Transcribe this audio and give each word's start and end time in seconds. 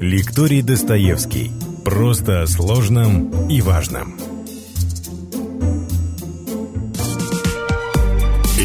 Лекторий 0.00 0.62
Достоевский. 0.62 1.50
Просто 1.84 2.42
о 2.42 2.46
сложном 2.46 3.48
и 3.48 3.60
важном. 3.60 4.16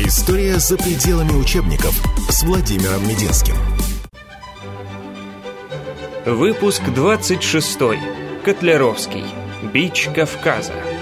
История 0.06 0.60
за 0.60 0.78
пределами 0.78 1.32
учебников 1.32 2.00
с 2.30 2.44
Владимиром 2.44 3.02
Мединским. 3.08 3.56
Выпуск 6.28 6.84
26. 6.94 7.80
Котлеровский. 8.46 9.26
Бич 9.74 10.10
Кавказа. 10.14 10.93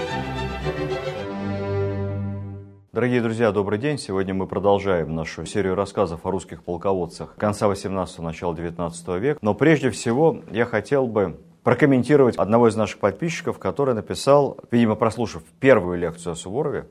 Дорогие 3.02 3.20
друзья, 3.20 3.50
добрый 3.50 3.80
день. 3.80 3.98
Сегодня 3.98 4.32
мы 4.32 4.46
продолжаем 4.46 5.12
нашу 5.16 5.44
серию 5.44 5.74
рассказов 5.74 6.24
о 6.24 6.30
русских 6.30 6.62
полководцах 6.62 7.34
конца 7.34 7.66
18-го, 7.66 8.22
начала 8.22 8.54
19 8.54 9.08
века. 9.20 9.38
Но 9.42 9.54
прежде 9.54 9.90
всего 9.90 10.40
я 10.52 10.64
хотел 10.66 11.08
бы 11.08 11.36
прокомментировать 11.64 12.36
одного 12.36 12.68
из 12.68 12.76
наших 12.76 13.00
подписчиков, 13.00 13.58
который 13.58 13.96
написал, 13.96 14.56
видимо, 14.70 14.94
прослушав 14.94 15.42
первую 15.58 15.98
лекцию 15.98 16.34
о 16.34 16.36
Суворове, 16.36 16.86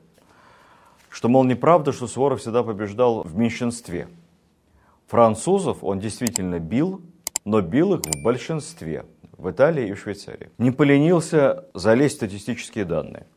что, 1.09 1.29
мол, 1.29 1.45
неправда, 1.45 1.93
что 1.93 2.07
Суворов 2.07 2.41
всегда 2.41 2.61
побеждал 2.63 3.23
в 3.23 3.37
меньшинстве. 3.37 4.09
Французов 5.07 5.81
он 5.81 6.01
действительно 6.01 6.59
бил, 6.59 6.99
но 7.45 7.61
бил 7.61 7.93
их 7.93 8.01
в 8.01 8.21
большинстве, 8.21 9.05
в 9.37 9.49
Италии 9.49 9.87
и 9.87 9.93
в 9.93 9.99
Швейцарии. 10.01 10.49
Не 10.57 10.71
поленился 10.71 11.67
залезть 11.73 12.15
в 12.15 12.17
статистические 12.17 12.83
данные. 12.83 13.27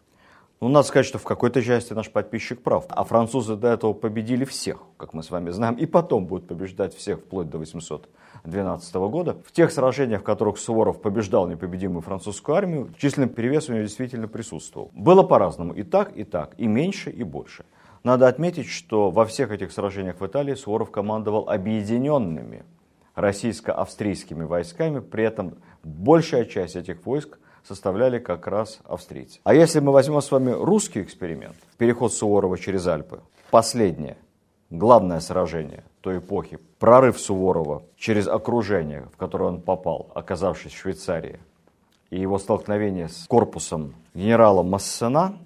Ну, 0.64 0.70
надо 0.70 0.88
сказать, 0.88 1.04
что 1.04 1.18
в 1.18 1.24
какой-то 1.24 1.62
части 1.62 1.92
наш 1.92 2.10
подписчик 2.10 2.62
прав. 2.62 2.86
А 2.88 3.04
французы 3.04 3.54
до 3.54 3.68
этого 3.68 3.92
победили 3.92 4.46
всех, 4.46 4.78
как 4.96 5.12
мы 5.12 5.22
с 5.22 5.30
вами 5.30 5.50
знаем, 5.50 5.74
и 5.74 5.84
потом 5.84 6.24
будут 6.24 6.48
побеждать 6.48 6.94
всех 6.94 7.18
вплоть 7.18 7.50
до 7.50 7.58
812 7.58 8.94
года. 8.94 9.36
В 9.44 9.52
тех 9.52 9.70
сражениях, 9.70 10.22
в 10.22 10.24
которых 10.24 10.56
Суворов 10.56 11.02
побеждал 11.02 11.46
непобедимую 11.48 12.00
французскую 12.00 12.56
армию, 12.56 12.88
численный 12.96 13.28
перевес 13.28 13.68
у 13.68 13.74
него 13.74 13.82
действительно 13.82 14.26
присутствовал. 14.26 14.90
Было 14.94 15.22
по-разному, 15.22 15.74
и 15.74 15.82
так, 15.82 16.16
и 16.16 16.24
так, 16.24 16.54
и 16.56 16.66
меньше, 16.66 17.10
и 17.10 17.24
больше. 17.24 17.66
Надо 18.02 18.26
отметить, 18.26 18.68
что 18.68 19.10
во 19.10 19.26
всех 19.26 19.50
этих 19.50 19.70
сражениях 19.70 20.18
в 20.18 20.26
Италии 20.26 20.54
Суворов 20.54 20.90
командовал 20.90 21.46
объединенными 21.46 22.64
российско-австрийскими 23.16 24.44
войсками, 24.44 25.00
при 25.00 25.24
этом 25.24 25.58
большая 25.82 26.46
часть 26.46 26.74
этих 26.74 27.04
войск 27.04 27.38
составляли 27.66 28.18
как 28.18 28.46
раз 28.46 28.80
австрийцы. 28.84 29.40
А 29.44 29.54
если 29.54 29.80
мы 29.80 29.92
возьмем 29.92 30.20
с 30.20 30.30
вами 30.30 30.50
русский 30.50 31.02
эксперимент, 31.02 31.56
переход 31.78 32.12
Суворова 32.12 32.58
через 32.58 32.86
Альпы, 32.86 33.20
последнее, 33.50 34.16
главное 34.70 35.20
сражение 35.20 35.84
той 36.00 36.18
эпохи, 36.18 36.58
прорыв 36.78 37.18
Суворова 37.18 37.82
через 37.96 38.28
окружение, 38.28 39.08
в 39.12 39.16
которое 39.16 39.46
он 39.46 39.62
попал, 39.62 40.10
оказавшись 40.14 40.72
в 40.72 40.78
Швейцарии, 40.78 41.40
и 42.10 42.20
его 42.20 42.38
столкновение 42.38 43.08
с 43.08 43.26
корпусом 43.26 43.94
генерала 44.12 44.62
Массена, 44.62 45.38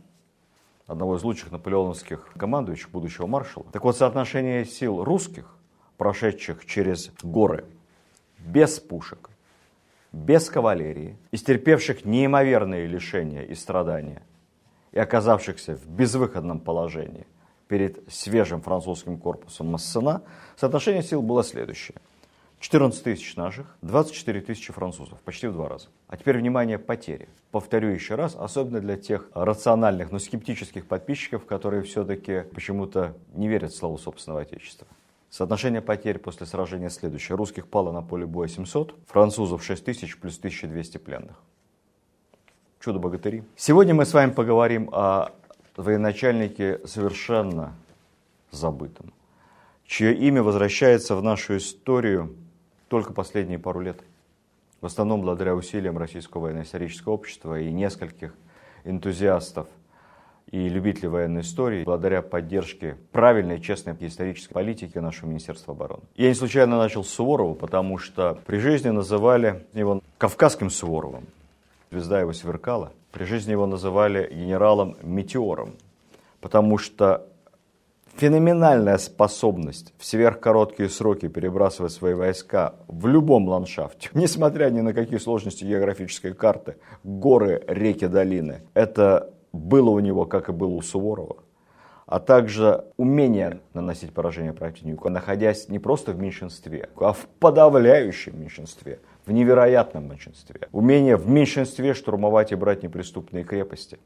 одного 0.87 1.17
из 1.17 1.23
лучших 1.23 1.53
наполеоновских 1.53 2.33
командующих, 2.37 2.91
будущего 2.91 3.27
маршала. 3.27 3.67
Так 3.73 3.85
вот, 3.85 3.97
соотношение 3.97 4.65
сил 4.65 5.05
русских, 5.05 5.55
прошедших 5.97 6.67
через 6.67 7.11
горы, 7.23 7.65
без 8.39 8.81
пушек, 8.81 9.31
без 10.13 10.49
кавалерии, 10.49 11.17
истерпевших 11.33 12.05
неимоверные 12.05 12.87
лишения 12.87 13.43
и 13.43 13.55
страдания, 13.55 14.23
и 14.93 14.99
оказавшихся 14.99 15.77
в 15.77 15.87
безвыходном 15.87 16.61
положении 16.61 17.27
перед 17.69 18.01
свежим 18.11 18.63
французским 18.63 19.19
корпусом 19.19 19.69
Массена, 19.69 20.23
соотношение 20.57 21.03
сил 21.03 21.23
было 21.23 21.45
следующее. 21.45 21.97
14 22.61 23.05
тысяч 23.05 23.37
наших, 23.37 23.77
24 23.83 24.41
тысячи 24.41 24.73
французов, 24.73 25.21
почти 25.21 25.47
в 25.47 25.53
два 25.53 25.69
раза. 25.69 25.89
А 26.09 26.17
теперь, 26.17 26.39
внимание, 26.39 26.79
потери. 26.79 27.29
Повторю 27.53 27.91
еще 27.91 28.17
раз, 28.17 28.35
особенно 28.37 28.81
для 28.81 28.97
тех 28.97 29.31
рациональных, 29.33 30.11
но 30.11 30.19
скептических 30.19 30.87
подписчиков, 30.87 31.47
которые 31.47 31.83
все-таки 31.83 32.43
почему-то 32.53 33.17
не 33.35 33.49
верят 33.49 33.73
в 33.73 33.77
славу 33.77 33.97
собственного 33.97 34.43
отечества. 34.43 34.89
Соотношение 35.31 35.83
потерь 35.83 36.19
после 36.19 36.47
сражения 36.47 36.89
следующее. 36.89 37.37
Русских 37.37 37.69
пало 37.69 37.93
на 37.93 38.03
поле 38.03 38.27
боя 38.27 38.49
700, 38.49 38.95
французов 39.07 39.63
6 39.63 39.85
тысяч 39.85 40.19
плюс 40.19 40.39
1200 40.39 40.99
пленных. 40.99 41.37
Чудо-богатыри. 42.81 43.45
Сегодня 43.57 43.95
мы 43.95 44.07
с 44.07 44.15
вами 44.15 44.31
поговорим 44.31 44.89
о 44.93 45.33
военачальнике 45.77 46.81
совершенно 46.87 47.75
забытом, 48.51 49.13
чье 49.85 50.15
имя 50.15 50.43
возвращается 50.43 51.15
в 51.15 51.23
нашу 51.23 51.59
историю 51.59 52.35
только 52.89 53.13
последние 53.13 53.59
пару 53.59 53.81
лет. 53.81 54.03
В 54.81 54.87
основном 54.87 55.21
благодаря 55.21 55.55
усилиям 55.55 55.99
Российского 55.99 56.43
военно-исторического 56.43 57.13
общества 57.13 57.61
и 57.61 57.71
нескольких 57.71 58.35
энтузиастов 58.85 59.67
и 60.51 60.69
любителей 60.69 61.09
военной 61.09 61.43
истории 61.43 61.85
благодаря 61.85 62.23
поддержке 62.23 62.97
правильной, 63.13 63.61
честной 63.61 63.97
исторической 64.01 64.53
политики 64.53 64.99
нашего 64.99 65.29
Министерства 65.29 65.75
обороны. 65.75 66.03
Я 66.17 66.29
не 66.29 66.35
случайно 66.35 66.79
начал 66.79 67.05
с 67.05 67.11
Суворова, 67.11 67.55
потому 67.55 67.99
что 67.99 68.39
при 68.47 68.59
жизни 68.59 68.91
называли 68.91 69.67
его 69.75 70.03
Кавказским 70.19 70.71
Суворовым. 70.71 71.27
Звезда 71.91 72.21
его 72.21 72.33
сверкала. 72.33 72.93
При 73.13 73.25
жизни 73.25 73.53
его 73.53 73.67
называли 73.67 74.31
генералом 74.33 74.97
Метеором, 75.03 75.75
потому 76.41 76.79
что 76.79 77.27
феноменальная 78.17 78.99
способность 78.99 79.95
в 79.97 80.05
сверхкороткие 80.05 80.89
сроки 80.89 81.29
перебрасывать 81.29 81.93
свои 81.93 82.15
войска 82.15 82.75
в 82.89 83.07
любом 83.07 83.49
ландшафте, 83.49 84.11
несмотря 84.15 84.71
ни 84.71 84.81
на 84.81 84.93
какие 84.93 85.19
сложности 85.19 85.65
географической 85.65 86.35
карты, 86.35 86.77
горы, 87.05 87.63
реки, 87.67 88.07
долины, 88.07 88.63
это 88.75 89.33
было 89.53 89.91
у 89.91 89.99
него, 89.99 90.25
как 90.25 90.49
и 90.49 90.53
было 90.53 90.75
у 90.75 90.83
Суворова, 90.83 91.37
а 92.07 92.21
также 92.21 92.85
умение 92.97 93.61
наносить 93.75 94.15
поражение 94.15 94.53
противнику, 94.53 95.09
находясь 95.11 95.69
не 95.69 95.79
просто 95.79 96.13
в 96.13 96.19
меньшинстве, 96.19 96.89
а 96.97 97.13
в 97.13 97.27
подавляющем 97.39 98.41
меньшинстве, 98.41 99.01
в 99.27 99.33
невероятном 99.33 100.09
меньшинстве. 100.09 100.69
Умение 100.73 101.17
в 101.17 101.29
меньшинстве 101.29 101.95
штурмовать 101.95 102.53
и 102.53 102.55
брать 102.55 102.83
неприступные 102.83 103.45
крепости. 103.45 103.99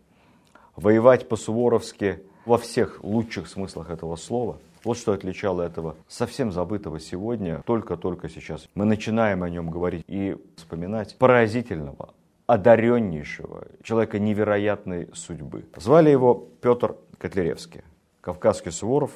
Воевать 0.75 1.29
по-суворовски 1.29 2.23
во 2.45 2.59
всех 2.59 3.05
лучших 3.05 3.47
смыслах 3.47 3.91
этого 3.91 4.17
слова. 4.17 4.59
Вот 4.85 4.99
что 4.99 5.13
отличало 5.13 5.63
этого 5.63 5.95
совсем 6.09 6.51
забытого 6.51 6.99
сегодня, 6.99 7.63
только-только 7.67 8.29
сейчас. 8.29 8.69
Мы 8.75 8.85
начинаем 8.85 9.45
о 9.45 9.51
нем 9.51 9.71
говорить 9.71 10.05
и 10.09 10.37
вспоминать 10.57 11.17
поразительного, 11.19 12.15
одареннейшего, 12.47 13.67
человека 13.83 14.19
невероятной 14.19 15.09
судьбы. 15.15 15.65
Звали 15.77 16.11
его 16.11 16.49
Петр 16.61 16.97
Котляревский, 17.19 17.83
кавказский 18.21 18.73
Суворов, 18.73 19.11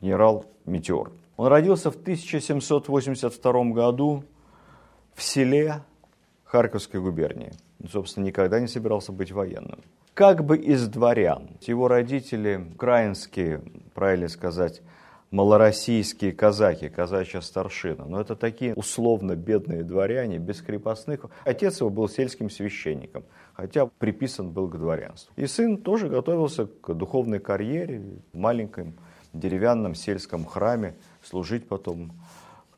генерал 0.00 0.44
Метеор. 0.64 1.12
Он 1.36 1.48
родился 1.48 1.90
в 1.90 1.96
1782 1.96 3.64
году 3.72 4.24
в 5.14 5.22
селе 5.22 5.82
Харьковской 6.44 7.00
губернии. 7.00 7.52
Он, 7.82 7.88
собственно, 7.88 8.24
никогда 8.24 8.60
не 8.60 8.68
собирался 8.68 9.12
быть 9.12 9.32
военным. 9.32 9.80
Как 10.14 10.44
бы 10.44 10.56
из 10.56 10.88
дворян. 10.88 11.50
Его 11.60 11.88
родители 11.88 12.68
украинские, 12.74 13.62
правильно 13.94 14.28
сказать, 14.28 14.80
малороссийские 15.30 16.32
казаки, 16.32 16.88
казачья 16.88 17.40
старшина. 17.40 18.04
Но 18.06 18.20
это 18.20 18.36
такие 18.36 18.74
условно 18.74 19.36
бедные 19.36 19.82
дворяне, 19.82 20.38
без 20.38 20.60
крепостных. 20.62 21.26
Отец 21.44 21.80
его 21.80 21.90
был 21.90 22.08
сельским 22.08 22.50
священником, 22.50 23.24
хотя 23.54 23.86
приписан 23.86 24.50
был 24.50 24.68
к 24.68 24.76
дворянству. 24.76 25.32
И 25.36 25.46
сын 25.46 25.76
тоже 25.78 26.08
готовился 26.08 26.66
к 26.66 26.94
духовной 26.94 27.40
карьере 27.40 28.02
в 28.32 28.36
маленьком 28.36 28.94
деревянном 29.32 29.94
сельском 29.94 30.44
храме, 30.44 30.94
служить 31.22 31.68
потом, 31.68 32.12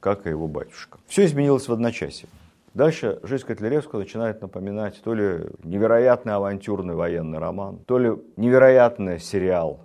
как 0.00 0.26
и 0.26 0.30
его 0.30 0.48
батюшка. 0.48 0.98
Все 1.06 1.24
изменилось 1.24 1.68
в 1.68 1.72
одночасье. 1.72 2.28
Дальше 2.74 3.18
жизнь 3.22 3.46
Котляревского 3.46 4.00
начинает 4.00 4.40
напоминать 4.42 5.00
то 5.02 5.14
ли 5.14 5.46
невероятный 5.64 6.34
авантюрный 6.34 6.94
военный 6.94 7.38
роман, 7.38 7.80
то 7.86 7.98
ли 7.98 8.12
невероятный 8.36 9.18
сериал 9.18 9.80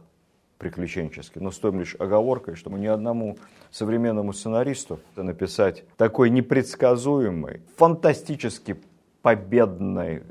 приключенческий, 0.64 1.42
но 1.42 1.52
с 1.52 1.60
той 1.60 1.74
лишь 1.74 1.96
оговоркой, 2.00 2.56
что 2.56 2.70
мы 2.70 2.80
ни 2.80 2.88
одному 2.88 3.38
современному 3.70 4.32
сценаристу 4.32 5.02
написать 5.18 5.84
такой 5.98 6.30
непредсказуемый, 6.30 7.62
фантастически 7.76 8.78
победный 9.22 10.24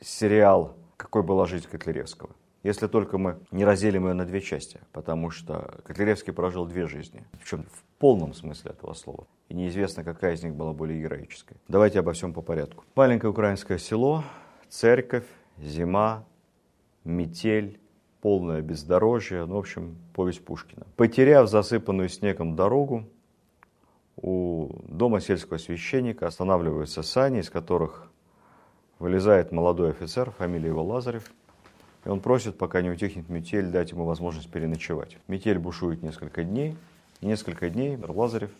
сериал, 0.00 0.76
какой 0.96 1.24
была 1.24 1.46
жизнь 1.46 1.66
Котляревского. 1.68 2.30
Если 2.62 2.86
только 2.86 3.18
мы 3.18 3.38
не 3.50 3.64
разделим 3.64 4.06
ее 4.06 4.14
на 4.14 4.24
две 4.24 4.40
части, 4.40 4.78
потому 4.92 5.30
что 5.30 5.80
Котляревский 5.84 6.32
прожил 6.32 6.64
две 6.64 6.86
жизни, 6.86 7.24
причем 7.32 7.64
в 7.64 7.82
полном 7.98 8.34
смысле 8.34 8.70
этого 8.70 8.94
слова. 8.94 9.26
И 9.48 9.54
неизвестно, 9.54 10.04
какая 10.04 10.34
из 10.34 10.42
них 10.44 10.54
была 10.54 10.72
более 10.72 11.02
героической. 11.02 11.56
Давайте 11.66 11.98
обо 11.98 12.12
всем 12.12 12.32
по 12.32 12.42
порядку. 12.42 12.84
Маленькое 12.94 13.30
украинское 13.32 13.78
село, 13.78 14.22
церковь, 14.68 15.26
зима, 15.58 16.24
метель, 17.02 17.80
полное 18.20 18.60
бездорожье, 18.62 19.44
ну, 19.44 19.56
в 19.56 19.58
общем, 19.58 19.96
повесть 20.14 20.44
Пушкина. 20.44 20.86
Потеряв 20.96 21.48
засыпанную 21.48 22.08
снегом 22.08 22.56
дорогу, 22.56 23.04
у 24.16 24.70
дома 24.88 25.20
сельского 25.20 25.58
священника 25.58 26.26
останавливаются 26.26 27.02
сани, 27.02 27.40
из 27.40 27.50
которых 27.50 28.10
вылезает 28.98 29.52
молодой 29.52 29.90
офицер, 29.90 30.32
фамилия 30.32 30.68
его 30.68 30.82
Лазарев, 30.82 31.30
и 32.04 32.08
он 32.08 32.20
просит, 32.20 32.58
пока 32.58 32.82
не 32.82 32.90
утихнет 32.90 33.28
метель, 33.28 33.66
дать 33.66 33.92
ему 33.92 34.04
возможность 34.04 34.50
переночевать. 34.50 35.18
Метель 35.28 35.58
бушует 35.58 36.02
несколько 36.02 36.42
дней, 36.42 36.76
и 37.20 37.26
несколько 37.26 37.70
дней 37.70 37.96
Лазарев 37.96 38.50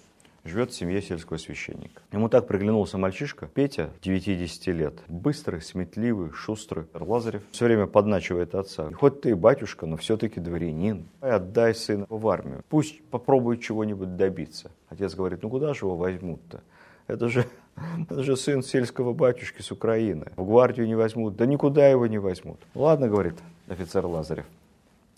живет 0.45 0.71
в 0.71 0.75
семье 0.75 1.03
сельского 1.03 1.37
священника. 1.37 2.03
Ему 2.13 2.29
так 2.29 2.47
приглянулся 2.47 2.99
мальчишка, 2.99 3.47
Петя, 3.47 3.91
9-10 4.03 4.73
лет, 4.73 4.95
быстрый, 5.09 5.61
сметливый, 5.61 6.31
шустрый. 6.33 6.87
Лазарев 6.95 7.43
все 7.51 7.67
время 7.67 7.87
подначивает 7.87 8.55
отца. 8.55 8.91
Хоть 8.93 9.21
ты 9.21 9.31
и 9.31 9.35
батюшка, 9.35 9.87
но 9.87 9.97
все-таки 9.97 10.41
дворянин. 10.41 11.09
Отдай 11.21 11.75
сына 11.75 12.07
в 12.09 12.29
армию. 12.29 12.65
Пусть 12.69 13.03
попробует 13.05 13.61
чего-нибудь 13.61 14.17
добиться. 14.17 14.71
Отец 14.89 15.15
говорит, 15.15 15.43
ну 15.43 15.51
куда 15.51 15.75
же 15.75 15.87
его 15.87 15.97
возьмут-то? 15.97 16.63
Это 17.07 17.29
же, 17.29 17.47
это 18.11 18.23
же 18.23 18.37
сын 18.37 18.63
сельского 18.63 19.13
батюшки 19.13 19.63
с 19.63 19.71
Украины. 19.73 20.27
В 20.37 20.45
гвардию 20.45 20.87
не 20.87 20.95
возьмут. 20.95 21.37
Да 21.37 21.47
никуда 21.47 21.89
его 21.89 22.07
не 22.07 22.19
возьмут. 22.19 22.61
Ладно, 22.75 23.09
говорит 23.09 23.35
офицер 23.69 24.07
Лазарев, 24.07 24.47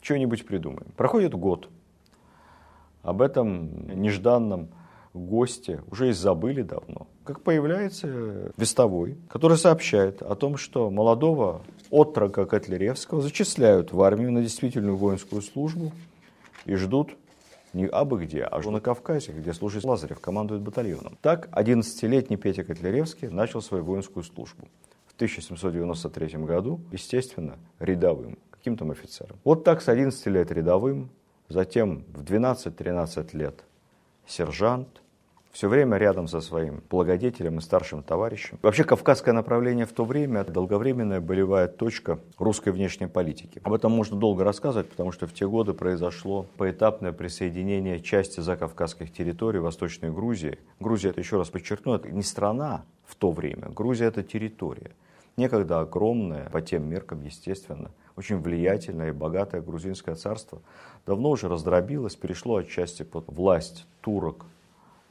что-нибудь 0.00 0.46
придумаем. 0.46 0.87
Проходит 0.96 1.34
год. 1.34 1.69
Об 3.02 3.23
этом 3.23 3.88
нежданном 4.00 4.69
гости 5.12 5.81
уже 5.91 6.11
и 6.11 6.12
забыли 6.12 6.62
давно. 6.62 7.09
Как 7.25 7.43
появляется 7.43 8.53
вестовой, 8.57 9.19
который 9.29 9.57
сообщает 9.57 10.23
о 10.23 10.35
том, 10.35 10.57
что 10.57 10.91
молодого 10.91 11.62
отрока 11.91 12.47
Котляревского 12.47 13.21
зачисляют 13.21 13.93
в 13.93 14.01
армию 14.03 14.33
на 14.33 14.43
действительную 14.43 14.97
воинскую 14.97 15.43
службу 15.43 15.93
и 16.65 16.75
ждут 16.75 17.17
не 17.73 17.87
абы 17.87 18.25
где, 18.25 18.43
а 18.43 18.61
на 18.71 18.81
Кавказе, 18.81 19.33
где 19.33 19.53
служит 19.53 19.85
Лазарев, 19.85 20.21
командует 20.21 20.62
батальоном. 20.62 21.17
Так 21.23 21.49
11-летний 21.53 22.37
Петя 22.37 22.65
Котляревский 22.65 23.29
начал 23.29 23.62
свою 23.62 23.85
воинскую 23.85 24.25
службу. 24.25 24.69
В 25.07 25.15
1793 25.15 26.39
году, 26.45 26.81
естественно, 26.91 27.59
рядовым, 27.79 28.39
каким 28.51 28.77
то 28.77 28.91
офицером. 28.91 29.37
Вот 29.45 29.65
так 29.65 29.83
с 29.83 29.89
11 29.89 30.27
лет 30.27 30.51
рядовым, 30.51 31.11
затем 31.49 32.05
в 32.09 32.23
12-13 32.25 33.37
лет 33.37 33.65
сержант, 34.26 35.00
все 35.52 35.69
время 35.69 35.96
рядом 35.96 36.28
со 36.28 36.40
своим 36.40 36.82
благодетелем 36.88 37.58
и 37.58 37.61
старшим 37.61 38.02
товарищем. 38.02 38.58
Вообще, 38.62 38.84
кавказское 38.84 39.34
направление 39.34 39.84
в 39.84 39.93
то 39.93 40.05
время– 40.05 40.44
долговременная 40.49 41.20
болевая 41.20 41.67
точка 41.67 42.20
русской 42.38 42.70
внешней 42.72 43.08
политики. 43.08 43.61
Об 43.64 43.72
этом 43.72 43.93
можно 43.93 44.17
долго 44.17 44.44
рассказывать, 44.44 44.88
потому 44.88 45.11
что 45.11 45.26
в 45.26 45.34
те 45.34 45.49
годы 45.49 45.75
произошло 45.75 46.46
поэтапное 46.56 47.12
присоединение 47.12 48.00
части 48.00 48.40
закавказских 48.40 49.12
территорий 49.12 49.58
Восточной 49.58 50.12
Грузии. 50.12 50.58
Грузия, 50.78 51.11
это 51.11 51.20
еще 51.20 51.37
раз 51.37 51.50
подчеркну, 51.50 51.94
это 51.94 52.11
не 52.11 52.23
страна 52.23 52.84
в 53.05 53.16
то 53.16 53.32
время, 53.32 53.70
Грузия– 53.70 54.05
это 54.06 54.23
территория. 54.23 54.93
Некогда 55.37 55.81
огромная, 55.81 56.49
по 56.50 56.61
тем 56.61 56.88
меркам, 56.88 57.23
естественно, 57.23 57.90
очень 58.20 58.40
влиятельное 58.40 59.08
и 59.08 59.12
богатое 59.12 59.62
грузинское 59.62 60.14
царство 60.14 60.61
давно 61.06 61.31
уже 61.31 61.49
раздробилось, 61.49 62.17
перешло 62.17 62.56
отчасти 62.56 63.02
под 63.02 63.28
власть 63.28 63.87
турок, 64.02 64.44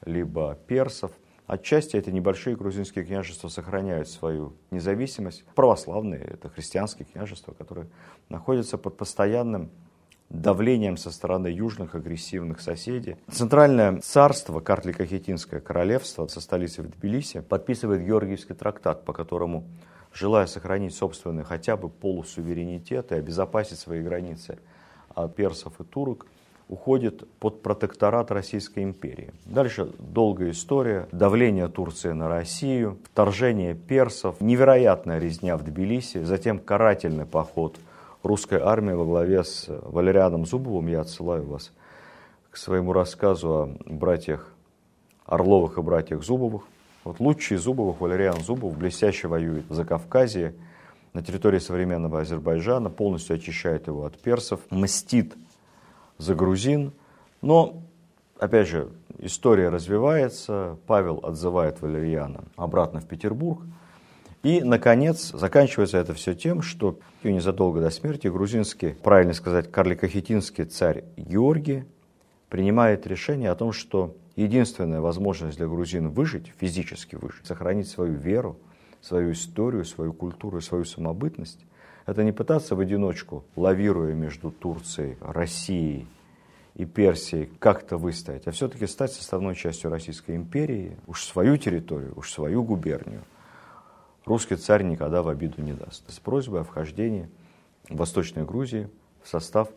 либо 0.05 0.57
персов. 0.67 1.11
Отчасти 1.47 1.97
эти 1.97 2.11
небольшие 2.11 2.55
грузинские 2.55 3.03
княжества 3.03 3.47
сохраняют 3.47 4.07
свою 4.07 4.53
независимость. 4.69 5.43
Православные, 5.55 6.21
это 6.21 6.49
христианские 6.49 7.07
княжества, 7.11 7.53
которые 7.53 7.87
находятся 8.29 8.77
под 8.77 8.97
постоянным 8.97 9.71
давлением 10.29 10.95
со 10.95 11.09
стороны 11.09 11.47
южных 11.47 11.95
агрессивных 11.95 12.61
соседей. 12.61 13.17
Центральное 13.31 13.99
царство, 14.01 14.59
Картлико-Хетинское 14.59 15.59
королевство 15.59 16.27
со 16.27 16.39
столицей 16.39 16.83
в 16.83 16.91
Тбилиси, 16.91 17.41
подписывает 17.41 18.05
Георгиевский 18.05 18.53
трактат, 18.53 19.03
по 19.03 19.13
которому, 19.13 19.65
желая 20.13 20.45
сохранить 20.47 20.95
собственный 20.95 21.43
хотя 21.43 21.77
бы 21.77 21.89
полусуверенитет 21.89 23.11
и 23.11 23.15
обезопасить 23.15 23.79
свои 23.79 24.01
границы 24.01 24.59
от 25.13 25.35
персов 25.35 25.79
и 25.79 25.83
турок, 25.83 26.25
уходит 26.69 27.27
под 27.39 27.63
протекторат 27.63 28.31
Российской 28.31 28.83
империи. 28.83 29.31
Дальше 29.45 29.91
долгая 29.97 30.51
история, 30.51 31.07
давление 31.11 31.67
Турции 31.67 32.11
на 32.11 32.29
Россию, 32.29 32.99
вторжение 33.11 33.73
персов, 33.73 34.39
невероятная 34.39 35.19
резня 35.19 35.57
в 35.57 35.63
Тбилиси, 35.63 36.23
затем 36.23 36.59
карательный 36.59 37.25
поход 37.25 37.77
русской 38.21 38.59
армии 38.59 38.93
во 38.93 39.03
главе 39.03 39.43
с 39.43 39.65
Валерианом 39.67 40.45
Зубовым. 40.45 40.87
Я 40.87 41.01
отсылаю 41.01 41.43
вас 41.45 41.71
к 42.51 42.57
своему 42.57 42.93
рассказу 42.93 43.49
о 43.49 43.75
братьях 43.85 44.53
Орловых 45.25 45.77
и 45.77 45.81
братьях 45.81 46.23
Зубовых. 46.23 46.63
Вот 47.03 47.19
лучший 47.19 47.57
Зубовых, 47.57 48.01
Валериан 48.01 48.41
Зубов, 48.41 48.77
блестяще 48.77 49.27
воюет 49.27 49.65
за 49.69 49.85
Кавказе, 49.85 50.53
на 51.13 51.23
территории 51.23 51.59
современного 51.59 52.21
Азербайджана, 52.21 52.89
полностью 52.89 53.35
очищает 53.35 53.87
его 53.87 54.05
от 54.05 54.19
персов, 54.19 54.59
мстит 54.69 55.33
за 56.17 56.35
грузин. 56.35 56.91
Но, 57.41 57.81
опять 58.37 58.67
же, 58.67 58.89
история 59.17 59.69
развивается, 59.69 60.77
Павел 60.85 61.19
отзывает 61.23 61.81
Валерьяна 61.81 62.43
обратно 62.55 62.99
в 62.99 63.07
Петербург. 63.07 63.61
И, 64.43 64.61
наконец, 64.61 65.31
заканчивается 65.31 65.97
это 65.97 66.13
все 66.13 66.33
тем, 66.33 66.61
что 66.61 66.99
незадолго 67.23 67.81
до 67.81 67.89
смерти 67.89 68.27
грузинский, 68.27 68.91
правильно 68.91 69.33
сказать, 69.33 69.69
карликохетинский 69.69 70.65
царь 70.65 71.03
Георгий 71.17 71.83
принимает 72.47 73.05
решение 73.05 73.51
о 73.51 73.55
том, 73.55 73.73
что 73.73 74.15
единственная 74.39 75.01
возможность 75.01 75.57
для 75.57 75.67
грузин 75.67 76.09
выжить, 76.09 76.53
физически 76.57 77.15
выжить, 77.15 77.45
сохранить 77.45 77.89
свою 77.89 78.13
веру, 78.13 78.57
свою 79.01 79.33
историю, 79.33 79.85
свою 79.85 80.13
культуру 80.13 80.61
свою 80.61 80.85
самобытность, 80.85 81.65
это 82.05 82.23
не 82.23 82.31
пытаться 82.31 82.75
в 82.75 82.79
одиночку, 82.79 83.43
лавируя 83.55 84.13
между 84.13 84.49
Турцией, 84.51 85.17
Россией 85.21 86.07
и 86.75 86.85
Персией, 86.85 87.49
как-то 87.59 87.97
выстоять, 87.97 88.47
а 88.47 88.51
все-таки 88.51 88.87
стать 88.87 89.11
составной 89.11 89.55
частью 89.55 89.91
Российской 89.91 90.35
империи, 90.35 90.97
уж 91.05 91.23
свою 91.23 91.57
территорию, 91.57 92.13
уж 92.15 92.31
свою 92.31 92.63
губернию. 92.63 93.21
Русский 94.25 94.55
царь 94.55 94.83
никогда 94.83 95.21
в 95.21 95.27
обиду 95.27 95.61
не 95.61 95.73
даст. 95.73 96.09
С 96.09 96.19
просьбой 96.19 96.61
о 96.61 96.63
вхождении 96.63 97.29
Восточной 97.89 98.45
Грузии 98.45 98.89
в 99.21 99.27
состав 99.27 99.69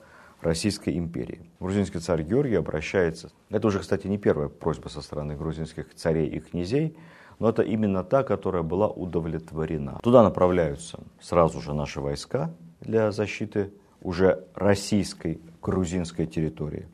Российской 0.42 0.98
империи. 0.98 1.40
Грузинский 1.60 2.00
царь 2.00 2.22
Георгий 2.24 2.56
обращается, 2.56 3.30
это 3.48 3.68
уже, 3.68 3.78
кстати, 3.78 4.08
не 4.08 4.18
первая 4.18 4.48
просьба 4.48 4.88
со 4.88 5.00
стороны 5.00 5.36
грузинских 5.36 5.94
царей 5.94 6.28
и 6.28 6.40
князей, 6.40 6.96
но 7.38 7.48
это 7.48 7.62
именно 7.62 8.02
та, 8.02 8.24
которая 8.24 8.62
была 8.62 8.88
удовлетворена. 8.88 10.00
Туда 10.02 10.22
направляются 10.22 10.98
сразу 11.20 11.60
же 11.60 11.72
наши 11.74 12.00
войска 12.00 12.52
для 12.80 13.12
защиты 13.12 13.72
уже 14.02 14.44
российской 14.54 15.40
грузинской 15.62 16.26
территории. 16.26 16.88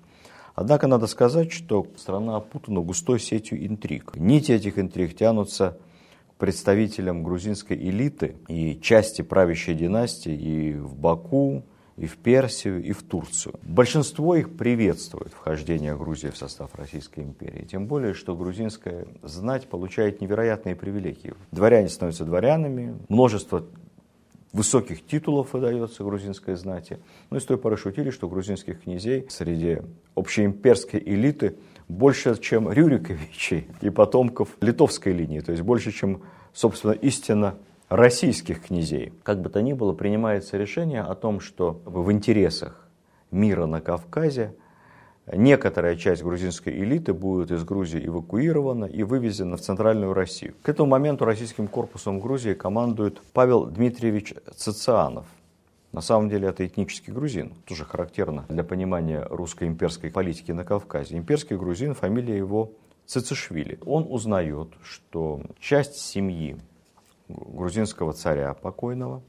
Однако 0.54 0.87
надо 0.87 1.06
сказать, 1.06 1.52
что 1.52 1.87
страна 1.96 2.37
опутана 2.37 2.80
густой 2.80 3.20
сетью 3.20 3.64
интриг. 3.64 4.16
Нити 4.16 4.52
этих 4.52 4.78
интриг 4.78 5.16
тянутся 5.16 5.78
к 6.32 6.34
представителям 6.38 7.22
грузинской 7.22 7.76
элиты 7.76 8.37
и 8.49 8.78
части 8.80 9.22
правящей 9.22 9.75
династии 9.75 10.34
и 10.34 10.75
в 10.75 10.94
Баку, 10.96 11.64
и 11.98 12.06
в 12.06 12.16
Персию, 12.16 12.82
и 12.82 12.92
в 12.92 13.02
Турцию. 13.02 13.58
Большинство 13.62 14.36
их 14.36 14.56
приветствует 14.56 15.32
вхождение 15.32 15.96
Грузии 15.96 16.28
в 16.28 16.36
состав 16.36 16.74
Российской 16.74 17.20
империи. 17.20 17.64
Тем 17.64 17.86
более, 17.86 18.14
что 18.14 18.36
грузинская 18.36 19.06
знать 19.22 19.68
получает 19.68 20.20
невероятные 20.20 20.76
привилегии. 20.76 21.34
Дворяне 21.50 21.88
становятся 21.88 22.24
дворянами, 22.24 22.96
множество 23.08 23.64
высоких 24.52 25.04
титулов 25.04 25.52
выдается 25.52 26.04
грузинской 26.04 26.54
знати. 26.54 26.98
Ну 27.30 27.36
и 27.36 27.40
с 27.40 27.44
той 27.44 27.58
поры 27.58 27.76
шутили, 27.76 28.10
что 28.10 28.28
грузинских 28.28 28.82
князей 28.82 29.26
среди 29.28 29.78
общеимперской 30.14 31.02
элиты 31.04 31.56
больше, 31.88 32.38
чем 32.40 32.70
Рюриковичей 32.70 33.68
и 33.80 33.90
потомков 33.90 34.56
литовской 34.60 35.12
линии, 35.12 35.40
то 35.40 35.52
есть 35.52 35.62
больше, 35.62 35.90
чем, 35.90 36.22
собственно, 36.52 36.92
истинно 36.92 37.56
российских 37.88 38.62
князей. 38.62 39.12
Как 39.23 39.40
бы 39.40 39.49
то 39.49 39.62
ни 39.62 39.73
было, 39.73 39.92
принимается 39.92 40.57
решение 40.57 41.02
о 41.02 41.14
том, 41.14 41.40
что 41.40 41.80
в 41.85 42.11
интересах 42.12 42.88
мира 43.30 43.66
на 43.66 43.80
Кавказе 43.80 44.54
некоторая 45.33 45.97
часть 45.97 46.23
грузинской 46.23 46.73
элиты 46.73 47.12
будет 47.12 47.50
из 47.50 47.64
Грузии 47.64 48.07
эвакуирована 48.07 48.87
и 48.87 49.02
вывезена 49.02 49.57
в 49.57 49.61
Центральную 49.61 50.12
Россию. 50.12 50.54
К 50.62 50.68
этому 50.68 50.90
моменту 50.90 51.25
российским 51.25 51.68
корпусом 51.68 52.21
Грузии 52.21 52.54
командует 52.54 53.21
Павел 53.33 53.66
Дмитриевич 53.66 54.35
Цицианов. 54.54 55.26
На 55.92 56.02
самом 56.02 56.28
деле 56.28 56.49
это 56.49 56.66
этнический 56.66 57.12
грузин, 57.12 57.54
тоже 57.64 57.87
характерно 57.87 58.45
для 58.50 58.62
понимания 58.62 59.26
русской 59.30 59.66
имперской 59.66 60.11
политики 60.11 60.52
на 60.52 60.64
Кавказе. 60.64 61.16
Имперский 61.16 61.57
грузин, 61.57 61.95
фамилия 61.95 62.37
его 62.37 62.73
Цицишвили. 63.07 63.78
Он 63.87 64.07
узнает, 64.07 64.68
что 64.83 65.40
часть 65.59 65.97
семьи 65.97 66.59
грузинского 67.28 68.12
царя 68.12 68.54
покойного, 68.54 69.23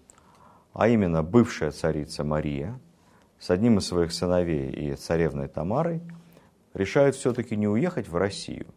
а 0.73 0.87
именно 0.87 1.23
бывшая 1.23 1.71
царица 1.71 2.23
Мария, 2.23 2.79
с 3.39 3.49
одним 3.49 3.77
из 3.77 3.87
своих 3.87 4.11
сыновей 4.11 4.71
и 4.71 4.95
царевной 4.95 5.47
Тамарой, 5.47 6.01
решают 6.73 7.15
все-таки 7.15 7.55
не 7.55 7.67
уехать 7.67 8.07
в 8.07 8.15
Россию, 8.15 8.67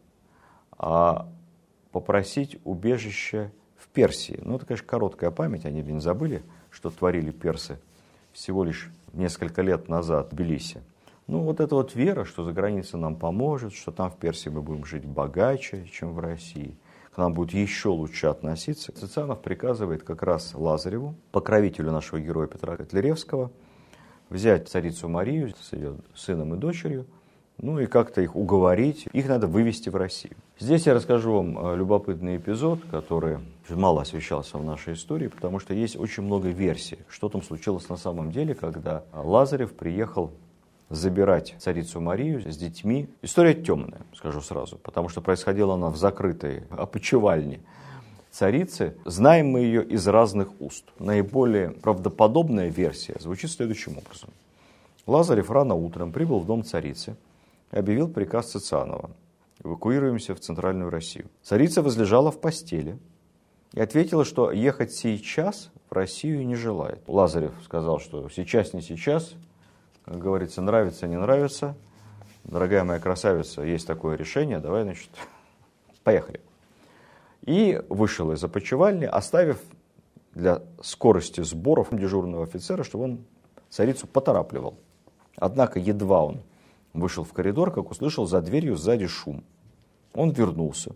а 0.78 1.28
попросить 1.90 2.58
убежище 2.64 3.52
в 3.76 3.88
Персии. 3.88 4.38
Ну, 4.42 4.56
это, 4.56 4.66
конечно, 4.66 4.86
короткая 4.86 5.30
память, 5.30 5.64
они 5.66 5.82
не 5.82 6.00
забыли, 6.00 6.42
что 6.70 6.90
творили 6.90 7.30
персы 7.30 7.78
всего 8.32 8.64
лишь 8.64 8.90
несколько 9.12 9.62
лет 9.62 9.88
назад 9.88 10.32
в 10.32 10.34
Тбилиси. 10.34 10.80
Ну, 11.26 11.40
вот 11.40 11.60
эта 11.60 11.74
вот 11.74 11.94
вера, 11.94 12.24
что 12.24 12.44
за 12.44 12.52
границей 12.52 12.98
нам 12.98 13.16
поможет, 13.16 13.74
что 13.74 13.92
там 13.92 14.10
в 14.10 14.16
Персии 14.16 14.48
мы 14.48 14.62
будем 14.62 14.84
жить 14.84 15.04
богаче, 15.04 15.86
чем 15.86 16.14
в 16.14 16.18
России, 16.18 16.76
к 17.14 17.18
нам 17.18 17.34
будет 17.34 17.52
еще 17.52 17.90
лучше 17.90 18.28
относиться. 18.28 18.92
Цицанов 18.92 19.42
приказывает 19.42 20.02
как 20.02 20.22
раз 20.22 20.52
Лазареву, 20.54 21.14
покровителю 21.30 21.92
нашего 21.92 22.20
героя 22.20 22.46
Петра 22.46 22.76
Котляревского, 22.76 23.50
взять 24.30 24.68
царицу 24.68 25.08
Марию 25.08 25.52
с 25.60 25.72
ее 25.74 25.96
сыном 26.14 26.54
и 26.54 26.58
дочерью, 26.58 27.06
ну 27.58 27.78
и 27.78 27.86
как-то 27.86 28.22
их 28.22 28.34
уговорить, 28.34 29.06
их 29.12 29.28
надо 29.28 29.46
вывести 29.46 29.90
в 29.90 29.96
Россию. 29.96 30.34
Здесь 30.58 30.86
я 30.86 30.94
расскажу 30.94 31.34
вам 31.34 31.58
э, 31.58 31.76
любопытный 31.76 32.38
эпизод, 32.38 32.80
который 32.90 33.38
мало 33.68 34.02
освещался 34.02 34.56
в 34.56 34.64
нашей 34.64 34.94
истории, 34.94 35.28
потому 35.28 35.58
что 35.58 35.74
есть 35.74 35.96
очень 35.96 36.22
много 36.22 36.48
версий, 36.48 36.98
что 37.08 37.28
там 37.28 37.42
случилось 37.42 37.88
на 37.90 37.96
самом 37.96 38.32
деле, 38.32 38.54
когда 38.54 39.04
Лазарев 39.12 39.74
приехал 39.74 40.32
забирать 40.92 41.54
царицу 41.58 42.00
Марию 42.00 42.40
с 42.40 42.56
детьми. 42.56 43.08
История 43.22 43.54
темная, 43.54 44.02
скажу 44.14 44.40
сразу, 44.40 44.76
потому 44.76 45.08
что 45.08 45.20
происходила 45.20 45.74
она 45.74 45.88
в 45.88 45.96
закрытой 45.96 46.64
опочивальне 46.70 47.60
царицы. 48.30 48.96
Знаем 49.04 49.48
мы 49.48 49.60
ее 49.60 49.84
из 49.84 50.06
разных 50.06 50.48
уст. 50.60 50.84
Наиболее 50.98 51.70
правдоподобная 51.70 52.68
версия 52.68 53.16
звучит 53.20 53.50
следующим 53.50 53.98
образом. 53.98 54.30
Лазарев 55.06 55.50
рано 55.50 55.74
утром 55.74 56.12
прибыл 56.12 56.40
в 56.40 56.46
дом 56.46 56.64
царицы 56.64 57.16
и 57.72 57.76
объявил 57.76 58.08
приказ 58.08 58.50
Цицианова. 58.50 59.10
Эвакуируемся 59.64 60.34
в 60.34 60.40
Центральную 60.40 60.90
Россию. 60.90 61.26
Царица 61.42 61.82
возлежала 61.82 62.30
в 62.30 62.40
постели 62.40 62.98
и 63.72 63.80
ответила, 63.80 64.24
что 64.24 64.50
ехать 64.50 64.92
сейчас 64.92 65.70
в 65.88 65.94
Россию 65.94 66.46
не 66.46 66.54
желает. 66.54 67.00
Лазарев 67.06 67.52
сказал, 67.64 68.00
что 68.00 68.28
сейчас 68.28 68.72
не 68.74 68.82
сейчас, 68.82 69.34
как 70.04 70.18
говорится, 70.18 70.62
нравится, 70.62 71.06
не 71.06 71.18
нравится. 71.18 71.76
Дорогая 72.44 72.84
моя 72.84 72.98
красавица, 72.98 73.62
есть 73.62 73.86
такое 73.86 74.16
решение, 74.16 74.58
давай, 74.58 74.82
значит, 74.82 75.10
поехали. 76.02 76.40
И 77.42 77.80
вышел 77.88 78.32
из 78.32 78.42
опочивальни, 78.42 79.04
оставив 79.04 79.60
для 80.34 80.62
скорости 80.80 81.40
сборов 81.42 81.88
дежурного 81.92 82.44
офицера, 82.44 82.82
чтобы 82.82 83.04
он 83.04 83.24
царицу 83.68 84.06
поторапливал. 84.06 84.74
Однако 85.36 85.78
едва 85.78 86.24
он 86.24 86.42
вышел 86.92 87.24
в 87.24 87.32
коридор, 87.32 87.72
как 87.72 87.90
услышал 87.90 88.26
за 88.26 88.40
дверью 88.40 88.76
сзади 88.76 89.06
шум. 89.06 89.44
Он 90.14 90.30
вернулся, 90.30 90.94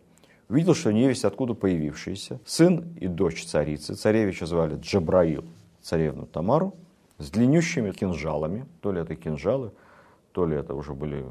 увидел, 0.48 0.74
что 0.74 0.92
невесть 0.92 1.24
откуда 1.24 1.54
появившаяся, 1.54 2.40
сын 2.44 2.96
и 2.98 3.06
дочь 3.06 3.44
царицы, 3.46 3.94
царевича 3.94 4.46
звали 4.46 4.76
Джабраил, 4.76 5.44
царевну 5.80 6.26
Тамару, 6.26 6.74
с 7.18 7.30
длиннющими 7.30 7.92
кинжалами, 7.92 8.66
то 8.80 8.92
ли 8.92 9.00
это 9.00 9.14
кинжалы, 9.16 9.72
то 10.32 10.46
ли 10.46 10.56
это 10.56 10.74
уже 10.74 10.92
были 10.92 11.24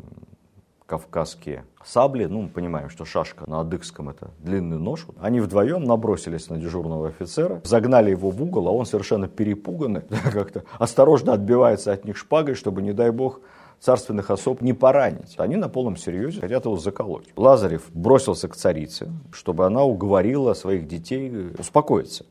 кавказские 0.86 1.66
сабли, 1.84 2.26
ну, 2.26 2.44
мы 2.44 2.50
понимаем, 2.50 2.90
что 2.90 3.06
шашка 3.06 3.50
на 3.50 3.62
адыгском 3.62 4.10
это 4.10 4.32
длинный 4.40 4.78
нож. 4.78 5.08
Они 5.20 5.40
вдвоем 5.40 5.84
набросились 5.84 6.50
на 6.50 6.58
дежурного 6.58 7.08
офицера, 7.08 7.62
загнали 7.64 8.12
его 8.12 8.30
в 8.30 8.42
угол, 8.42 8.68
а 8.68 8.72
он 8.72 8.86
совершенно 8.86 9.28
перепуганный, 9.28 10.02
как-то 10.32 10.64
осторожно 10.78 11.34
отбивается 11.34 11.92
от 11.92 12.06
них 12.06 12.18
шпагой, 12.18 12.56
чтобы, 12.56 12.82
не 12.82 12.94
дай 12.94 13.12
бог, 13.12 13.42
царственных 13.80 14.30
особ 14.30 14.62
не 14.62 14.74
поранить. 14.74 15.36
Они 15.38 15.56
на 15.56 15.70
полном 15.70 15.98
серьезе 15.98 16.42
хотят 16.42 16.66
его 16.66 16.78
заколоть. 16.78 17.28
Лазарев 17.36 17.84
бросился 17.94 18.48
к 18.48 18.56
царице, 18.56 19.12
чтобы 19.32 19.66
она 19.66 19.84
уговорила 19.84 20.54
своих 20.54 20.88
детей 20.88 21.52
успокоиться. 21.58 22.26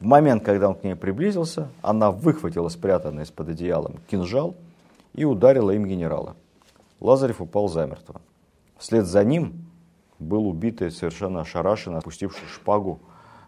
В 0.00 0.04
момент, 0.06 0.42
когда 0.42 0.70
он 0.70 0.74
к 0.74 0.82
ней 0.82 0.96
приблизился, 0.96 1.68
она 1.82 2.10
выхватила 2.10 2.68
спрятанный 2.70 3.24
из-под 3.24 3.50
одеялом 3.50 3.96
кинжал 4.10 4.54
и 5.12 5.26
ударила 5.26 5.72
им 5.72 5.84
генерала. 5.86 6.36
Лазарев 7.00 7.42
упал 7.42 7.68
замертво. 7.68 8.22
Вслед 8.78 9.04
за 9.04 9.22
ним 9.24 9.66
был 10.18 10.48
убитый 10.48 10.90
совершенно 10.90 11.42
ошарашенно, 11.42 11.98
опустивший 11.98 12.48
шпагу 12.48 13.00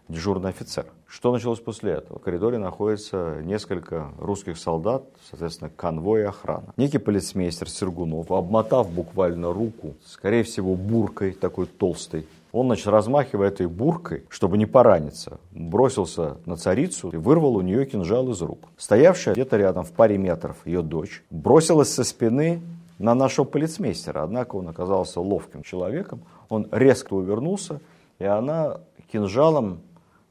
дежурный 0.07 0.49
офицер. 0.49 0.85
Что 1.07 1.31
началось 1.31 1.59
после 1.59 1.93
этого? 1.93 2.19
В 2.19 2.21
коридоре 2.21 2.59
находится 2.59 3.39
несколько 3.43 4.11
русских 4.19 4.57
солдат, 4.59 5.05
соответственно, 5.29 5.71
конвой 5.75 6.21
и 6.21 6.25
охрана. 6.25 6.73
Некий 6.77 6.99
полицмейстер 6.99 7.67
Сергунов, 7.67 8.31
обмотав 8.31 8.91
буквально 8.91 9.53
руку, 9.53 9.95
скорее 10.05 10.43
всего, 10.43 10.75
буркой 10.75 11.31
такой 11.31 11.65
толстой, 11.65 12.27
он, 12.53 12.67
значит, 12.67 12.87
размахивая 12.87 13.47
этой 13.47 13.65
буркой, 13.65 14.25
чтобы 14.29 14.59
не 14.59 14.67
пораниться, 14.67 15.39
бросился 15.51 16.37
на 16.45 16.55
царицу 16.55 17.09
и 17.09 17.17
вырвал 17.17 17.55
у 17.55 17.61
нее 17.61 17.85
кинжал 17.87 18.29
из 18.29 18.41
рук. 18.43 18.69
Стоявшая 18.77 19.33
где-то 19.33 19.57
рядом 19.57 19.83
в 19.83 19.91
паре 19.91 20.19
метров 20.19 20.57
ее 20.65 20.83
дочь 20.83 21.23
бросилась 21.31 21.91
со 21.91 22.03
спины 22.03 22.61
на 22.99 23.15
нашего 23.15 23.45
полицмейстера. 23.45 24.21
Однако 24.21 24.55
он 24.55 24.69
оказался 24.69 25.19
ловким 25.19 25.63
человеком. 25.63 26.21
Он 26.47 26.67
резко 26.71 27.15
увернулся, 27.15 27.81
и 28.19 28.25
она 28.25 28.81
кинжалом, 29.11 29.81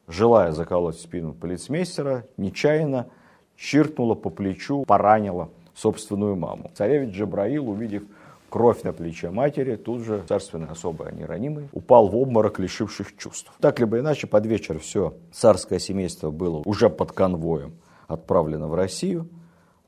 желая 0.06 0.52
заколоть 0.52 1.00
спину 1.00 1.34
полицмейстера, 1.34 2.24
нечаянно 2.36 3.08
чиркнула 3.56 4.14
по 4.14 4.30
плечу, 4.30 4.84
поранила 4.86 5.48
собственную 5.74 6.36
маму. 6.36 6.70
Царевич 6.74 7.16
Джабраил, 7.16 7.68
увидев 7.68 8.04
кровь 8.52 8.82
на 8.82 8.92
плече 8.92 9.30
матери, 9.30 9.76
тут 9.76 10.02
же 10.02 10.22
царственный 10.28 10.68
особый, 10.68 11.08
а 11.08 11.10
не 11.10 11.24
ранимый, 11.24 11.70
упал 11.72 12.08
в 12.08 12.14
обморок, 12.14 12.58
лишивших 12.58 13.16
чувств. 13.16 13.50
Так 13.60 13.80
либо 13.80 13.98
иначе, 13.98 14.26
под 14.26 14.44
вечер 14.44 14.78
все 14.78 15.14
царское 15.32 15.78
семейство 15.78 16.30
было 16.30 16.60
уже 16.66 16.90
под 16.90 17.12
конвоем 17.12 17.72
отправлено 18.08 18.68
в 18.68 18.74
Россию. 18.74 19.26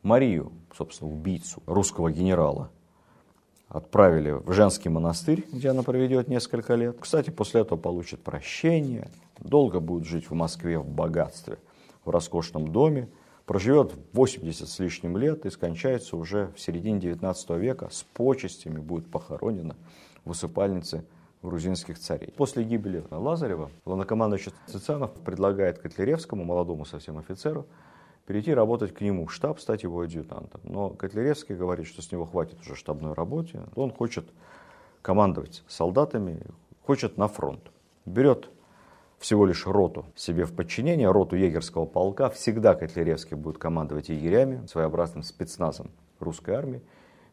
Марию, 0.03 0.51
собственно, 0.75 1.13
убийцу 1.13 1.63
русского 1.67 2.11
генерала, 2.11 2.71
отправили 3.69 4.31
в 4.31 4.51
женский 4.53 4.89
монастырь, 4.89 5.45
где 5.53 5.69
она 5.69 5.83
проведет 5.83 6.29
несколько 6.29 6.75
лет. 6.75 6.97
Кстати, 6.99 7.29
после 7.29 7.61
этого 7.61 7.79
получит 7.79 8.25
прощение, 8.25 9.11
долго 9.41 9.81
будет 9.81 10.07
жить 10.07 10.31
в 10.31 10.35
Москве 10.35 10.79
в 10.79 10.89
богатстве, 10.89 11.59
в 12.07 12.09
роскошном 12.09 12.69
доме, 12.73 13.11
проживет 13.47 13.95
80 14.13 14.69
с 14.69 14.79
лишним 14.79 15.17
лет 15.17 15.47
и 15.47 15.51
скончается 15.51 16.17
уже 16.17 16.53
в 16.57 16.61
середине 16.61 17.01
19 17.01 17.51
века, 17.51 17.89
с 17.91 18.03
почестями 18.03 18.79
будет 18.79 19.11
похоронена 19.11 19.77
в 20.25 20.31
усыпальнице 20.31 21.05
грузинских 21.43 21.99
царей. 21.99 22.33
После 22.37 22.65
гибели 22.65 23.05
Лазарева 23.11 23.71
главнокомандующий 23.85 24.53
Цицанов 24.67 25.13
предлагает 25.13 25.79
Котляревскому, 25.79 26.45
молодому 26.45 26.85
совсем 26.87 27.19
офицеру, 27.19 27.67
перейти 28.27 28.55
работать 28.55 28.95
к 28.95 29.03
нему 29.03 29.27
в 29.27 29.33
штаб, 29.33 29.61
стать 29.61 29.83
его 29.83 30.01
адъютантом. 30.01 30.61
Но 30.65 30.91
Котляревский 30.91 31.55
говорит, 31.55 31.87
что 31.87 32.01
с 32.01 32.11
него 32.11 32.25
хватит 32.25 32.61
уже 32.61 32.75
штабной 32.75 33.13
работе, 33.13 33.61
он 33.75 33.93
хочет 33.93 34.25
командовать 35.03 35.63
солдатами, 35.69 36.41
хочет 36.83 37.19
на 37.19 37.29
фронт. 37.29 37.71
Берет 38.07 38.49
всего 39.25 39.47
лишь 39.47 39.67
роту 39.67 40.05
себе 40.15 40.45
в 40.45 40.53
подчинение, 40.53 41.11
роту 41.11 41.35
егерского 41.35 41.87
полка. 41.87 42.29
Всегда 42.29 42.75
Котляревский 42.75 43.39
будет 43.39 43.57
командовать 43.57 44.11
егерями, 44.11 44.67
своеобразным 44.67 45.23
спецназом 45.23 45.91
русской 46.21 46.55
армии. 46.55 46.83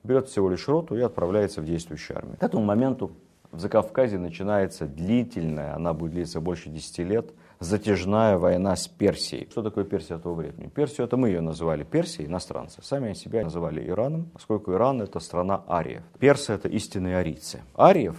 Берет 0.02 0.30
всего 0.30 0.50
лишь 0.50 0.70
роту 0.70 0.96
и 0.96 1.02
отправляется 1.02 1.60
в 1.60 1.66
действующую 1.66 2.18
армию. 2.18 2.38
К 2.38 2.44
этому 2.44 2.64
моменту 2.64 3.12
в 3.52 3.60
Закавказье 3.60 4.18
начинается 4.20 4.86
длительная, 4.86 5.76
она 5.76 5.94
будет 5.94 6.14
длиться 6.14 6.40
больше 6.40 6.70
10 6.70 7.00
лет, 7.00 7.34
затяжная 7.60 8.38
война 8.38 8.78
с 8.78 8.88
Персией. 8.88 9.50
Что 9.52 9.62
такое 9.62 9.84
Персия 9.84 10.18
того 10.18 10.36
времени? 10.36 10.70
Персию 10.70 11.06
это 11.08 11.18
мы 11.18 11.28
ее 11.28 11.42
называли 11.42 11.84
Персией, 11.84 12.30
иностранцы. 12.30 12.82
Сами 12.82 13.08
они 13.08 13.16
себя 13.16 13.44
называли 13.44 13.86
Ираном, 13.86 14.30
поскольку 14.32 14.72
Иран 14.72 15.02
это 15.02 15.20
страна 15.20 15.66
ариев. 15.68 16.04
Персы 16.20 16.54
это 16.54 16.70
истинные 16.70 17.18
арийцы. 17.18 17.60
Ариев 17.76 18.16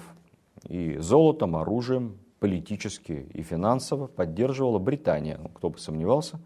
и 0.69 0.99
золотом, 0.99 1.57
оружием, 1.57 2.19
политически 2.43 3.25
и 3.35 3.43
финансово 3.43 4.09
поддерживала 4.09 4.81
Британия, 4.81 5.39
ну, 5.41 5.49
кто 5.49 5.71
бы 5.71 5.79
сомневался, 5.79 6.41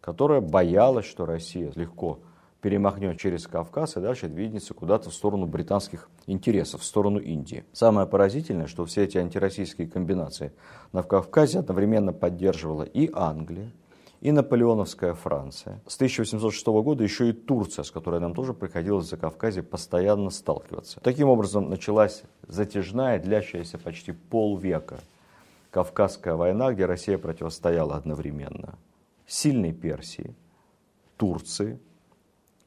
которая 0.00 0.40
боялась, 0.40 1.04
что 1.04 1.26
Россия 1.26 1.70
легко 1.74 2.20
перемахнет 2.62 3.20
через 3.20 3.46
Кавказ 3.46 3.98
и 3.98 4.00
дальше 4.00 4.28
двинется 4.28 4.72
куда-то 4.72 5.10
в 5.10 5.14
сторону 5.14 5.44
британских 5.44 6.08
интересов, 6.26 6.80
в 6.80 6.84
сторону 6.84 7.18
Индии. 7.18 7.66
Самое 7.74 8.06
поразительное, 8.06 8.66
что 8.66 8.86
все 8.86 9.04
эти 9.04 9.18
антироссийские 9.18 9.88
комбинации 9.88 10.52
на 10.92 11.02
Кавказе 11.02 11.58
одновременно 11.58 12.14
поддерживала 12.14 12.84
и 12.84 13.10
Англия, 13.12 13.70
и 14.22 14.32
наполеоновская 14.32 15.12
Франция. 15.12 15.82
С 15.86 15.96
1806 15.96 16.66
года 16.66 17.04
еще 17.04 17.28
и 17.28 17.32
Турция, 17.34 17.82
с 17.82 17.90
которой 17.90 18.20
нам 18.20 18.32
тоже 18.32 18.54
приходилось 18.54 19.10
за 19.10 19.18
Кавказе 19.18 19.62
постоянно 19.62 20.30
сталкиваться. 20.30 20.98
Таким 21.00 21.28
образом 21.28 21.68
началась 21.68 22.22
затяжная, 22.48 23.18
длящаяся 23.18 23.76
почти 23.76 24.12
полвека 24.12 25.00
Кавказская 25.72 26.34
война, 26.34 26.74
где 26.74 26.84
Россия 26.84 27.16
противостояла 27.16 27.96
одновременно 27.96 28.78
сильной 29.26 29.72
Персии, 29.72 30.36
Турции, 31.16 31.80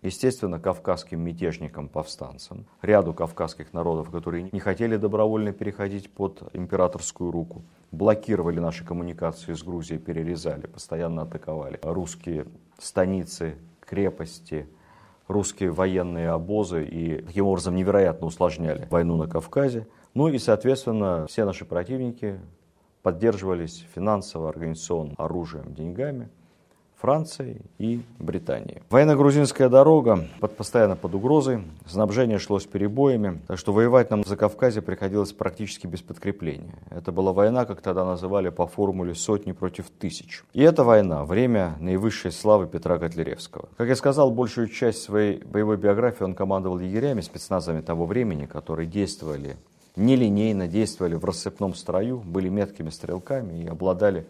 естественно, 0.02 0.60
кавказским 0.60 1.22
мятежникам-повстанцам, 1.22 2.66
ряду 2.82 3.14
кавказских 3.14 3.74
народов, 3.74 4.10
которые 4.10 4.50
не 4.52 4.60
хотели 4.60 4.98
добровольно 4.98 5.54
переходить 5.54 6.12
под 6.12 6.50
императорскую 6.54 7.30
руку, 7.30 7.62
блокировали 7.92 8.60
наши 8.60 8.84
коммуникации 8.84 9.54
с 9.54 9.62
Грузией, 9.62 10.00
перерезали, 10.00 10.66
постоянно 10.66 11.22
атаковали 11.22 11.80
русские 11.84 12.48
станицы, 12.80 13.60
крепости, 13.82 14.68
русские 15.28 15.70
военные 15.70 16.30
обозы 16.30 16.84
и 16.86 17.22
таким 17.22 17.46
образом 17.46 17.76
невероятно 17.76 18.26
усложняли 18.26 18.88
войну 18.90 19.16
на 19.16 19.28
Кавказе. 19.28 19.88
Ну 20.16 20.28
и, 20.28 20.40
соответственно, 20.40 21.28
все 21.28 21.46
наши 21.46 21.66
противники 21.66 22.40
поддерживались 23.06 23.86
финансово, 23.94 24.50
организационно, 24.50 25.14
оружием, 25.18 25.76
деньгами– 25.76 26.28
Франции 27.00 27.62
и 27.78 28.02
Британии. 28.18 28.82
Военно-грузинская 28.90 29.70
дорога 29.70 30.28
под, 30.40 30.58
постоянно 30.58 30.96
под 30.96 31.14
угрозой, 31.14 31.62
снабжение 31.86 32.40
шло 32.40 32.58
с 32.58 32.66
перебоями, 32.66 33.42
так 33.48 33.60
что 33.60 33.74
воевать 33.74 34.10
нам 34.10 34.24
за 34.26 34.36
Кавказе 34.36 34.82
приходилось 34.82 35.32
практически 35.32 35.86
без 35.86 36.02
подкрепления. 36.02 36.74
Это 36.90 37.12
была 37.12 37.32
война, 37.32 37.66
как 37.66 37.82
тогда 37.82 38.06
называли 38.06 38.50
по 38.50 38.66
формуле 38.66 39.14
сотни 39.14 39.52
против 39.52 39.92
тысяч. 39.92 40.44
И 40.54 40.64
эта 40.64 40.84
война– 40.84 41.26
время 41.26 41.76
наивысшей 41.80 42.32
славы 42.32 42.66
Петра 42.66 42.98
Котляревского. 42.98 43.70
Как 43.78 43.88
я 43.88 43.96
сказал, 43.96 44.32
большую 44.32 44.68
часть 44.68 45.04
своей 45.04 45.44
боевой 45.44 45.78
биографии 45.78 46.24
он 46.24 46.34
командовал 46.34 46.80
егерями, 46.80 47.22
спецназами 47.22 47.82
того 47.82 48.08
времени, 48.08 48.48
которые 48.48 48.88
действовали 48.88 49.58
нелинейно, 49.96 50.68
действовали 50.68 51.16
в 51.16 51.26
рассыпном 51.26 51.74
строю, 51.76 52.20
были 52.20 52.50
меткими 52.50 52.90
стрелками 52.90 53.64
и 53.64 53.68
обладали 53.68 54.26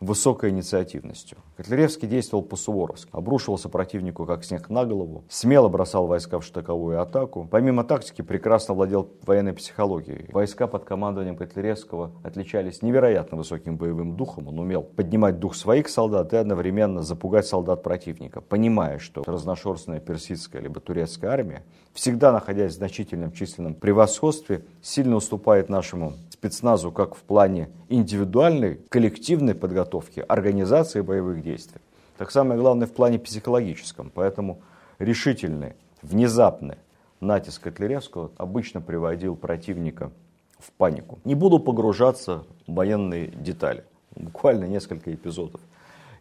высокой 0.00 0.50
инициативностью. 0.50 1.38
Котляревский 1.56 2.08
действовал 2.08 2.42
по-суворовски, 2.42 3.10
обрушивался 3.12 3.68
противнику 3.68 4.24
как 4.24 4.44
снег 4.44 4.70
на 4.70 4.84
голову, 4.84 5.24
смело 5.28 5.68
бросал 5.68 6.06
войска 6.06 6.40
в 6.40 6.44
штыковую 6.44 7.00
атаку. 7.00 7.46
Помимо 7.50 7.84
тактики, 7.84 8.22
прекрасно 8.22 8.74
владел 8.74 9.10
военной 9.22 9.52
психологией. 9.52 10.26
Войска 10.32 10.66
под 10.66 10.84
командованием 10.84 11.36
Котляревского 11.36 12.12
отличались 12.24 12.82
невероятно 12.82 13.36
высоким 13.36 13.76
боевым 13.76 14.16
духом. 14.16 14.48
Он 14.48 14.58
умел 14.58 14.82
поднимать 14.82 15.38
дух 15.38 15.54
своих 15.54 15.88
солдат 15.88 16.32
и 16.32 16.36
одновременно 16.36 17.02
запугать 17.02 17.46
солдат 17.46 17.82
противника, 17.82 18.40
понимая, 18.40 18.98
что 18.98 19.22
разношерстная 19.26 20.00
персидская 20.00 20.62
либо 20.62 20.80
турецкая 20.80 21.30
армия, 21.30 21.62
всегда 21.92 22.32
находясь 22.32 22.72
в 22.72 22.76
значительном 22.76 23.32
численном 23.32 23.74
превосходстве, 23.74 24.64
сильно 24.80 25.16
уступает 25.16 25.68
нашему 25.68 26.14
спецназу 26.40 26.90
как 26.90 27.14
в 27.14 27.20
плане 27.20 27.68
индивидуальной, 27.90 28.80
коллективной 28.88 29.54
подготовки, 29.54 30.24
организации 30.26 31.02
боевых 31.02 31.42
действий, 31.42 31.82
так 32.16 32.30
самое 32.30 32.58
главное 32.58 32.86
в 32.86 32.92
плане 32.92 33.18
психологическом. 33.18 34.10
Поэтому 34.14 34.62
решительный, 34.98 35.74
внезапный 36.00 36.76
натиск 37.20 37.64
Котляревского 37.64 38.30
обычно 38.38 38.80
приводил 38.80 39.36
противника 39.36 40.12
в 40.58 40.72
панику. 40.72 41.18
Не 41.24 41.34
буду 41.34 41.58
погружаться 41.58 42.44
в 42.66 42.72
военные 42.72 43.26
детали. 43.26 43.84
Буквально 44.16 44.64
несколько 44.64 45.12
эпизодов 45.12 45.60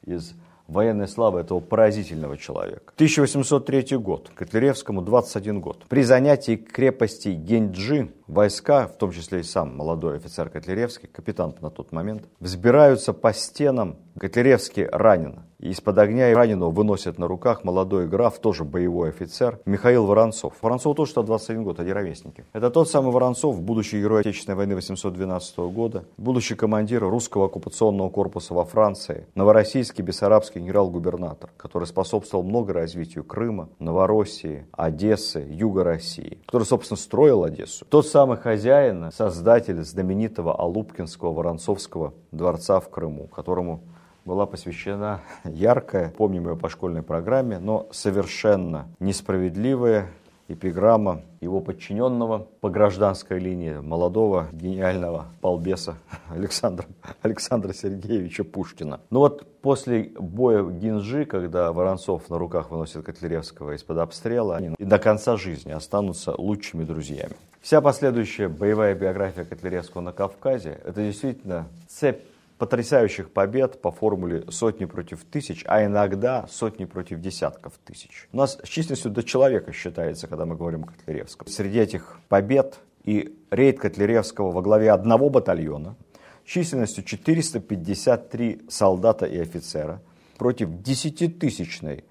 из 0.06 0.34
военной 0.70 1.08
славы 1.08 1.42
этого 1.42 1.60
поразительного 1.60 2.38
человека. 2.38 2.94
1803 2.96 3.98
год, 3.98 4.32
Котляревскому 4.34 5.02
21 5.02 5.60
год. 5.60 5.86
При 5.90 6.04
занятии 6.04 6.56
крепости 6.56 7.30
Генджи 7.30 8.12
войска, 8.28 8.88
в 8.88 8.98
том 8.98 9.12
числе 9.12 9.40
и 9.40 9.44
сам 9.44 9.76
молодой 9.76 10.18
офицер 10.18 10.50
Котляревский, 10.50 11.10
капитан 11.10 11.56
на 11.62 11.70
тот 11.70 11.92
момент, 11.92 12.24
взбираются 12.40 13.14
по 13.14 13.34
стенам. 13.34 13.98
Котляревский 14.20 14.86
ранен. 14.86 15.44
И 15.60 15.70
из-под 15.70 15.98
огня 15.98 16.34
раненого 16.36 16.72
выносят 16.72 17.18
на 17.18 17.28
руках 17.28 17.64
молодой 17.64 18.08
граф, 18.08 18.40
тоже 18.40 18.66
боевой 18.66 19.10
офицер, 19.10 19.60
Михаил 19.66 20.06
Воронцов. 20.06 20.54
Воронцов 20.62 20.96
тоже 20.98 21.12
что 21.12 21.24
21 21.24 21.64
год, 21.64 21.80
они 21.80 21.94
ровесники. 21.94 22.46
Это 22.52 22.70
тот 22.70 22.90
самый 22.90 23.14
Воронцов, 23.14 23.62
будущий 23.62 24.00
герой 24.02 24.22
Отечественной 24.22 24.58
войны 24.58 24.76
812 24.76 25.58
года, 25.58 26.04
будущий 26.18 26.56
командир 26.56 27.02
русского 27.04 27.46
оккупационного 27.46 28.10
корпуса 28.10 28.54
во 28.54 28.66
Франции, 28.66 29.26
новороссийский 29.36 30.04
бессарабский 30.04 30.62
генерал-губернатор, 30.62 31.50
который 31.56 31.86
способствовал 31.86 32.44
много 32.44 32.74
развитию 32.74 33.24
Крыма, 33.24 33.70
Новороссии, 33.80 34.66
Одессы, 34.74 35.46
Юга 35.50 35.86
России, 35.86 36.40
который, 36.46 36.64
собственно, 36.64 36.98
строил 36.98 37.46
Одессу. 37.46 37.86
Тот 37.90 38.06
самый 38.06 38.38
хозяин, 38.38 39.12
создатель 39.14 39.82
знаменитого 39.82 40.60
Алупкинского 40.60 41.34
Воронцовского 41.34 42.14
дворца 42.32 42.82
в 42.82 42.90
Крыму, 42.90 43.28
которому 43.28 43.82
была 44.30 44.46
посвящена 44.46 45.22
яркая, 45.44 46.14
помним 46.16 46.50
ее 46.50 46.56
по 46.56 46.70
школьной 46.70 47.02
программе, 47.02 47.58
но 47.58 47.88
совершенно 47.92 48.88
несправедливая 49.00 50.06
эпиграмма 50.48 51.22
его 51.42 51.62
подчиненного 51.62 52.48
по 52.62 52.70
гражданской 52.70 53.40
линии, 53.40 53.78
молодого 53.82 54.48
гениального 54.52 55.26
балбеса 55.42 55.96
Александра, 56.30 56.86
Александра 57.24 57.74
Сергеевича 57.74 58.44
Пушкина. 58.44 59.00
Ну 59.10 59.20
вот 59.20 59.48
после 59.62 60.12
боя 60.20 60.64
Гинжи, 60.64 61.26
когда 61.26 61.74
Воронцов 61.74 62.30
на 62.30 62.38
руках 62.38 62.70
выносит 62.70 63.04
Котляревского 63.04 63.76
из-под 63.76 63.98
обстрела, 63.98 64.58
они 64.58 64.76
и 64.78 64.86
до 64.86 65.00
конца 65.00 65.38
жизни 65.38 65.72
останутся 65.72 66.36
лучшими 66.38 66.84
друзьями. 66.84 67.34
Вся 67.62 67.82
последующая 67.82 68.48
боевая 68.48 68.94
биография 68.94 69.44
Котляревского 69.44 70.02
на 70.02 70.14
Кавказе– 70.14 70.80
это 70.86 71.02
действительно 71.02 71.68
цепь 71.88 72.22
потрясающих 72.60 73.32
побед 73.32 73.82
по 73.82 73.90
формуле 73.90 74.44
сотни 74.52 74.86
против 74.86 75.24
тысяч, 75.24 75.64
а 75.66 75.86
иногда 75.86 76.46
сотни 76.48 76.86
против 76.86 77.22
десятков 77.22 77.74
тысяч. 77.86 78.28
У 78.34 78.38
нас 78.38 78.60
с 78.62 78.68
численностью 78.68 79.12
до 79.12 79.24
человека 79.24 79.72
считается, 79.72 80.28
когда 80.28 80.46
мы 80.46 80.56
говорим 80.56 80.84
о 80.84 80.88
Котляревском. 80.88 81.48
Среди 81.48 81.80
этих 81.80 82.20
побед 82.28 82.80
и 83.06 83.34
рейд 83.50 83.80
Котляревского 83.80 84.52
во 84.52 84.62
главе 84.62 84.92
одного 84.92 85.30
батальона 85.30 85.96
численностью 86.44 87.04
453 87.06 88.64
солдата 88.68 89.26
и 89.26 89.40
офицера 89.40 90.02
против 90.38 90.82
десятитысячной 90.82 92.04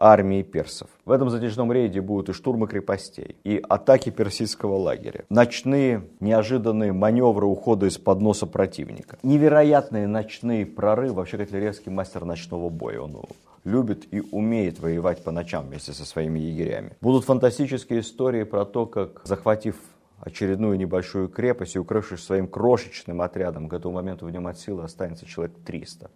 армии 0.00 0.42
персов. 0.42 0.88
В 1.04 1.10
этом 1.12 1.30
затяжном 1.30 1.70
рейде 1.70 2.00
будут 2.00 2.30
и 2.30 2.32
штурмы 2.32 2.66
крепостей, 2.66 3.36
и 3.44 3.62
атаки 3.68 4.10
персидского 4.10 4.76
лагеря, 4.76 5.24
ночные 5.28 6.08
неожиданные 6.18 6.92
маневры 6.92 7.46
ухода 7.46 7.86
из-под 7.86 8.20
носа 8.20 8.46
противника, 8.46 9.18
невероятные 9.22 10.06
ночные 10.06 10.64
прорывы. 10.66 11.20
Вообще 11.20 11.36
Котляревский 11.36 11.92
мастер 11.92 12.24
ночного 12.24 12.70
боя. 12.70 13.00
Он 13.00 13.24
любит 13.64 14.06
и 14.10 14.22
умеет 14.32 14.80
воевать 14.80 15.22
по 15.22 15.30
ночам 15.30 15.66
вместе 15.66 15.92
со 15.92 16.06
своими 16.06 16.38
егерями. 16.38 16.96
Будут 17.02 17.24
фантастические 17.24 18.00
истории 18.00 18.44
про 18.44 18.64
то, 18.64 18.86
как, 18.86 19.20
захватив 19.24 19.76
очередную 20.18 20.78
небольшую 20.78 21.28
крепость 21.28 21.76
и 21.76 21.78
укрывшись 21.78 22.22
своим 22.22 22.46
крошечным 22.46 23.20
отрядом, 23.20 23.68
к 23.68 23.74
этому 23.74 23.94
моменту 23.94 24.26
в 24.26 24.30
нем 24.30 24.46
от 24.46 24.58
силы 24.58 24.84
останется 24.84 25.26
человек 25.26 25.54
300 25.64 26.10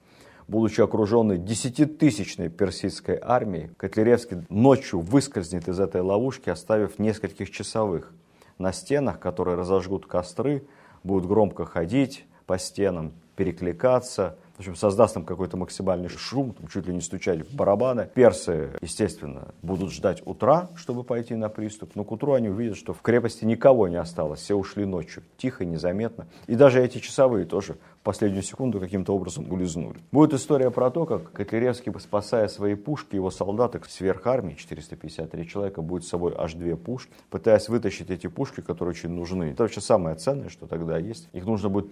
будучи 0.49 0.81
окруженный 0.81 1.39
десятитысячной 1.39 2.49
персидской 2.49 3.19
армией, 3.21 3.71
Котляревский 3.77 4.39
ночью 4.49 5.01
выскользнет 5.01 5.69
из 5.69 5.81
этой 5.81 6.01
ловушки, 6.01 6.51
оставив 6.51 6.99
нескольких 6.99 7.51
часовых. 7.51 8.13
На 8.59 8.73
стенах, 8.73 9.19
которые 9.19 9.57
разожгут 9.57 10.07
костры, 10.07 10.67
будут 11.03 11.27
громко 11.27 11.65
ходить 11.65 12.25
по 12.47 12.59
стенам, 12.59 13.13
перекликаться, 13.37 14.39
в 14.55 14.61
общем, 14.61 14.77
создаст 14.77 15.15
там 15.15 15.25
какой-то 15.25 15.57
максимальный 15.57 16.09
шум, 16.09 16.53
там, 16.53 16.69
чуть 16.69 16.87
ли 16.87 16.95
не 16.95 17.01
стучать 17.01 17.41
в 17.41 17.57
барабаны. 17.57 18.09
Персы, 18.15 18.71
естественно, 18.81 19.49
будут 19.63 19.93
ждать 19.93 20.23
утра, 20.27 20.69
чтобы 20.77 21.03
пойти 21.03 21.35
на 21.35 21.49
приступ, 21.49 21.97
но 21.97 22.05
к 22.05 22.13
утру 22.13 22.35
они 22.35 22.49
увидят, 22.49 22.77
что 22.77 22.93
в 22.93 23.03
крепости 23.03 23.45
никого 23.45 23.89
не 23.89 23.97
осталось, 23.97 24.41
все 24.41 24.55
ушли 24.55 24.85
ночью, 24.85 25.25
тихо, 25.37 25.65
незаметно. 25.65 26.29
И 26.47 26.55
даже 26.55 26.81
эти 26.81 26.99
часовые 26.99 27.47
тоже 27.47 27.77
в 28.01 28.05
последнюю 28.05 28.43
секунду 28.43 28.79
каким-то 28.79 29.15
образом 29.15 29.51
улизнули. 29.51 29.99
Будет 30.13 30.35
история 30.35 30.71
про 30.71 30.91
то, 30.91 31.05
как 31.05 31.33
Котляревский, 31.33 31.93
спасая 31.99 32.47
свои 32.47 32.77
пушки, 32.77 33.17
его 33.17 33.31
солдаты 33.31 33.81
сверх 33.89 34.27
армии, 34.27 34.55
453 34.55 35.49
человека, 35.49 35.83
будет 35.83 36.05
с 36.05 36.09
собой 36.09 36.33
аж 36.37 36.55
две 36.55 36.77
пушки, 36.77 37.13
пытаясь 37.29 37.69
вытащить 37.69 38.11
эти 38.11 38.29
пушки, 38.29 38.61
которые 38.61 38.91
очень 38.91 39.11
нужны. 39.11 39.45
Это 39.51 39.65
вообще 39.65 39.81
самое 39.81 40.15
ценное, 40.15 40.49
что 40.49 40.67
тогда 40.67 40.99
есть. 40.99 41.29
Их 41.33 41.45
нужно 41.45 41.69
будет 41.69 41.89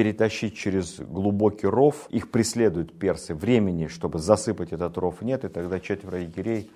перетащить 0.00 0.56
через 0.56 0.98
глубокий 0.98 1.66
ров. 1.66 2.06
Их 2.08 2.30
преследуют 2.30 2.98
персы. 2.98 3.34
Времени, 3.34 3.86
чтобы 3.86 4.18
засыпать 4.18 4.72
этот 4.72 4.96
ров, 4.96 5.20
нет. 5.20 5.44
И 5.44 5.48
тогда 5.48 5.78
четверо 5.78 6.20
егерей 6.20 6.70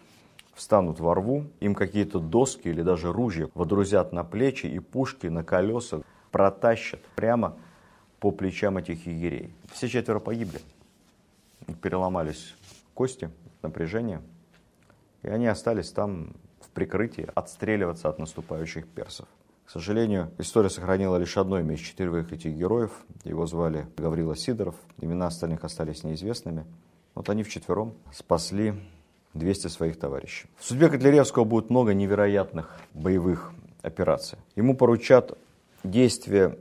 встанут 0.53 1.01
во 1.01 1.15
рву, 1.15 1.47
им 1.61 1.75
какие-то 1.75 2.19
доски 2.19 2.69
или 2.69 2.83
даже 2.83 3.11
ружья 3.11 3.49
водрузят 3.55 4.13
на 4.13 4.25
плечи 4.25 4.67
и 4.67 4.79
пушки 4.79 5.29
на 5.29 5.43
колеса 5.43 6.03
протащат 6.33 7.01
прямо 7.17 7.57
по 8.21 8.31
плечам 8.31 8.77
этих 8.77 9.07
егерей. 9.07 9.55
Все 9.73 9.89
четверо 9.89 10.19
погибли. 10.19 10.61
Переломались 11.81 12.55
кости, 12.93 13.31
напряжение. 13.63 14.21
И 15.23 15.29
они 15.29 15.47
остались 15.47 15.91
там 15.93 16.35
в 16.61 16.69
прикрытии 16.69 17.27
отстреливаться 17.35 18.11
от 18.11 18.19
наступающих 18.19 18.87
персов. 18.87 19.27
К 19.65 19.71
сожалению, 19.71 20.31
история 20.39 20.71
сохранила 20.71 21.17
лишь 21.17 21.37
одно 21.37 21.59
имя 21.59 21.75
из 21.75 21.81
четырех 21.81 22.33
этих 22.33 22.55
героев. 22.55 22.93
Его 23.25 23.47
звали 23.47 23.87
Гаврила 23.97 24.37
Сидоров. 24.37 24.75
Имена 25.01 25.29
остальных 25.29 25.65
остались 25.65 26.05
неизвестными. 26.05 26.65
Вот 27.15 27.31
они 27.31 27.43
вчетвером 27.43 27.95
спасли 28.13 28.75
200 29.35 29.69
своих 29.69 29.99
товарищей. 29.99 30.49
В 30.59 30.65
судьбе 30.65 30.89
Котляревского 30.89 31.45
будет 31.45 31.71
много 31.71 31.95
невероятных 31.95 32.79
боевых 32.93 33.53
операций. 33.83 34.39
Ему 34.55 34.77
поручат 34.77 35.37
действия 35.83 36.59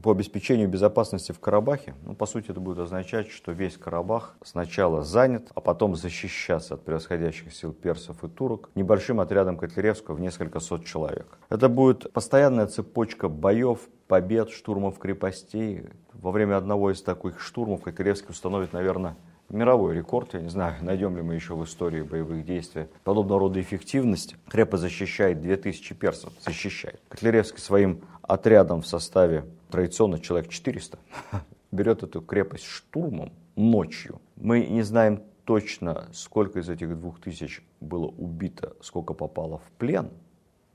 по 0.00 0.12
обеспечению 0.12 0.68
безопасности 0.68 1.32
в 1.32 1.40
Карабахе, 1.40 1.94
ну, 2.04 2.14
по 2.14 2.24
сути, 2.24 2.50
это 2.50 2.60
будет 2.60 2.78
означать, 2.78 3.28
что 3.28 3.52
весь 3.52 3.76
Карабах 3.76 4.36
сначала 4.42 5.02
занят, 5.02 5.50
а 5.54 5.60
потом 5.60 5.96
защищаться 5.96 6.74
от 6.74 6.84
превосходящих 6.84 7.52
сил 7.52 7.72
персов 7.72 8.24
и 8.24 8.28
турок 8.28 8.70
небольшим 8.74 9.20
отрядом 9.20 9.58
Котляревского 9.58 10.14
в 10.14 10.20
несколько 10.20 10.60
сот 10.60 10.86
человек. 10.86 11.26
Это 11.50 11.68
будет 11.68 12.10
постоянная 12.12 12.66
цепочка 12.66 13.28
боев, 13.28 13.80
побед, 14.08 14.50
штурмов 14.50 14.98
крепостей. 14.98 15.84
Во 16.14 16.30
время 16.30 16.56
одного 16.56 16.90
из 16.90 17.02
таких 17.02 17.40
штурмов 17.40 17.82
Котляревский 17.82 18.30
установит, 18.30 18.72
наверное, 18.72 19.16
мировой 19.50 19.94
рекорд, 19.94 20.34
я 20.34 20.40
не 20.40 20.48
знаю, 20.48 20.76
найдем 20.82 21.16
ли 21.16 21.22
мы 21.22 21.34
еще 21.34 21.54
в 21.54 21.64
истории 21.64 22.02
боевых 22.02 22.44
действий 22.44 22.86
подобного 23.04 23.40
рода 23.40 23.60
эффективность. 23.60 24.36
Крепость 24.48 24.82
защищает 24.82 25.40
2000 25.42 25.94
персов, 25.94 26.32
защищает. 26.40 27.00
Котляревский 27.08 27.60
своим 27.60 28.00
отрядом 28.22 28.82
в 28.82 28.86
составе 28.86 29.44
традиционно 29.72 30.20
человек 30.20 30.50
400 30.50 30.98
берет 31.72 32.02
эту 32.02 32.20
крепость 32.20 32.64
штурмом 32.64 33.32
ночью. 33.56 34.20
Мы 34.36 34.66
не 34.66 34.82
знаем 34.82 35.22
точно, 35.44 36.08
сколько 36.12 36.60
из 36.60 36.68
этих 36.68 36.96
двух 36.98 37.20
тысяч 37.20 37.64
было 37.80 38.06
убито, 38.06 38.76
сколько 38.80 39.14
попало 39.14 39.58
в 39.58 39.70
плен. 39.78 40.10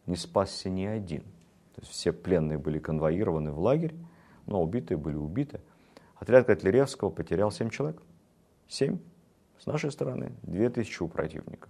Не 0.08 0.16
спасся 0.16 0.70
ни 0.70 0.86
один. 0.86 1.22
То 1.76 1.82
есть 1.82 1.92
все 1.92 2.12
пленные 2.12 2.58
были 2.58 2.80
конвоированы 2.80 3.52
в 3.52 3.60
лагерь, 3.60 3.94
но 4.48 4.62
убитые 4.62 4.98
были 4.98 5.16
убиты. 5.16 5.62
Отряд 6.16 6.48
Котляревского 6.48 7.10
потерял 7.10 7.52
7 7.52 7.70
человек. 7.70 8.02
7 8.68 8.98
с 9.60 9.66
нашей 9.66 9.92
стороны, 9.92 10.34
2000 10.44 11.04
у 11.04 11.08
противника. 11.08 11.70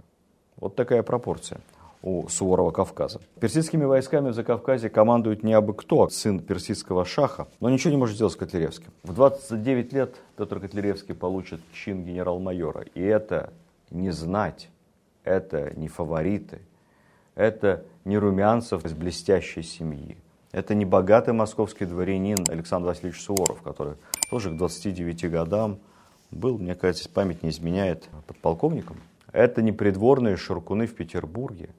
Вот 0.55 0.75
такая 0.75 1.03
пропорция 1.03 1.61
у 2.07 2.29
Суворова 2.29 2.71
Кавказа. 2.71 3.19
Персидскими 3.41 3.83
войсками 3.83 4.29
в 4.29 4.33
Закавказье 4.33 4.89
командует 4.89 5.43
не 5.43 5.51
абы 5.51 5.73
кто, 5.73 6.07
сын 6.07 6.39
персидского 6.39 7.03
шаха, 7.03 7.47
но 7.59 7.69
ничего 7.69 7.91
не 7.91 7.97
может 7.97 8.15
сделать 8.15 8.33
с 8.33 8.37
Котляревским. 8.37 8.91
В 9.03 9.13
29 9.13 9.91
лет 9.91 10.15
Петр 10.37 10.61
Котляревский 10.61 11.13
получит 11.13 11.59
чин 11.73 12.05
генерал-майора. 12.05 12.85
И 12.93 13.01
это 13.01 13.51
не 13.91 14.11
знать, 14.11 14.69
это 15.25 15.73
не 15.75 15.89
фавориты, 15.89 16.61
это 17.35 17.83
не 18.05 18.17
Румянцев 18.17 18.85
из 18.85 18.93
блестящей 18.93 19.61
семьи. 19.61 20.15
Это 20.53 20.75
не 20.75 20.85
богатый 20.85 21.33
московский 21.33 21.83
дворянин 21.83 22.37
Александр 22.47 22.87
Васильевич 22.87 23.21
Суворов, 23.21 23.61
который 23.61 23.95
тоже 24.29 24.51
к 24.51 24.57
29 24.57 25.29
годам 25.29 25.79
был, 26.31 26.57
мне 26.57 26.73
кажется, 26.73 27.09
память 27.09 27.43
не 27.43 27.49
изменяет, 27.49 28.07
подполковником. 28.27 28.95
Это 29.33 29.61
не 29.61 29.73
придворные 29.73 30.37
шуркуны 30.37 30.87
в 30.87 30.95
Петербурге. 30.95 31.69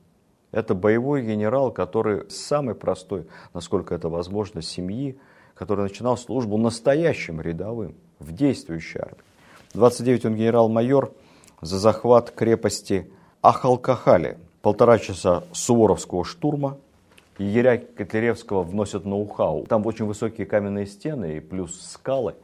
Это 0.50 0.74
боевой 0.74 1.22
генерал, 1.22 1.70
который 1.70 2.28
самый 2.30 2.74
простой, 2.74 3.26
насколько 3.52 3.94
это 3.94 4.08
возможно, 4.08 4.62
семьи, 4.62 5.18
который 5.54 5.82
начинал 5.82 6.16
службу 6.16 6.56
настоящим 6.56 7.40
рядовым 7.40 7.94
в 8.18 8.32
действующей 8.32 9.00
армии. 9.00 9.22
29 9.74 10.24
он 10.26 10.36
генерал-майор 10.36 11.12
за 11.60 11.78
захват 11.78 12.30
крепости 12.30 13.10
Ахалкахали. 13.42 14.38
Полтора 14.62 14.98
часа 14.98 15.44
суворовского 15.52 16.24
штурма. 16.24 16.78
Егеря 17.38 17.78
Котляревского 17.78 18.62
вносят 18.62 19.04
ноу-хау. 19.04 19.66
Там 19.66 19.86
очень 19.86 20.06
высокие 20.06 20.46
каменные 20.46 20.86
стены 20.86 21.36
и 21.36 21.40
плюс 21.40 21.80
скалы. 21.80 22.34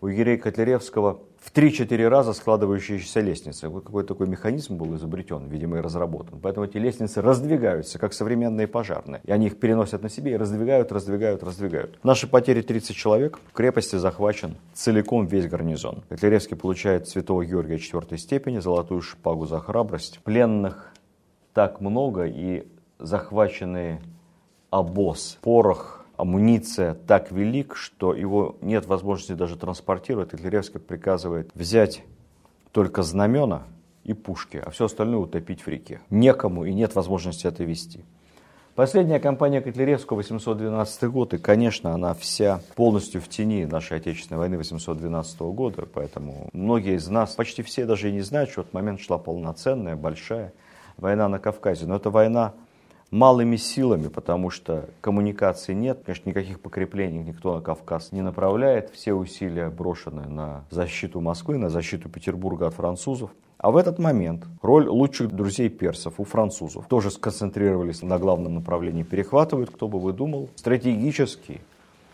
У 0.00 0.06
егерей 0.06 0.36
Котляревского 0.36 1.20
в 1.44 1.52
3-4 1.52 2.08
раза 2.08 2.32
складывающиеся 2.32 3.20
лестницы. 3.20 3.68
Вот 3.68 3.84
какой 3.84 4.04
такой 4.04 4.26
механизм 4.26 4.76
был 4.76 4.96
изобретен, 4.96 5.46
видимо, 5.48 5.76
и 5.76 5.80
разработан. 5.80 6.40
Поэтому 6.40 6.64
эти 6.64 6.78
лестницы 6.78 7.20
раздвигаются, 7.20 7.98
как 7.98 8.14
современные 8.14 8.66
пожарные. 8.66 9.20
И 9.24 9.30
они 9.30 9.48
их 9.48 9.60
переносят 9.60 10.02
на 10.02 10.08
себе 10.08 10.32
и 10.32 10.36
раздвигают, 10.38 10.90
раздвигают, 10.90 11.42
раздвигают. 11.42 11.98
Наши 12.02 12.26
потери 12.26 12.62
30 12.62 12.96
человек. 12.96 13.38
В 13.50 13.52
крепости 13.52 13.96
захвачен 13.96 14.56
целиком 14.72 15.26
весь 15.26 15.46
гарнизон. 15.46 16.02
Котляревский 16.08 16.56
получает 16.56 17.08
святого 17.08 17.44
Георгия 17.44 17.78
4 17.78 18.16
степени, 18.16 18.58
золотую 18.60 19.02
шпагу 19.02 19.44
за 19.44 19.60
храбрость. 19.60 20.20
Пленных 20.24 20.94
так 21.52 21.82
много 21.82 22.24
и 22.24 22.66
захваченный 22.98 24.00
обоз, 24.70 25.38
порох, 25.42 26.03
амуниция 26.16 26.94
так 26.94 27.30
велик, 27.32 27.76
что 27.76 28.14
его 28.14 28.56
нет 28.60 28.86
возможности 28.86 29.32
даже 29.32 29.56
транспортировать. 29.56 30.30
Котляревский 30.30 30.80
приказывает 30.80 31.50
взять 31.54 32.02
только 32.72 33.02
знамена 33.02 33.64
и 34.04 34.12
пушки, 34.12 34.62
а 34.64 34.70
все 34.70 34.86
остальное 34.86 35.18
утопить 35.18 35.62
в 35.62 35.68
реке. 35.68 36.00
Некому 36.10 36.64
и 36.64 36.74
нет 36.74 36.94
возможности 36.94 37.46
это 37.46 37.64
вести. 37.64 38.04
Последняя 38.74 39.20
кампания 39.20 39.60
Котляревского, 39.60 40.16
812 40.16 41.04
год, 41.04 41.32
и, 41.32 41.38
конечно, 41.38 41.94
она 41.94 42.12
вся 42.12 42.60
полностью 42.74 43.20
в 43.20 43.28
тени 43.28 43.66
нашей 43.66 43.98
Отечественной 43.98 44.38
войны 44.38 44.58
812 44.58 45.40
года, 45.42 45.86
поэтому 45.86 46.48
многие 46.52 46.96
из 46.96 47.06
нас, 47.06 47.36
почти 47.36 47.62
все 47.62 47.86
даже 47.86 48.08
и 48.08 48.12
не 48.12 48.22
знают, 48.22 48.50
что 48.50 48.62
в 48.62 48.64
этот 48.64 48.74
момент 48.74 49.00
шла 49.00 49.16
полноценная, 49.16 49.94
большая 49.94 50.52
война 50.96 51.28
на 51.28 51.38
Кавказе. 51.38 51.86
Но 51.86 51.94
это 51.94 52.10
война 52.10 52.54
малыми 53.14 53.54
силами, 53.54 54.08
потому 54.08 54.50
что 54.50 54.90
коммуникации 55.00 55.72
нет, 55.72 56.02
конечно, 56.04 56.28
никаких 56.28 56.58
покреплений 56.58 57.22
никто 57.22 57.54
на 57.54 57.60
Кавказ 57.60 58.10
не 58.10 58.22
направляет, 58.22 58.90
все 58.90 59.14
усилия 59.14 59.70
брошены 59.70 60.28
на 60.28 60.64
защиту 60.70 61.20
Москвы, 61.20 61.56
на 61.56 61.70
защиту 61.70 62.08
Петербурга 62.08 62.66
от 62.66 62.74
французов. 62.74 63.30
А 63.56 63.70
в 63.70 63.76
этот 63.76 64.00
момент 64.00 64.44
роль 64.62 64.88
лучших 64.88 65.30
друзей 65.30 65.68
персов 65.68 66.14
у 66.18 66.24
французов 66.24 66.86
тоже 66.88 67.12
сконцентрировались 67.12 68.02
на 68.02 68.18
главном 68.18 68.56
направлении, 68.56 69.04
перехватывают, 69.04 69.70
кто 69.70 69.86
бы 69.86 70.00
вы 70.00 70.12
думал, 70.12 70.50
стратегические, 70.56 71.60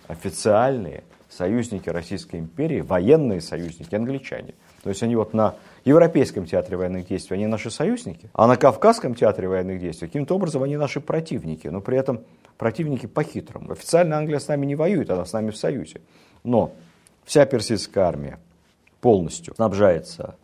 официальные 0.06 1.02
союзники 1.30 1.88
Российской 1.88 2.36
империи, 2.36 2.82
военные 2.82 3.40
союзники, 3.40 3.94
англичане. 3.94 4.54
То 4.83 4.88
есть 4.88 5.03
они 5.03 5.16
вот 5.16 5.35
на 5.35 5.55
Европейском 5.85 6.47
театре 6.47 6.77
военных 6.77 7.07
действий 7.07 7.37
они 7.37 7.47
наши 7.47 7.71
союзники, 7.71 8.31
а 8.33 8.47
на 8.47 8.57
Кавказском 8.57 9.14
театре 9.14 9.49
военных 9.49 9.81
действий 9.81 10.09
каким-то 10.09 10.35
образом 10.35 10.62
они 10.62 10.77
наши 10.77 11.01
противники, 11.01 11.69
но 11.69 11.81
при 11.81 11.99
этом 11.99 12.21
противники 12.57 13.07
по-хитрому. 13.07 13.73
Официально 13.73 14.16
Англия 14.16 14.38
с 14.38 14.49
нами 14.49 14.66
не 14.66 14.75
воюет, 14.75 15.11
она 15.11 15.25
с 15.25 15.33
нами 15.33 15.51
в 15.51 15.57
союзе. 15.57 16.01
Но 16.45 16.73
вся 17.25 17.45
персидская 17.47 18.05
армия 18.05 18.38
полностью 19.01 19.55
снабжается 19.55 20.37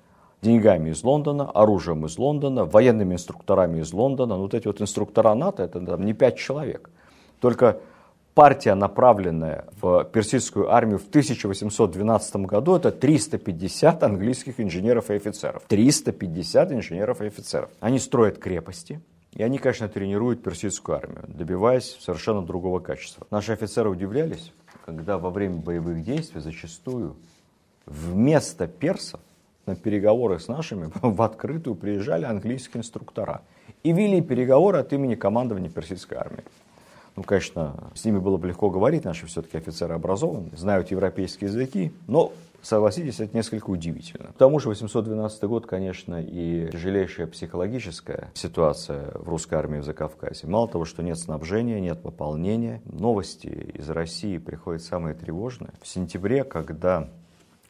деньгами 0.42 0.90
из 0.90 1.02
Лондона, 1.02 1.50
оружием 1.50 2.06
из 2.06 2.18
Лондона, 2.18 2.64
военными 2.64 3.14
инструкторами 3.14 3.80
из 3.80 3.92
Лондона. 3.92 4.36
Ну, 4.36 4.42
вот 4.42 4.54
эти 4.54 4.66
вот 4.66 4.80
инструктора 4.80 5.34
НАТО, 5.34 5.64
это 5.64 5.80
там, 5.80 6.04
не 6.04 6.12
пять 6.12 6.36
человек. 6.36 6.90
Только 7.40 7.78
партия, 8.36 8.74
направленная 8.74 9.64
в 9.80 10.04
персидскую 10.04 10.70
армию 10.70 10.98
в 10.98 11.08
1812 11.08 12.36
году, 12.36 12.76
это 12.76 12.92
350 12.92 14.02
английских 14.02 14.60
инженеров 14.60 15.10
и 15.10 15.14
офицеров. 15.14 15.62
350 15.66 16.72
инженеров 16.72 17.22
и 17.22 17.26
офицеров. 17.26 17.70
Они 17.80 17.98
строят 17.98 18.38
крепости, 18.38 19.00
и 19.32 19.42
они, 19.42 19.56
конечно, 19.56 19.88
тренируют 19.88 20.42
персидскую 20.42 20.98
армию, 20.98 21.24
добиваясь 21.26 21.96
совершенно 21.98 22.42
другого 22.42 22.78
качества. 22.78 23.26
Наши 23.30 23.52
офицеры 23.52 23.88
удивлялись, 23.88 24.52
когда 24.84 25.16
во 25.16 25.30
время 25.30 25.56
боевых 25.56 26.04
действий 26.04 26.42
зачастую 26.42 27.16
вместо 27.86 28.66
персов 28.66 29.20
на 29.64 29.76
переговоры 29.76 30.38
с 30.38 30.48
нашими 30.48 30.90
в 31.00 31.22
открытую 31.22 31.74
приезжали 31.74 32.26
английские 32.26 32.80
инструктора 32.80 33.40
и 33.82 33.92
вели 33.92 34.20
переговоры 34.20 34.78
от 34.78 34.92
имени 34.92 35.14
командования 35.14 35.70
персидской 35.70 36.18
армии. 36.18 36.44
Ну, 37.16 37.22
конечно, 37.22 37.90
с 37.94 38.04
ними 38.04 38.18
было 38.18 38.36
бы 38.36 38.48
легко 38.48 38.68
говорить, 38.70 39.04
наши 39.04 39.26
все-таки 39.26 39.56
офицеры 39.56 39.94
образованы, 39.94 40.50
знают 40.54 40.90
европейские 40.90 41.48
языки, 41.48 41.92
но 42.06 42.32
согласитесь, 42.60 43.20
это 43.20 43.34
несколько 43.34 43.70
удивительно. 43.70 44.32
К 44.32 44.36
тому 44.36 44.58
же 44.58 44.68
812 44.68 45.44
год, 45.44 45.66
конечно, 45.66 46.20
и 46.22 46.68
тяжелейшая 46.70 47.26
психологическая 47.26 48.30
ситуация 48.34 49.12
в 49.14 49.28
русской 49.28 49.54
армии 49.54 49.78
в 49.78 49.84
Закавказье. 49.84 50.48
Мало 50.48 50.68
того, 50.68 50.84
что 50.84 51.02
нет 51.02 51.18
снабжения, 51.18 51.80
нет 51.80 52.02
пополнения, 52.02 52.82
новости 52.84 53.72
из 53.74 53.88
России 53.88 54.36
приходят 54.36 54.82
самые 54.82 55.14
тревожные. 55.14 55.70
В 55.80 55.88
сентябре, 55.88 56.44
когда 56.44 57.08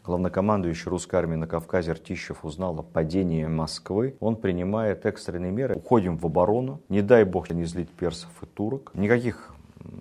главнокомандующий 0.07 0.89
русской 0.89 1.17
армии 1.17 1.37
на 1.37 1.47
Кавказе 1.47 1.93
Ртищев 1.93 2.45
узнал 2.45 2.79
о 2.79 2.83
падении 2.83 3.45
Москвы, 3.45 4.17
он 4.21 4.37
принимает 4.37 5.05
экстренные 5.05 5.51
меры. 5.51 5.75
Уходим 5.75 6.17
в 6.17 6.25
оборону, 6.25 6.81
не 6.89 7.03
дай 7.03 7.25
бог 7.25 7.51
не 7.51 7.65
злить 7.65 7.91
персов 7.91 8.31
и 8.43 8.47
турок. 8.47 8.93
Никаких 8.95 9.53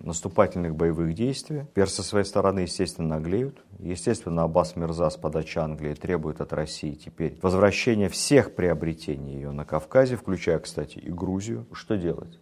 наступательных 0.02 0.76
боевых 0.76 1.14
действий. 1.14 1.64
Персы 1.74 1.98
со 1.98 2.04
своей 2.04 2.26
стороны, 2.26 2.60
естественно, 2.60 3.18
наглеют. 3.18 3.64
Естественно, 3.80 4.44
Аббас 4.44 4.76
Мирза 4.76 5.10
с 5.10 5.18
подачи 5.18 5.58
Англии 5.58 5.94
требует 5.94 6.42
от 6.42 6.54
России 6.54 6.94
теперь 6.94 7.38
возвращения 7.42 8.10
всех 8.10 8.56
приобретений 8.56 9.36
ее 9.36 9.52
на 9.52 9.66
Кавказе, 9.66 10.16
включая, 10.16 10.60
кстати, 10.60 10.98
и 11.00 11.10
Грузию. 11.10 11.66
Что 11.72 11.98
делать? 11.98 12.40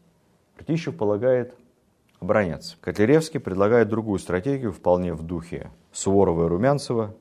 Ртищев 0.60 0.96
полагает 0.96 1.56
обороняться. 2.20 2.78
Котляревский 2.80 3.40
предлагает 3.40 3.90
другую 3.90 4.20
стратегию, 4.20 4.72
вполне 4.72 5.14
в 5.14 5.24
духе 5.24 5.72
Суворова 5.92 6.46
и 6.46 6.48
Румянцева, 6.48 7.16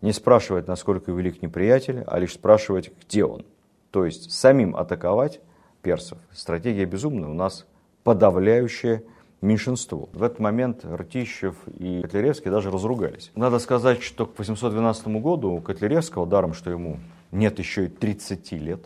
не 0.00 0.12
спрашивать, 0.12 0.68
насколько 0.68 1.12
велик 1.12 1.42
неприятель, 1.42 2.04
а 2.06 2.18
лишь 2.18 2.34
спрашивать, 2.34 2.90
где 3.02 3.24
он. 3.24 3.44
то 3.90 4.04
есть 4.04 4.30
самим 4.30 4.76
атаковать 4.76 5.40
персов. 5.82 6.18
Стратегия 6.32 6.84
безумная, 6.84 7.28
у 7.28 7.34
нас 7.34 7.66
подавляющее 8.04 9.02
меньшинство. 9.40 10.08
В 10.12 10.22
этот 10.22 10.40
момент 10.40 10.84
Ртищев 10.84 11.56
и 11.78 12.02
Котляревский 12.02 12.50
даже 12.50 12.70
разругались. 12.70 13.30
Надо 13.34 13.58
сказать, 13.58 14.02
что 14.02 14.26
к 14.26 14.38
812 14.38 15.06
году 15.08 15.52
у 15.52 15.60
Котляревского, 15.60 16.26
даром, 16.26 16.52
что 16.54 16.70
ему 16.70 16.98
нет 17.32 17.58
еще 17.58 17.86
и 17.86 17.88
30 17.88 18.52
лет, 18.52 18.80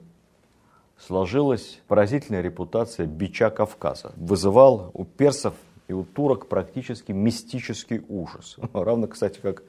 сложилась 0.98 1.80
поразительная 1.88 2.42
репутация 2.42 3.06
бича 3.06 3.50
Кавказа. 3.50 4.12
Вызывал 4.16 4.90
у 4.94 5.04
персов 5.04 5.54
и 5.88 5.92
у 5.92 6.04
турок 6.04 6.48
практически 6.48 7.12
мистический 7.12 8.02
ужас. 8.08 8.56
Равно, 8.72 9.06
кстати, 9.08 9.40
как 9.40 9.62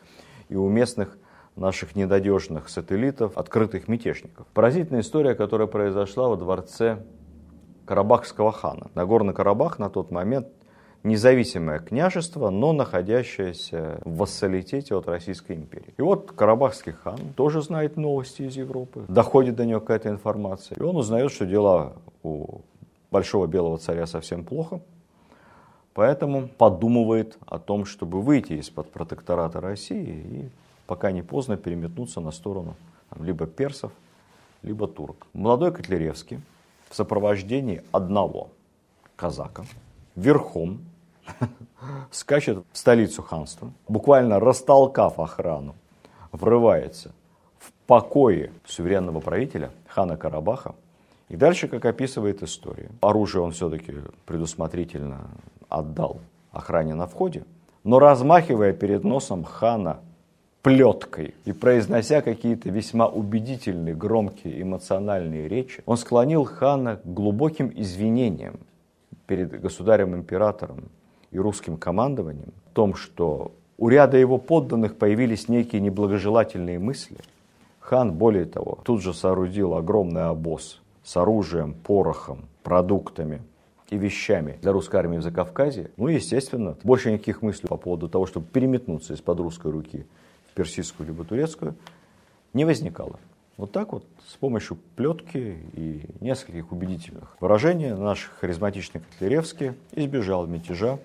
и 0.49 0.55
у 0.55 0.67
местных 0.69 1.17
наших 1.55 1.95
недодежных 1.95 2.69
сателлитов, 2.69 3.37
открытых 3.37 3.87
мятежников. 3.87 4.47
Поразительная 4.53 5.01
история, 5.01 5.35
которая 5.35 5.67
произошла 5.67 6.27
во 6.29 6.35
дворце 6.35 6.99
Карабахского 7.85 8.51
хана. 8.51 8.89
Нагорный 8.95 9.33
Карабах 9.33 9.79
на 9.79 9.89
тот 9.89 10.11
момент 10.11 10.47
независимое 11.03 11.79
княжество, 11.79 12.49
но 12.49 12.71
находящееся 12.71 13.99
в 14.05 14.17
вассалитете 14.17 14.95
от 14.95 15.07
Российской 15.07 15.53
империи. 15.53 15.93
И 15.97 16.01
вот 16.01 16.31
Карабахский 16.31 16.93
хан 16.93 17.19
тоже 17.35 17.61
знает 17.61 17.97
новости 17.97 18.43
из 18.43 18.55
Европы, 18.55 19.03
доходит 19.07 19.55
до 19.55 19.65
него 19.65 19.81
какая-то 19.81 20.09
информация, 20.09 20.77
и 20.77 20.81
он 20.81 20.95
узнает, 20.95 21.31
что 21.31 21.45
дела 21.45 21.93
у 22.23 22.61
большого 23.11 23.47
белого 23.47 23.77
царя 23.77 24.07
совсем 24.07 24.45
плохо, 24.45 24.79
поэтому 25.93 26.47
подумывает 26.47 27.37
о 27.45 27.59
том, 27.59 27.85
чтобы 27.85 28.21
выйти 28.21 28.53
из-под 28.53 28.89
протектората 28.89 29.59
России 29.59 30.25
и 30.31 30.49
пока 30.87 31.11
не 31.11 31.21
поздно 31.21 31.57
переметнуться 31.57 32.21
на 32.21 32.31
сторону 32.31 32.75
там, 33.09 33.23
либо 33.23 33.45
персов, 33.45 33.91
либо 34.61 34.87
турок. 34.87 35.27
Молодой 35.33 35.71
Котляревский 35.71 36.39
в 36.89 36.95
сопровождении 36.95 37.83
одного 37.91 38.49
казака 39.15 39.65
верхом 40.15 40.79
скачет 42.11 42.63
в 42.71 42.77
столицу 42.77 43.23
ханства, 43.23 43.71
буквально 43.87 44.39
растолкав 44.39 45.19
охрану, 45.19 45.75
врывается 46.31 47.11
в 47.59 47.71
покое 47.87 48.51
суверенного 48.65 49.19
правителя 49.19 49.71
хана 49.87 50.17
Карабаха. 50.17 50.75
И 51.29 51.35
дальше, 51.35 51.67
как 51.67 51.85
описывает 51.85 52.43
история, 52.43 52.89
оружие 53.01 53.41
он 53.41 53.51
все-таки 53.51 53.95
предусмотрительно 54.25 55.29
отдал 55.69 56.19
охране 56.51 56.93
на 56.93 57.07
входе, 57.07 57.43
но 57.83 57.99
размахивая 57.99 58.73
перед 58.73 59.03
носом 59.03 59.43
хана 59.43 59.99
плеткой 60.63 61.35
и 61.43 61.51
произнося 61.51 62.21
какие-то 62.21 62.69
весьма 62.69 63.07
убедительные, 63.07 63.93
громкие, 63.93 64.61
эмоциональные 64.61 65.49
речи, 65.49 65.83
он 65.85 65.97
склонил 65.97 66.45
хана 66.45 66.95
к 66.95 67.05
глубоким 67.05 67.71
извинениям 67.75 68.55
перед 69.27 69.59
государем-императором 69.59 70.85
и 71.31 71.37
русским 71.37 71.75
командованием 71.75 72.53
в 72.71 72.73
том, 72.73 72.95
что 72.95 73.51
у 73.77 73.89
ряда 73.89 74.17
его 74.17 74.37
подданных 74.37 74.95
появились 74.95 75.49
некие 75.49 75.81
неблагожелательные 75.81 76.79
мысли. 76.79 77.17
Хан, 77.81 78.13
более 78.13 78.45
того, 78.45 78.79
тут 78.85 79.01
же 79.01 79.13
соорудил 79.13 79.73
огромный 79.75 80.23
обоз 80.29 80.81
с 81.03 81.17
оружием, 81.17 81.73
порохом, 81.73 82.45
продуктами 82.63 83.41
и 83.89 83.97
вещами 83.97 84.57
для 84.61 84.71
русской 84.71 84.95
армии 84.95 85.17
в 85.17 85.23
Закавказье. 85.23 85.91
Ну, 85.97 86.07
естественно, 86.07 86.77
больше 86.85 87.11
никаких 87.11 87.41
мыслей 87.41 87.67
по 87.67 87.75
поводу 87.75 88.07
того, 88.07 88.25
чтобы 88.25 88.45
переметнуться 88.45 89.13
из-под 89.13 89.41
русской 89.41 89.69
руки 89.69 90.05
персидскую 90.53 91.07
либо 91.07 91.23
турецкую, 91.23 91.75
не 92.53 92.65
возникало. 92.65 93.19
Вот 93.57 93.71
так 93.71 93.93
вот, 93.93 94.05
с 94.27 94.35
помощью 94.35 94.77
плетки 94.95 95.59
и 95.73 96.05
нескольких 96.21 96.71
убедительных 96.71 97.37
выражений 97.39 97.91
наш 97.91 98.31
харизматичный 98.39 99.01
Котляревский 99.01 99.73
избежал 99.91 100.47
мятежа 100.47 100.99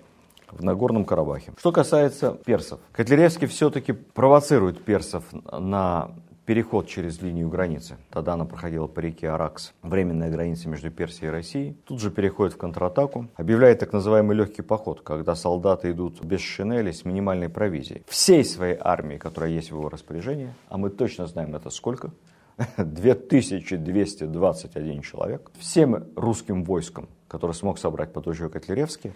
в 0.49 0.63
Нагорном 0.63 1.05
Карабахе. 1.05 1.53
Что 1.59 1.71
касается 1.71 2.31
персов. 2.45 2.79
Котляревский 2.91 3.47
все-таки 3.47 3.93
провоцирует 3.93 4.83
персов 4.83 5.23
на 5.31 6.11
переход 6.49 6.87
через 6.87 7.21
линию 7.21 7.47
границы. 7.47 7.97
Тогда 8.09 8.33
она 8.33 8.43
проходила 8.43 8.87
по 8.87 9.01
реке 9.01 9.29
Аракс, 9.29 9.75
временная 9.83 10.31
граница 10.31 10.67
между 10.67 10.89
Персией 10.89 11.27
и 11.27 11.31
Россией. 11.31 11.77
Тут 11.85 12.01
же 12.01 12.09
переходит 12.09 12.55
в 12.55 12.57
контратаку, 12.57 13.27
объявляет 13.35 13.77
так 13.77 13.93
называемый 13.93 14.35
легкий 14.35 14.63
поход, 14.63 15.01
когда 15.01 15.35
солдаты 15.35 15.91
идут 15.91 16.25
без 16.25 16.41
шинели 16.41 16.89
с 16.89 17.05
минимальной 17.05 17.49
провизией. 17.49 18.01
Всей 18.07 18.43
своей 18.43 18.77
армии, 18.79 19.17
которая 19.17 19.51
есть 19.51 19.69
в 19.69 19.75
его 19.75 19.89
распоряжении, 19.89 20.51
а 20.69 20.79
мы 20.79 20.89
точно 20.89 21.27
знаем 21.27 21.55
это 21.55 21.69
сколько, 21.69 22.13
2221 22.77 25.01
человек, 25.03 25.51
всем 25.59 26.03
русским 26.15 26.63
войском, 26.63 27.09
который 27.27 27.53
смог 27.53 27.77
собрать 27.77 28.11
под 28.11 28.23
Подольжье 28.23 28.49
Котляревский, 28.49 29.13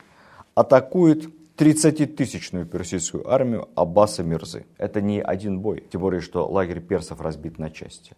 атакует 0.53 1.25
30-тысячную 1.57 2.65
персидскую 2.65 3.29
армию 3.31 3.69
Аббаса 3.75 4.23
Мирзы. 4.23 4.65
Это 4.77 5.01
не 5.01 5.21
один 5.21 5.59
бой, 5.59 5.83
тем 5.91 6.01
более, 6.01 6.21
что 6.21 6.47
лагерь 6.47 6.81
персов 6.81 7.21
разбит 7.21 7.59
на 7.59 7.69
части. 7.69 8.15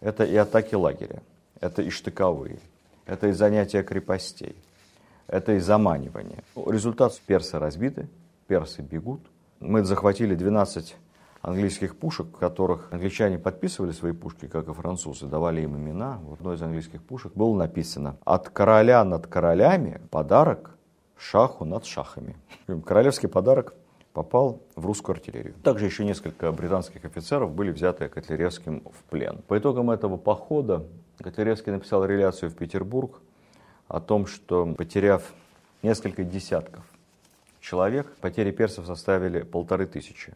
Это 0.00 0.24
и 0.24 0.36
атаки 0.36 0.76
лагеря, 0.76 1.22
это 1.60 1.82
и 1.82 1.90
штыковые, 1.90 2.60
это 3.04 3.28
и 3.28 3.32
занятия 3.32 3.82
крепостей, 3.82 4.56
это 5.26 5.54
и 5.54 5.58
заманивание. 5.58 6.44
Результат 6.54 7.20
персы 7.26 7.58
разбиты, 7.58 8.08
персы 8.46 8.82
бегут. 8.82 9.22
Мы 9.58 9.84
захватили 9.84 10.34
12 10.36 10.96
английских 11.40 11.96
пушек, 11.96 12.30
которых 12.38 12.92
англичане 12.92 13.38
подписывали 13.38 13.90
свои 13.90 14.12
пушки, 14.12 14.46
как 14.46 14.68
и 14.68 14.72
французы, 14.72 15.26
давали 15.26 15.62
им 15.62 15.76
имена. 15.76 16.20
В 16.22 16.34
одной 16.34 16.54
из 16.56 16.62
английских 16.62 17.02
пушек 17.02 17.32
было 17.34 17.56
написано 17.56 18.16
«От 18.24 18.50
короля 18.50 19.04
над 19.04 19.26
королями 19.26 20.00
подарок 20.10 20.76
шаху 21.22 21.64
над 21.64 21.84
шахами». 21.84 22.36
Королевский 22.84 23.28
подарок 23.28 23.74
попал 24.12 24.60
в 24.76 24.84
русскую 24.84 25.14
артиллерию. 25.14 25.54
Также 25.62 25.86
еще 25.86 26.04
несколько 26.04 26.52
британских 26.52 27.04
офицеров 27.04 27.52
были 27.52 27.70
взяты 27.70 28.08
Котляревским 28.08 28.82
в 28.92 29.04
плен. 29.04 29.42
По 29.48 29.58
итогам 29.58 29.90
этого 29.90 30.16
похода 30.16 30.86
Котляревский 31.18 31.72
написал 31.72 32.04
реляцию 32.04 32.50
в 32.50 32.54
Петербург 32.54 33.20
о 33.88 34.00
том, 34.00 34.26
что 34.26 34.66
потеряв 34.74 35.32
несколько 35.82 36.24
десятков 36.24 36.84
человек, 37.60 38.14
потери 38.20 38.50
персов 38.50 38.86
составили 38.86 39.42
полторы 39.42 39.86
тысячи. 39.86 40.34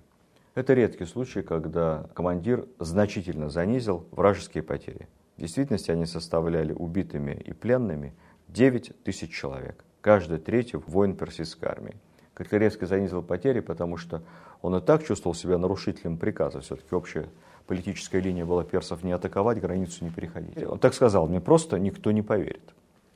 Это 0.55 0.73
редкий 0.73 1.05
случай, 1.05 1.43
когда 1.43 2.07
командир 2.15 2.67
значительно 2.79 3.51
занизил 3.51 4.07
вражеские 4.11 4.63
потери. 4.63 5.09
В 5.37 5.41
действительности 5.43 5.91
они 5.91 6.07
составляли 6.07 6.73
убитыми 6.73 7.33
и 7.33 7.53
пленными 7.53 8.15
9 8.49 9.05
тысяч 9.05 9.35
человек. 9.35 9.85
Каждый 10.07 10.39
третий 10.39 10.77
воин 10.77 11.17
персидской 11.17 11.69
армии. 11.69 11.97
Котляревский 12.33 12.87
занизил 12.87 13.23
потери, 13.23 13.59
потому 13.59 13.97
что 13.97 14.23
он 14.63 14.77
и 14.77 14.81
так 14.81 15.05
чувствовал 15.05 15.35
себя 15.35 15.59
нарушителем 15.59 16.17
приказа. 16.17 16.61
Все-таки 16.61 16.95
общая 16.95 17.27
политическая 17.67 18.21
линия 18.21 18.45
была 18.45 18.63
персов 18.63 19.03
не 19.03 19.11
атаковать, 19.11 19.61
границу 19.61 20.05
не 20.05 20.11
переходить. 20.11 20.65
Он 20.65 20.79
так 20.79 20.95
сказал, 20.95 21.27
мне 21.27 21.41
просто 21.41 21.81
никто 21.81 22.13
не 22.13 22.23
поверит. 22.23 22.63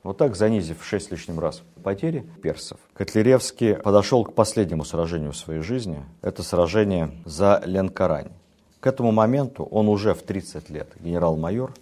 Вот 0.02 0.18
так, 0.18 0.34
занизив 0.34 0.80
в 0.80 0.84
шесть 0.84 1.12
лишним 1.12 1.38
раз 1.38 1.62
потери 1.84 2.26
персов, 2.42 2.80
Котляревский 2.94 3.76
подошел 3.76 4.24
к 4.24 4.34
последнему 4.34 4.82
сражению 4.82 5.30
в 5.30 5.36
своей 5.36 5.60
жизни. 5.60 6.04
Это 6.22 6.42
сражение 6.42 7.12
за 7.24 7.62
Ленкарань. 7.66 8.32
К 8.80 8.88
этому 8.88 9.12
моменту 9.12 9.62
он 9.62 9.88
уже 9.88 10.12
в 10.12 10.22
30 10.22 10.68
лет 10.70 10.88
генерал-майор, 10.98 11.72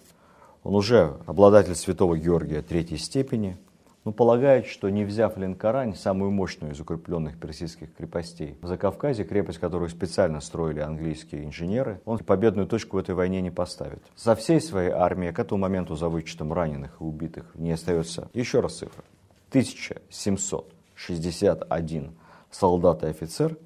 он 0.63 0.75
уже 0.75 1.17
обладатель 1.25 1.73
святого 1.73 2.15
Георгия 2.15 2.61
третьей 2.61 2.99
степени– 2.99 3.57
но 4.05 4.11
полагает, 4.11 4.65
что 4.65 4.89
не 4.89 5.03
взяв 5.03 5.37
Ленкарань, 5.37 5.93
самую 5.95 6.31
мощную 6.31 6.73
из 6.73 6.79
укрепленных 6.79 7.39
персидских 7.39 7.93
крепостей 7.93 8.57
в 8.61 8.67
Закавказье, 8.67 9.25
крепость, 9.25 9.59
которую 9.59 9.89
специально 9.89 10.41
строили 10.41 10.79
английские 10.79 11.45
инженеры, 11.45 12.01
он 12.05 12.17
победную 12.19 12.67
точку 12.67 12.97
в 12.97 12.99
этой 12.99 13.15
войне 13.15 13.41
не 13.41 13.51
поставит. 13.51 14.03
За 14.15 14.35
всей 14.35 14.61
своей 14.61 14.91
армией, 14.91 15.33
к 15.33 15.39
этому 15.39 15.61
моменту 15.61 15.95
за 15.95 16.09
вычетом 16.09 16.53
раненых 16.53 16.97
и 16.99 17.03
убитых, 17.03 17.51
не 17.55 17.71
остается, 17.71 18.29
еще 18.33 18.59
раз 18.61 18.77
цифра, 18.77 19.03
1761 19.49 22.11
солдат 22.51 23.03
и 23.03 23.07
офицер, 23.07 23.57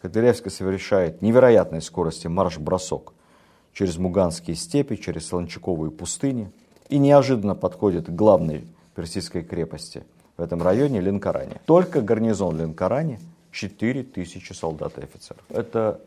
Котляревский 0.00 0.50
совершает 0.50 1.20
невероятной 1.20 1.82
скорости 1.82 2.26
марш-бросок 2.26 3.12
через 3.72 3.98
Муганские 3.98 4.56
степи, 4.56 4.96
через 4.96 5.28
Солончаковые 5.28 5.90
пустыни 5.90 6.50
и 6.88 6.98
неожиданно 6.98 7.54
подходит 7.54 8.06
к 8.06 8.10
главной 8.10 8.64
персидской 8.94 9.42
крепости 9.42 10.04
в 10.36 10.42
этом 10.42 10.62
районе 10.62 11.00
Ленкаране. 11.00 11.60
Только 11.66 12.00
гарнизон 12.00 12.58
Ленкаране 12.58 13.20
4000 13.52 14.52
солдат 14.52 14.98
и 14.98 15.02
офицеров. 15.02 15.42
Это 15.48 16.00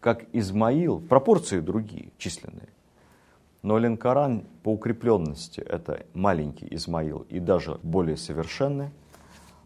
как 0.00 0.24
Измаил, 0.32 1.00
пропорции 1.00 1.60
другие, 1.60 2.12
численные. 2.18 2.68
Но 3.62 3.78
Ленкаран 3.78 4.44
по 4.62 4.72
укрепленности 4.72 5.60
это 5.60 6.06
маленький 6.14 6.66
Измаил 6.70 7.26
и 7.28 7.38
даже 7.38 7.78
более 7.82 8.16
совершенный, 8.16 8.90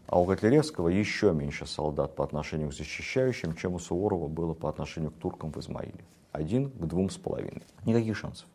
а 0.07 0.19
у 0.19 0.25
Котляревского 0.25 0.89
еще 0.89 1.31
меньше 1.31 1.65
солдат 1.65 2.15
по 2.15 2.23
отношению 2.23 2.69
к 2.69 2.73
защищающим, 2.73 3.55
чем 3.55 3.73
у 3.73 3.79
Суворова 3.79 4.27
было 4.27 4.53
по 4.53 4.69
отношению 4.69 5.11
к 5.11 5.15
туркам 5.15 5.51
в 5.51 5.57
Измаиле. 5.57 6.03
Один 6.31 6.69
к 6.69 6.85
двум 6.85 7.09
с 7.09 7.17
половиной. 7.17 7.63
Никаких 7.85 8.17
шансов. 8.17 8.47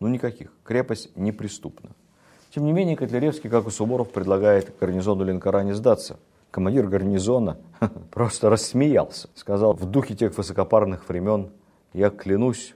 Ну 0.00 0.08
никаких. 0.08 0.52
Крепость 0.64 1.16
неприступна. 1.16 1.90
Тем 2.54 2.64
не 2.64 2.72
менее, 2.72 2.96
Котляревский, 2.96 3.50
как 3.50 3.66
и 3.66 3.70
Суворов, 3.70 4.10
предлагает 4.10 4.72
гарнизону 4.78 5.24
Ленкора 5.24 5.62
не 5.62 5.74
сдаться. 5.74 6.18
Командир 6.50 6.86
гарнизона 6.86 7.58
просто 8.10 8.48
рассмеялся. 8.48 9.28
Сказал, 9.34 9.74
в 9.74 9.84
духе 9.84 10.14
тех 10.14 10.36
высокопарных 10.36 11.08
времен, 11.08 11.50
я 11.92 12.10
клянусь 12.10 12.74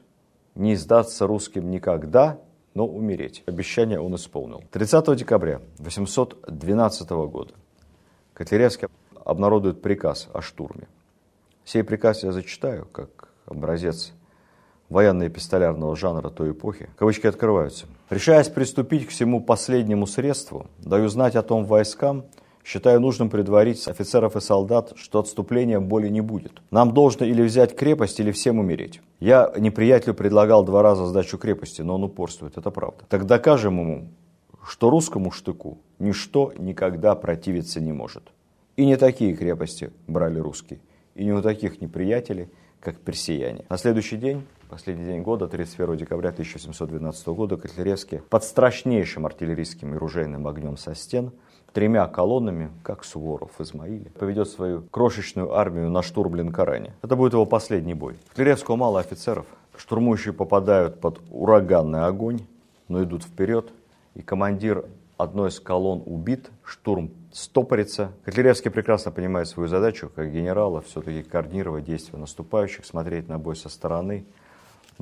не 0.54 0.76
сдаться 0.76 1.26
русским 1.26 1.70
никогда, 1.70 2.38
но 2.74 2.86
умереть. 2.86 3.42
Обещание 3.46 3.98
он 3.98 4.14
исполнил. 4.14 4.62
30 4.70 5.16
декабря 5.16 5.60
812 5.78 7.10
года 7.10 7.54
Котляревский 8.34 8.88
обнародует 9.24 9.82
приказ 9.82 10.28
о 10.32 10.42
штурме. 10.42 10.88
Сей 11.64 11.82
приказ 11.82 12.24
я 12.24 12.32
зачитаю, 12.32 12.86
как 12.86 13.28
образец 13.46 14.12
военно-эпистолярного 14.88 15.96
жанра 15.96 16.28
той 16.28 16.50
эпохи. 16.50 16.90
Кавычки 16.96 17.26
открываются. 17.26 17.86
«Решаясь 18.12 18.50
приступить 18.50 19.06
к 19.06 19.08
всему 19.08 19.40
последнему 19.40 20.06
средству, 20.06 20.66
даю 20.80 21.08
знать 21.08 21.34
о 21.34 21.42
том 21.42 21.64
войскам, 21.64 22.26
считаю 22.62 23.00
нужным 23.00 23.30
предварить 23.30 23.88
офицеров 23.88 24.36
и 24.36 24.40
солдат, 24.42 24.92
что 24.96 25.18
отступления 25.18 25.80
более 25.80 26.10
не 26.10 26.20
будет. 26.20 26.60
Нам 26.70 26.92
должно 26.92 27.24
или 27.24 27.40
взять 27.40 27.74
крепость, 27.74 28.20
или 28.20 28.30
всем 28.30 28.58
умереть. 28.58 29.00
Я 29.18 29.50
неприятелю 29.56 30.12
предлагал 30.12 30.62
два 30.62 30.82
раза 30.82 31.06
сдачу 31.06 31.38
крепости, 31.38 31.80
но 31.80 31.94
он 31.94 32.04
упорствует, 32.04 32.58
это 32.58 32.70
правда. 32.70 33.02
Так 33.08 33.24
докажем 33.24 33.80
ему, 33.80 34.08
что 34.62 34.90
русскому 34.90 35.30
штыку 35.30 35.78
ничто 35.98 36.52
никогда 36.58 37.14
противиться 37.14 37.80
не 37.80 37.94
может. 37.94 38.24
И 38.76 38.84
не 38.84 38.98
такие 38.98 39.34
крепости 39.34 39.90
брали 40.06 40.38
русские, 40.38 40.80
и 41.14 41.24
не 41.24 41.32
у 41.32 41.40
таких 41.40 41.80
неприятелей, 41.80 42.50
как 42.78 42.98
персияне. 42.98 43.64
На 43.70 43.78
следующий 43.78 44.18
день, 44.18 44.44
последний 44.72 45.04
день 45.04 45.20
года, 45.20 45.48
31 45.48 45.98
декабря 45.98 46.30
1712 46.30 47.26
года, 47.28 47.58
Котляревский 47.58 48.20
под 48.20 48.42
страшнейшим 48.42 49.26
артиллерийским 49.26 49.94
и 49.94 49.98
ружейным 49.98 50.48
огнем 50.48 50.78
со 50.78 50.94
стен 50.94 51.32
тремя 51.74 52.06
колоннами, 52.06 52.70
как 52.82 53.04
Суворов 53.04 53.50
в 53.58 53.62
Измаиле, 53.62 54.10
поведет 54.18 54.48
свою 54.48 54.80
крошечную 54.80 55.52
армию 55.52 55.90
на 55.90 56.02
штурм 56.02 56.36
Ленкоране. 56.36 56.94
Это 57.02 57.16
будет 57.16 57.34
его 57.34 57.44
последний 57.44 57.92
бой. 57.92 58.16
Котляревского 58.30 58.76
мало 58.76 59.00
офицеров. 59.00 59.44
Штурмующие 59.76 60.32
попадают 60.32 61.00
под 61.00 61.20
ураганный 61.30 62.06
огонь, 62.06 62.40
но 62.88 63.02
идут 63.02 63.24
вперед, 63.24 63.70
и 64.14 64.22
командир 64.22 64.86
одной 65.18 65.50
из 65.50 65.60
колонн 65.60 66.02
убит, 66.06 66.50
штурм 66.64 67.10
стопорится. 67.30 68.12
Котляревский 68.24 68.70
прекрасно 68.70 69.10
понимает 69.10 69.48
свою 69.48 69.68
задачу, 69.68 70.10
как 70.14 70.32
генерала, 70.32 70.80
все-таки 70.80 71.22
координировать 71.22 71.84
действия 71.84 72.18
наступающих, 72.18 72.86
смотреть 72.86 73.28
на 73.28 73.38
бой 73.38 73.54
со 73.54 73.68
стороны. 73.68 74.24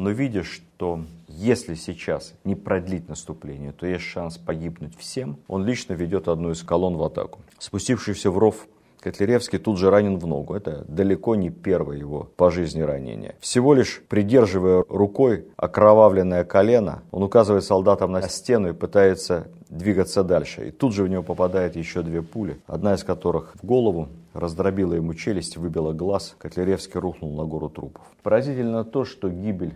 Но 0.01 0.13
видя, 0.13 0.45
что 0.45 1.05
если 1.29 1.75
сейчас 1.75 2.33
не 2.45 2.55
продлить 2.55 3.11
наступление, 3.11 3.73
то 3.73 3.85
есть 3.85 4.03
шанс 4.03 4.39
погибнуть 4.39 4.97
всем, 4.97 5.37
он 5.47 5.67
лично 5.67 5.93
ведет 5.93 6.27
одну 6.27 6.53
из 6.53 6.63
колонн 6.63 6.97
в 6.97 7.03
атаку. 7.03 7.41
Спустившийся 7.59 8.31
в 8.31 8.39
ров 8.39 8.67
Котляревский 9.01 9.59
тут 9.59 9.79
же 9.79 9.91
ранен 9.91 10.19
в 10.19 10.27
ногу. 10.27 10.55
Это 10.55 10.87
далеко 10.89 11.35
не 11.35 11.51
первое 11.51 11.99
его 11.99 12.31
по 12.37 12.51
жизни 12.51 12.81
ранение. 12.81 13.35
Всего 13.41 13.75
лишь 13.75 14.03
придерживая 14.09 14.85
рукой 14.89 15.47
окровавленное 15.57 16.45
колено, 16.45 17.03
он 17.11 17.23
указывает 17.23 17.65
солдатам 17.65 18.13
на 18.13 18.23
стену 18.23 18.71
и 18.71 18.73
пытается 18.73 19.49
двигаться 19.69 20.25
дальше. 20.25 20.69
И 20.69 20.71
тут 20.71 20.95
же 20.95 21.05
в 21.05 21.09
него 21.09 21.23
попадает 21.23 21.77
еще 21.77 22.01
две 22.01 22.23
пули, 22.23 22.59
одна 22.67 22.95
из 22.95 23.05
которых 23.05 23.55
в 23.61 23.67
голову, 23.67 24.09
раздробила 24.33 24.95
ему 24.95 25.13
челюсть, 25.13 25.59
выбила 25.59 25.93
глаз. 25.93 26.37
Котляревский 26.39 27.01
рухнул 27.01 27.37
на 27.37 27.45
гору 27.45 27.69
трупов. 27.69 28.05
Поразительно 28.23 28.85
то, 28.85 29.05
что 29.05 29.29
гибель 29.29 29.75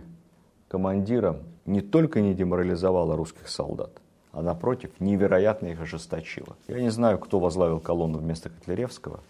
командира 0.75 1.39
не 1.65 1.79
только 1.79 2.19
не 2.19 2.33
деморализовала 2.33 3.15
русских 3.15 3.47
солдат, 3.47 4.01
а 4.33 4.41
напротив, 4.41 4.89
невероятно 4.99 5.67
их 5.67 5.79
ожесточила. 5.79 6.57
Я 6.67 6.81
не 6.81 6.89
знаю, 6.89 7.17
кто 7.17 7.39
возглавил 7.39 7.79
колонну 7.79 8.17
вместо 8.17 8.49
Котляревского, 8.49 9.21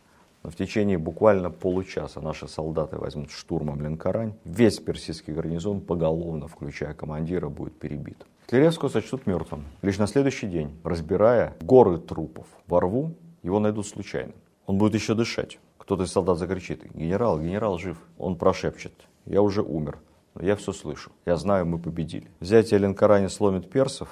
но 0.41 0.49
в 0.49 0.55
течение 0.55 0.97
буквально 0.97 1.51
получаса 1.51 2.19
наши 2.19 2.47
солдаты 2.47 2.97
возьмут 2.97 3.29
штурмом 3.29 3.79
Ленкорань. 3.79 4.33
Весь 4.43 4.79
персидский 4.79 5.33
гарнизон 5.33 5.81
поголовно, 5.81 6.47
включая 6.47 6.95
командира, 6.95 7.47
будет 7.47 7.77
перебит. 7.77 8.25
Котляревского 8.45 8.89
сочтут 8.89 9.27
мертвым. 9.27 9.65
Лишь 9.83 9.99
на 9.99 10.07
следующий 10.07 10.47
день, 10.47 10.71
разбирая 10.83 11.53
горы 11.61 11.99
трупов 11.99 12.47
во 12.65 12.79
рву, 12.79 13.13
его 13.43 13.59
найдут 13.59 13.85
случайно. 13.85 14.33
Он 14.65 14.79
будет 14.79 14.95
еще 14.95 15.13
дышать. 15.13 15.59
Кто-то 15.77 16.05
из 16.05 16.11
солдат 16.11 16.39
закричит, 16.39 16.91
генерал, 16.95 17.39
генерал 17.39 17.77
жив. 17.77 17.99
Он 18.17 18.35
прошепчет, 18.35 18.93
я 19.25 19.43
уже 19.43 19.61
умер, 19.61 19.99
я 20.41 20.55
все 20.55 20.73
слышу. 20.73 21.11
Я 21.25 21.37
знаю, 21.37 21.65
мы 21.65 21.79
победили. 21.79 22.27
Взятие 22.39 22.79
Ленкорани 22.79 23.27
сломит 23.27 23.69
персов, 23.69 24.09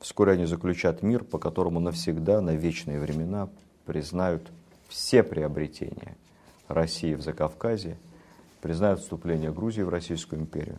Вскоре 0.00 0.32
они 0.32 0.46
заключат 0.46 1.02
мир, 1.02 1.24
по 1.24 1.38
которому 1.38 1.78
навсегда, 1.78 2.40
на 2.40 2.56
вечные 2.56 2.98
времена 2.98 3.50
признают 3.84 4.50
все 4.88 5.22
приобретения 5.22 6.16
России 6.68 7.14
в 7.14 7.20
Закавказье, 7.20 7.98
признают 8.62 9.00
вступление 9.00 9.52
Грузии 9.52 9.82
в 9.82 9.90
Российскую 9.90 10.40
империю. 10.40 10.78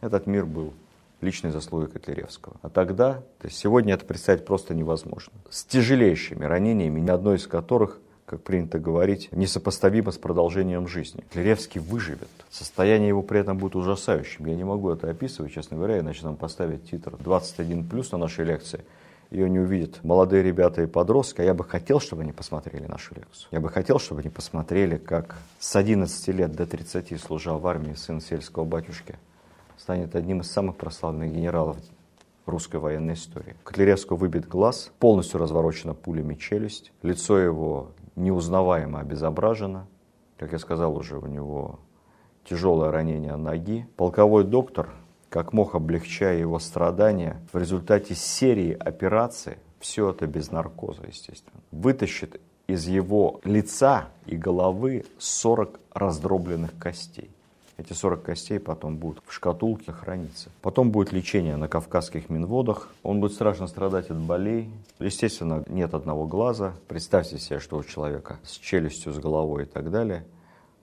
Этот 0.00 0.26
мир 0.26 0.46
был 0.46 0.72
личной 1.20 1.50
заслугой 1.50 1.88
Котляревского. 1.88 2.56
А 2.62 2.70
тогда, 2.70 3.22
то 3.40 3.46
есть 3.46 3.58
сегодня 3.58 3.92
это 3.92 4.06
представить 4.06 4.46
просто 4.46 4.74
невозможно. 4.74 5.34
С 5.50 5.64
тяжелейшими 5.64 6.44
ранениями, 6.44 6.98
ни 7.00 7.10
одно 7.10 7.34
из 7.34 7.46
которых– 7.46 8.00
как 8.32 8.44
принято 8.44 8.78
говорить, 8.78 9.28
несопоставимо 9.30 10.10
с 10.10 10.16
продолжением 10.16 10.88
жизни. 10.88 11.22
Леревский 11.34 11.82
выживет. 11.82 12.30
Состояние 12.50 13.08
его 13.08 13.22
при 13.22 13.40
этом 13.40 13.58
будет 13.58 13.76
ужасающим. 13.76 14.46
Я 14.46 14.54
не 14.54 14.64
могу 14.64 14.88
это 14.88 15.10
описывать, 15.10 15.52
честно 15.52 15.76
говоря, 15.76 15.98
иначе 15.98 16.24
нам 16.24 16.36
поставить 16.36 16.88
титр 16.90 17.14
21 17.18 17.84
плюс 17.86 18.10
на 18.10 18.16
нашей 18.16 18.46
лекции. 18.46 18.86
Ее 19.30 19.50
не 19.50 19.58
увидят 19.58 20.02
молодые 20.02 20.42
ребята 20.42 20.82
и 20.82 20.86
подростки, 20.86 21.42
а 21.42 21.44
я 21.44 21.52
бы 21.52 21.62
хотел, 21.62 22.00
чтобы 22.00 22.22
они 22.22 22.32
посмотрели 22.32 22.86
нашу 22.86 23.14
лекцию. 23.16 23.48
Я 23.50 23.60
бы 23.60 23.68
хотел, 23.68 23.98
чтобы 23.98 24.22
они 24.22 24.30
посмотрели, 24.30 24.96
как 24.96 25.36
с 25.58 25.76
11 25.76 26.28
лет 26.28 26.52
до 26.52 26.66
30, 26.66 27.20
служа 27.20 27.52
в 27.52 27.66
армии 27.66 27.92
сын 27.92 28.22
сельского 28.22 28.64
батюшки, 28.64 29.18
станет 29.76 30.16
одним 30.16 30.40
из 30.40 30.50
самых 30.50 30.76
прославленных 30.76 31.34
генералов 31.34 31.76
русской 32.46 32.76
военной 32.76 33.14
истории. 33.14 33.54
Котляревского 33.64 34.16
выбит 34.16 34.48
глаз, 34.48 34.90
полностью 34.98 35.38
разворочена 35.38 35.94
пулями 35.94 36.34
челюсть, 36.34 36.92
лицо 37.02 37.38
его 37.38 37.90
неузнаваемо 38.16 39.00
обезображено. 39.00 39.86
Как 40.38 40.52
я 40.52 40.58
сказал 40.58 40.96
уже, 40.96 41.18
у 41.18 41.26
него 41.26 41.80
тяжелое 42.44 42.90
ранение 42.90 43.36
ноги. 43.36 43.86
Полковой 43.96 44.44
доктор, 44.44 44.90
как 45.28 45.52
мог 45.52 45.74
облегчая 45.74 46.38
его 46.38 46.58
страдания, 46.58 47.40
в 47.52 47.58
результате 47.58 48.14
серии 48.14 48.72
операций, 48.72 49.58
все 49.78 50.10
это 50.10 50.26
без 50.26 50.50
наркоза, 50.50 51.02
естественно, 51.06 51.60
вытащит 51.70 52.40
из 52.66 52.86
его 52.86 53.40
лица 53.44 54.08
и 54.26 54.36
головы 54.36 55.04
40 55.18 55.80
раздробленных 55.92 56.78
костей. 56.78 57.30
Эти 57.84 57.94
40 57.94 58.22
костей 58.22 58.60
потом 58.60 58.96
будут 58.96 59.24
в 59.26 59.32
шкатулке 59.32 59.90
храниться. 59.90 60.50
Потом 60.60 60.92
будет 60.92 61.10
лечение 61.10 61.56
на 61.56 61.66
кавказских 61.66 62.30
минводах. 62.30 62.88
Он 63.02 63.18
будет 63.18 63.32
страшно 63.32 63.66
страдать 63.66 64.08
от 64.08 64.18
болей. 64.18 64.70
Естественно, 65.00 65.64
нет 65.66 65.92
одного 65.92 66.24
глаза. 66.24 66.74
Представьте 66.86 67.40
себе, 67.40 67.58
что 67.58 67.78
у 67.78 67.82
человека 67.82 68.38
с 68.44 68.52
челюстью, 68.52 69.12
с 69.12 69.18
головой 69.18 69.64
и 69.64 69.66
так 69.66 69.90
далее. 69.90 70.24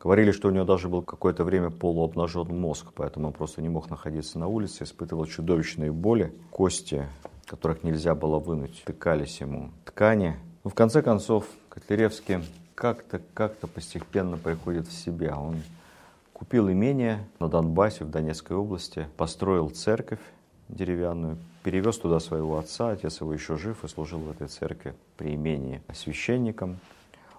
Говорили, 0.04 0.34
что 0.34 0.50
у 0.50 0.52
него 0.52 0.66
даже 0.66 0.90
был 0.90 1.02
какое-то 1.02 1.46
время 1.46 1.70
полуобнажен 1.70 2.48
мозг, 2.48 2.88
поэтому 2.94 3.28
он 3.28 3.34
просто 3.34 3.62
не 3.62 3.70
мог 3.70 3.90
находиться 3.90 4.38
на 4.38 4.48
улице, 4.48 4.84
испытывал 4.84 5.26
чудовищные 5.26 5.94
боли. 5.94 6.34
Кости, 6.52 7.08
которых 7.46 7.82
нельзя 7.82 8.14
было 8.14 8.40
вынуть, 8.40 8.84
тыкались 8.84 9.40
ему 9.40 9.70
ткани. 9.86 10.36
Но 10.66 10.70
в 10.70 10.74
конце 10.74 11.02
концов, 11.02 11.46
Котляревский 11.70 12.44
как-то 12.76 13.22
как 13.34 13.58
постепенно 13.58 14.36
приходит 14.36 14.88
в 14.88 14.92
себя. 14.92 15.40
Он 15.40 15.62
Купил 16.39 16.71
имение 16.71 17.28
на 17.41 17.49
Донбассе, 17.49 18.06
в 18.06 18.10
Донецкой 18.10 18.56
области, 18.56 19.10
построил 19.17 19.69
церковь 19.71 20.21
деревянную, 20.69 21.38
перевез 21.63 21.97
туда 21.97 22.21
своего 22.21 22.58
отца, 22.58 22.91
отец 22.91 23.19
его 23.19 23.34
еще 23.34 23.58
жив 23.58 23.84
и 23.84 23.89
служил 23.89 24.19
в 24.19 24.32
этой 24.32 24.47
церкви 24.47 24.95
при 25.18 25.36
имении 25.36 25.82
священником. 25.93 26.80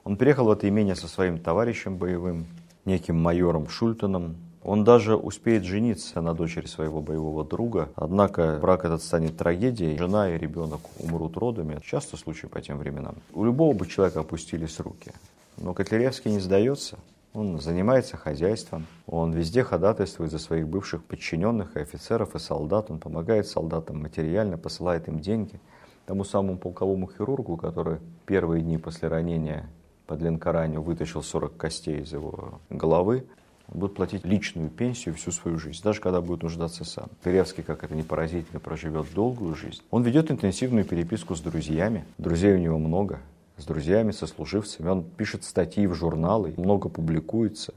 Он 0.05 0.19
приехал 0.19 0.45
в 0.45 0.51
это 0.51 0.69
имение 0.69 0.97
со 0.97 1.09
своим 1.09 1.39
товарищем 1.39 1.97
боевым, 1.97 2.45
неким 2.85 3.19
майором 3.19 3.71
Шультоном. 3.71 4.37
Он 4.63 4.85
даже 4.85 5.17
успеет 5.17 5.65
жениться 5.65 6.21
на 6.21 6.35
дочери 6.35 6.67
своего 6.67 7.01
боевого 7.01 7.43
друга, 7.43 7.89
однако 7.97 8.59
брак 8.61 8.85
этот 8.85 9.03
станет 9.03 9.35
трагедией, 9.39 9.97
жена 9.97 10.29
и 10.29 10.39
ребенок 10.39 10.81
умрут 10.99 11.39
родами. 11.39 11.81
Часто 11.83 12.19
случай 12.19 12.49
по 12.49 12.61
тем 12.61 12.77
временам. 12.77 13.15
У 13.33 13.47
любого 13.47 13.75
бы 13.75 13.87
человека 13.87 14.21
опустились 14.21 14.79
руки. 14.79 15.11
Но 15.57 15.73
Котляревский 15.73 16.31
не 16.31 16.39
сдается. 16.39 16.99
Он 17.33 17.61
занимается 17.61 18.17
хозяйством, 18.17 18.87
он 19.07 19.33
везде 19.33 19.63
ходатайствует 19.63 20.33
за 20.33 20.39
своих 20.39 20.67
бывших 20.67 21.05
подчиненных, 21.05 21.77
и 21.77 21.81
офицеров, 21.81 22.35
и 22.35 22.41
солдат. 22.41 22.91
Он 22.91 22.99
помогает 22.99 23.47
солдатам 23.47 24.03
материально, 24.03 24.59
посылает 24.59 25.07
им 25.07 25.21
деньги. 25.21 25.61
Тому 26.07 26.25
самому 26.25 26.59
полковому 26.59 27.09
хирургу, 27.09 27.57
который 27.57 27.99
первые 28.27 28.63
дни 28.63 28.79
после 28.79 29.09
ранения 29.09 29.71
под 30.09 30.23
Ленкоранью 30.23 30.83
вытащил 30.83 31.23
40 31.23 31.57
костей 31.57 32.01
из 32.01 32.13
его 32.13 32.61
головы, 32.69 33.27
будет 33.69 33.95
платить 33.95 34.25
личную 34.25 34.69
пенсию 34.69 35.15
всю 35.15 35.31
свою 35.31 35.57
жизнь, 35.61 35.81
даже 35.85 36.01
когда 36.01 36.21
будет 36.21 36.43
нуждаться 36.43 36.85
сам. 36.85 37.09
Перевский, 37.23 37.63
как 37.63 37.85
это 37.85 37.95
не 37.95 38.03
поразительно, 38.03 38.59
проживет 38.59 39.07
долгую 39.15 39.55
жизнь. 39.55 39.83
Он 39.93 40.03
ведет 40.03 40.33
интенсивную 40.33 40.85
переписку 40.85 41.37
с 41.37 41.41
друзьями. 41.41 42.05
Друзей 42.19 42.55
у 42.55 42.59
него 42.59 42.79
много. 42.79 43.21
С 43.61 43.67
друзьями, 43.67 44.11
со 44.11 44.27
служивцами. 44.27 44.89
Он 44.89 45.05
пишет 45.05 45.45
статьи 45.45 45.87
в 45.87 45.93
журналы, 45.93 46.55
много 46.57 46.89
публикуется. 46.89 47.75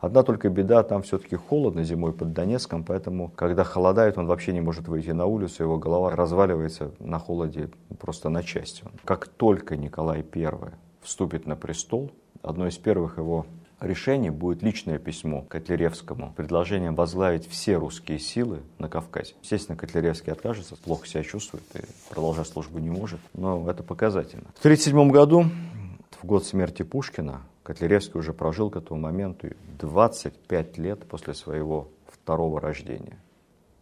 Одна 0.00 0.24
только 0.24 0.48
беда, 0.48 0.82
там 0.82 1.02
все-таки 1.02 1.36
холодно 1.36 1.84
зимой 1.84 2.12
под 2.12 2.32
Донецком, 2.32 2.82
поэтому, 2.82 3.30
когда 3.36 3.62
холодает, 3.62 4.18
он 4.18 4.26
вообще 4.26 4.52
не 4.52 4.60
может 4.60 4.88
выйти 4.88 5.10
на 5.10 5.26
улицу, 5.26 5.62
его 5.62 5.78
голова 5.78 6.10
разваливается 6.10 6.90
на 6.98 7.20
холоде 7.20 7.70
просто 8.00 8.30
на 8.30 8.42
части. 8.42 8.82
Как 9.04 9.28
только 9.28 9.76
Николай 9.76 10.26
I 10.34 10.72
вступит 11.02 11.46
на 11.46 11.54
престол, 11.54 12.10
одно 12.42 12.66
из 12.66 12.76
первых 12.76 13.18
его 13.18 13.46
решений 13.82 14.30
будет 14.30 14.62
личное 14.62 14.98
письмо 14.98 15.42
Котляревскому, 15.42 16.32
предложением 16.36 16.94
возглавить 16.94 17.48
все 17.48 17.76
русские 17.76 18.18
силы 18.18 18.60
на 18.78 18.88
Кавказе. 18.88 19.34
Естественно, 19.42 19.76
Котляревский 19.76 20.32
откажется, 20.32 20.76
плохо 20.76 21.06
себя 21.06 21.22
чувствует 21.22 21.64
и 21.74 21.80
продолжать 22.08 22.48
службу 22.48 22.78
не 22.78 22.90
может, 22.90 23.20
но 23.34 23.68
это 23.70 23.82
показательно. 23.82 24.44
В 24.54 24.60
1937 24.60 25.10
году, 25.10 25.46
в 26.20 26.24
год 26.24 26.44
смерти 26.44 26.82
Пушкина, 26.82 27.42
Котляревский 27.62 28.18
уже 28.18 28.32
прожил 28.32 28.70
к 28.70 28.76
этому 28.76 29.00
моменту 29.00 29.48
25 29.78 30.78
лет 30.78 31.06
после 31.06 31.34
своего 31.34 31.88
второго 32.06 32.60
рождения. 32.60 33.18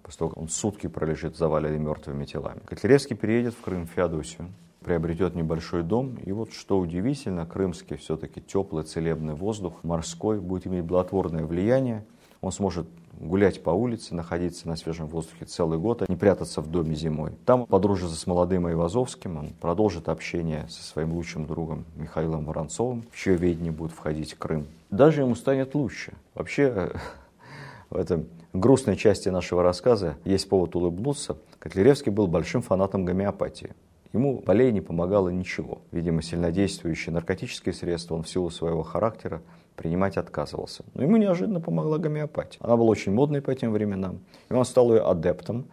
После 0.02 0.18
того, 0.18 0.30
как 0.30 0.38
он 0.38 0.48
сутки 0.48 0.86
пролежит 0.86 1.36
заваленный 1.36 1.78
мертвыми 1.78 2.24
телами. 2.24 2.60
Котляревский 2.66 3.16
переедет 3.16 3.54
в 3.54 3.60
Крым, 3.60 3.86
в 3.86 3.90
Феодосию, 3.90 4.50
приобретет 4.84 5.34
небольшой 5.34 5.82
дом. 5.82 6.16
И 6.24 6.32
вот 6.32 6.52
что 6.52 6.78
удивительно, 6.78 7.46
крымский 7.46 7.96
все-таки 7.96 8.40
теплый 8.40 8.84
целебный 8.84 9.34
воздух, 9.34 9.74
морской, 9.82 10.40
будет 10.40 10.66
иметь 10.66 10.84
благотворное 10.84 11.44
влияние. 11.44 12.04
Он 12.40 12.52
сможет 12.52 12.86
гулять 13.20 13.62
по 13.62 13.70
улице, 13.70 14.14
находиться 14.14 14.66
на 14.66 14.76
свежем 14.76 15.06
воздухе 15.06 15.44
целый 15.44 15.78
год, 15.78 16.02
а 16.02 16.06
не 16.08 16.16
прятаться 16.16 16.62
в 16.62 16.70
доме 16.70 16.94
зимой. 16.94 17.32
Там 17.44 17.66
подружится 17.66 18.16
с 18.16 18.26
молодым 18.26 18.66
Айвазовским, 18.66 19.36
он 19.36 19.48
продолжит 19.60 20.08
общение 20.08 20.66
со 20.70 20.82
своим 20.82 21.12
лучшим 21.12 21.46
другом 21.46 21.84
Михаилом 21.96 22.46
Воронцовым, 22.46 23.04
в 23.10 23.16
чье 23.16 23.36
ведение 23.36 23.72
будет 23.72 23.92
входить 23.92 24.34
Крым. 24.34 24.66
Даже 24.90 25.20
ему 25.20 25.34
станет 25.34 25.74
лучше. 25.74 26.14
Вообще, 26.34 26.92
в 27.90 27.96
этом 27.96 28.26
грустной 28.54 28.96
части 28.96 29.28
нашего 29.28 29.62
рассказа 29.62 30.16
есть 30.24 30.48
повод 30.48 30.74
улыбнуться. 30.74 31.36
Котляревский 31.58 32.10
был 32.10 32.26
большим 32.26 32.62
фанатом 32.62 33.04
гомеопатии. 33.04 33.74
Ему 34.12 34.40
болей 34.40 34.72
не 34.72 34.80
помогало 34.80 35.28
ничего. 35.28 35.82
Видимо, 35.92 36.20
сильнодействующие 36.22 37.12
наркотические 37.12 37.72
средства 37.72 38.16
он 38.16 38.24
в 38.24 38.28
силу 38.28 38.50
своего 38.50 38.82
характера 38.82 39.40
принимать 39.76 40.16
отказывался. 40.16 40.84
Но 40.94 41.02
ему 41.02 41.16
неожиданно 41.16 41.60
помогла 41.60 41.98
гомеопатия. 41.98 42.58
Она 42.60 42.76
была 42.76 42.88
очень 42.90 43.12
модной 43.12 43.40
по 43.40 43.54
тем 43.54 43.72
временам, 43.72 44.20
и 44.48 44.54
он 44.54 44.64
стал 44.64 44.92
ее 44.92 45.02
адептом. 45.02 45.66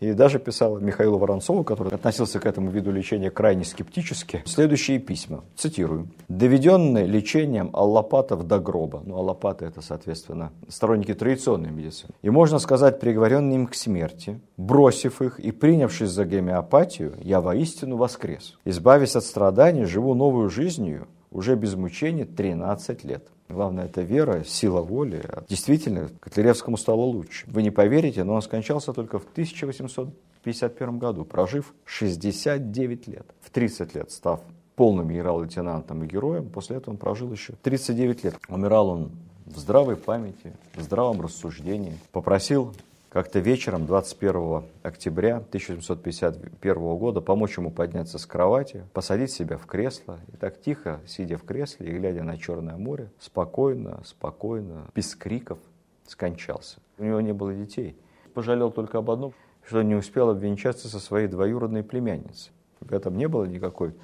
И 0.00 0.12
даже 0.12 0.38
писал 0.38 0.78
Михаилу 0.78 1.18
Воронцову, 1.18 1.64
который 1.64 1.92
относился 1.92 2.38
к 2.38 2.46
этому 2.46 2.70
виду 2.70 2.90
лечения 2.90 3.30
крайне 3.30 3.64
скептически, 3.64 4.42
следующие 4.44 4.98
письма. 4.98 5.44
Цитирую. 5.56 6.08
«Доведенные 6.28 7.06
лечением 7.06 7.70
аллопатов 7.72 8.46
до 8.46 8.58
гроба». 8.58 9.02
Ну, 9.04 9.16
аллопаты– 9.16 9.64
это, 9.66 9.80
соответственно, 9.80 10.52
сторонники 10.68 11.14
традиционной 11.14 11.70
медицины. 11.70 12.12
И, 12.22 12.30
можно 12.30 12.58
сказать, 12.58 13.00
приговоренные 13.00 13.56
им 13.56 13.66
к 13.66 13.74
смерти, 13.74 14.40
бросив 14.56 15.22
их 15.22 15.38
и 15.40 15.50
принявшись 15.50 16.10
за 16.10 16.24
гомеопатию, 16.24 17.14
я 17.22 17.40
воистину 17.40 17.96
воскрес. 17.96 18.58
Избавясь 18.64 19.16
от 19.16 19.24
страданий, 19.24 19.84
живу 19.84 20.14
новую 20.14 20.50
жизнью, 20.50 21.08
уже 21.30 21.54
без 21.54 21.74
мучений 21.74 22.24
13 22.24 23.04
лет. 23.04 23.28
Главное, 23.48 23.84
это 23.86 24.02
вера, 24.02 24.44
сила 24.44 24.80
воли. 24.80 25.24
Действительно, 25.48 26.08
Котляревскому 26.20 26.76
стало 26.76 27.02
лучше. 27.02 27.46
Вы 27.48 27.62
не 27.62 27.70
поверите, 27.70 28.24
но 28.24 28.34
он 28.34 28.42
скончался 28.42 28.92
только 28.92 29.18
в 29.18 29.26
1851 29.32 30.98
году, 30.98 31.24
прожив 31.24 31.72
69 31.84 33.06
лет. 33.08 33.26
В 33.40 33.50
30 33.50 33.94
лет 33.94 34.10
став 34.10 34.40
полным 34.74 35.08
генерал-лейтенантом 35.08 36.02
и 36.04 36.06
героем, 36.06 36.50
после 36.50 36.76
этого 36.76 36.94
он 36.94 36.98
прожил 36.98 37.32
еще 37.32 37.54
39 37.62 38.24
лет. 38.24 38.34
Умирал 38.48 38.88
он 38.88 39.10
в 39.46 39.58
здравой 39.58 39.96
памяти, 39.96 40.52
в 40.74 40.82
здравом 40.82 41.20
рассуждении. 41.20 41.98
Попросил 42.12 42.74
как-то 43.16 43.38
вечером 43.38 43.86
21 43.86 44.64
октября 44.82 45.38
1751 45.38 46.74
года 46.98 47.22
помочь 47.22 47.56
ему 47.56 47.70
подняться 47.70 48.18
с 48.18 48.26
кровати, 48.26 48.84
посадить 48.92 49.30
себя 49.30 49.56
в 49.56 49.64
кресло 49.64 50.20
и 50.30 50.36
так 50.36 50.60
тихо, 50.60 51.00
сидя 51.06 51.38
в 51.38 51.44
кресле 51.44 51.88
и 51.88 51.96
глядя 51.96 52.24
на 52.24 52.36
Черное 52.36 52.76
море, 52.76 53.10
спокойно, 53.18 54.02
спокойно, 54.04 54.90
без 54.94 55.16
криков 55.16 55.58
скончался. 56.06 56.78
У 56.98 57.04
него 57.04 57.22
не 57.22 57.32
было 57.32 57.54
детей. 57.54 57.96
Пожалел 58.34 58.70
только 58.70 58.98
об 58.98 59.10
одном, 59.10 59.32
что 59.66 59.80
не 59.80 59.94
успел 59.94 60.28
обвенчаться 60.28 60.88
со 60.88 61.00
своей 61.00 61.26
двоюродной 61.26 61.84
племянницей. 61.84 62.52
В 62.80 62.92
этом 62.92 63.16
не 63.16 63.28
было 63.28 63.46
никакой 63.46 63.94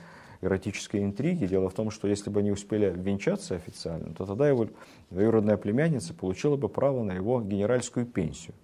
эротической 0.40 1.04
интриги. 1.04 1.44
Дело 1.44 1.68
в 1.68 1.74
том, 1.74 1.90
что 1.90 2.08
если 2.08 2.30
бы 2.30 2.40
они 2.40 2.50
успели 2.50 2.86
обвенчаться 2.86 3.56
официально, 3.56 4.14
то 4.14 4.24
тогда 4.24 4.48
его 4.48 4.68
двоюродная 5.10 5.58
племянница 5.58 6.14
получила 6.14 6.56
бы 6.56 6.70
право 6.70 7.02
на 7.02 7.12
его 7.12 7.42
генеральскую 7.42 8.06
пенсию 8.06 8.54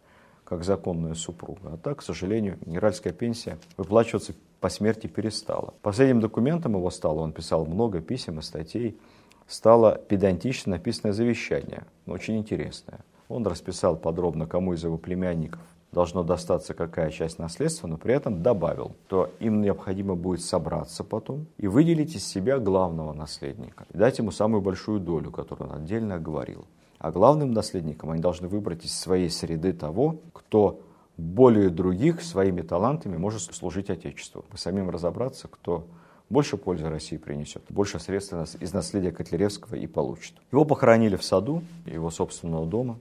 как 0.49 0.64
законная 0.64 1.12
супруга. 1.12 1.74
А 1.74 1.76
так, 1.76 1.99
к 1.99 2.03
сожалению, 2.03 2.59
генеральская 2.64 3.12
пенсия 3.12 3.59
выплачиваться 3.76 4.32
по 4.61 4.70
смерти 4.70 5.07
перестала. 5.07 5.74
Последним 5.82 6.20
документом 6.20 6.74
его 6.74 6.90
стало, 6.90 7.20
он 7.20 7.32
писал 7.32 7.66
много 7.66 8.01
писем 8.01 8.38
и 8.38 8.42
статей, 8.42 8.99
стало 9.46 9.96
педантично 10.09 10.70
написанное 10.70 11.12
завещание, 11.12 11.84
очень 12.07 12.38
интересное. 12.38 13.01
Он 13.28 13.46
расписал 13.46 13.96
подробно, 13.96 14.46
кому 14.46 14.72
из 14.72 14.82
его 14.82 14.96
племянников 14.96 15.61
должно 15.92 16.22
достаться 16.22 16.72
какая 16.72 17.11
часть 17.11 17.38
наследства, 17.38 17.86
но 17.86 17.99
при 17.99 18.14
этом 18.14 18.42
добавил, 18.42 18.92
что 19.07 19.30
им 19.40 19.61
необходимо 19.61 20.14
будет 20.14 20.40
собраться 20.40 21.05
потом 21.05 21.46
и 21.59 21.66
выделить 21.66 22.14
из 22.14 22.26
себя 22.26 22.59
главного 22.59 23.12
наследника, 23.12 23.84
и 23.92 23.99
дать 23.99 24.18
ему 24.18 24.30
самую 24.30 24.62
большую 24.62 24.99
долю, 24.99 25.30
которую 25.30 25.70
он 25.70 25.76
отдельно 25.76 26.18
говорил. 26.18 26.64
А 26.99 27.12
главным 27.12 27.53
наследником 27.53 28.11
они 28.11 28.20
должны 28.20 28.49
выбрать 28.49 28.84
из 28.84 28.99
своей 28.99 29.30
среды 29.30 29.72
того, 29.72 30.20
кто 30.32 30.80
более 31.16 31.68
других 31.70 32.22
своими 32.22 32.62
талантами 32.62 33.16
может 33.16 33.42
служить 33.42 33.90
Отечеству. 33.90 34.44
Самим 34.55 34.90
разобраться, 34.90 35.49
кто 35.49 35.86
больше 36.28 36.57
пользы 36.57 36.88
России 36.88 37.16
принесет, 37.16 37.62
больше 37.68 37.99
средств 37.99 38.34
из 38.61 38.72
наследия 38.72 39.12
Котляревского 39.12 39.76
и 39.76 39.86
получит. 39.86 40.34
Его 40.53 40.64
похоронили 40.64 41.16
в 41.16 41.24
саду 41.24 41.62
его 41.86 42.11
собственного 42.11 42.66
дома. 42.66 42.99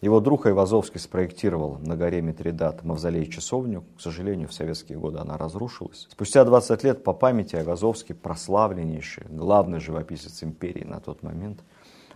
Его 0.00 0.18
друг 0.18 0.46
Айвазовский 0.46 0.98
спроектировал 0.98 1.78
на 1.78 1.96
горе 1.96 2.20
Митридат 2.22 2.82
мавзолей-часовню. 2.82 3.84
К 3.96 4.00
сожалению, 4.00 4.48
в 4.48 4.52
советские 4.52 4.98
годы 4.98 5.18
она 5.18 5.36
разрушилась. 5.36 6.08
Спустя 6.10 6.44
20 6.44 6.82
лет 6.82 7.04
по 7.04 7.12
памяти 7.12 7.54
Айвазовский, 7.54 8.16
прославленнейший, 8.16 9.24
главный 9.28 9.78
живописец 9.78 10.42
империи 10.42 10.84
на 10.84 10.98
тот 11.00 11.22
момент– 11.22 11.60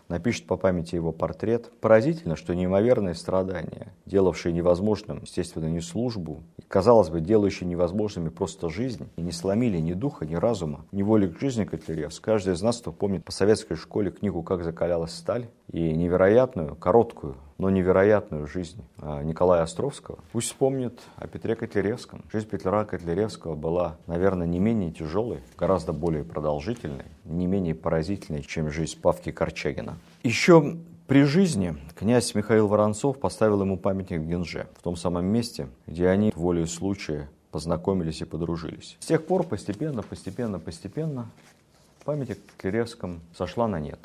напишет 0.09 0.47
по 0.47 0.57
памяти 0.57 0.95
его 0.95 1.13
портрет. 1.13 1.71
Поразительно, 1.81 2.37
что 2.37 2.55
неимоверные 2.55 3.15
страдания, 3.15 3.93
делавшие 4.07 4.53
невозможным, 4.53 5.21
естественно, 5.23 5.67
не 5.67 5.81
службу, 5.81 6.43
и, 6.59 6.63
казалось 6.63 7.09
бы, 7.09 7.21
делающие 7.21 7.69
невозможными 7.69 8.29
просто 8.29 8.69
жизнь, 8.69 9.09
и 9.17 9.23
не 9.23 9.33
сломили 9.33 9.79
ни 9.79 9.93
духа, 9.93 10.27
ни 10.27 10.35
разума, 10.35 10.85
ни 10.93 11.03
воли 11.03 11.29
к 11.29 11.41
жизни 11.41 11.65
Котляревс. 11.65 12.21
Каждый 12.21 12.55
из 12.55 12.63
нас, 12.63 12.79
кто 12.79 12.93
помнит 12.93 13.25
по 13.25 13.33
советской 13.33 13.77
школе 13.77 14.11
книгу 14.11 14.43
«Как 14.43 14.65
закалялась 14.65 15.15
сталь» 15.15 15.49
и 15.73 15.93
невероятную, 15.93 16.75
короткую, 16.77 17.37
но 17.59 17.71
невероятную 17.71 18.47
жизнь 18.47 18.85
а, 18.99 19.23
Николая 19.23 19.63
Островского. 19.63 20.19
Пусть 20.33 20.49
вспомнит 20.49 21.01
о 21.17 21.27
Петре 21.27 21.57
Котляревском. 21.57 22.23
Жизнь 22.33 22.49
Петра 22.49 22.85
Котляревского 22.85 23.55
была, 23.55 23.97
наверное, 24.07 24.47
не 24.47 24.59
менее 24.59 24.93
тяжелой, 24.93 25.41
гораздо 25.59 25.93
более 25.93 26.25
продолжительной, 26.25 27.07
не 27.25 27.47
менее 27.47 27.75
поразительной, 27.75 28.43
чем 28.43 28.71
жизнь 28.71 29.01
Павки 29.01 29.33
Корчагина. 29.33 29.97
Еще 30.23 30.77
при 31.07 31.23
жизни 31.25 31.77
князь 31.95 32.35
Михаил 32.35 32.69
Воронцов 32.69 33.19
поставил 33.19 33.61
ему 33.63 33.77
памятник 33.77 34.21
в 34.21 34.27
Генже, 34.27 34.67
в 34.77 34.83
том 34.83 34.97
самом 34.97 35.27
месте, 35.27 35.69
где 35.87 36.09
они 36.09 36.33
волей 36.35 36.67
случая 36.67 37.29
познакомились 37.53 38.21
и 38.21 38.25
подружились. 38.25 38.97
С 39.01 39.07
тех 39.07 39.25
пор 39.25 39.45
постепенно, 39.45 40.03
постепенно, 40.03 40.59
постепенно 40.59 41.31
памятник 42.05 42.39
Котляревском 42.57 43.21
сошла 43.35 43.67
на 43.67 43.81
нет. 43.81 43.99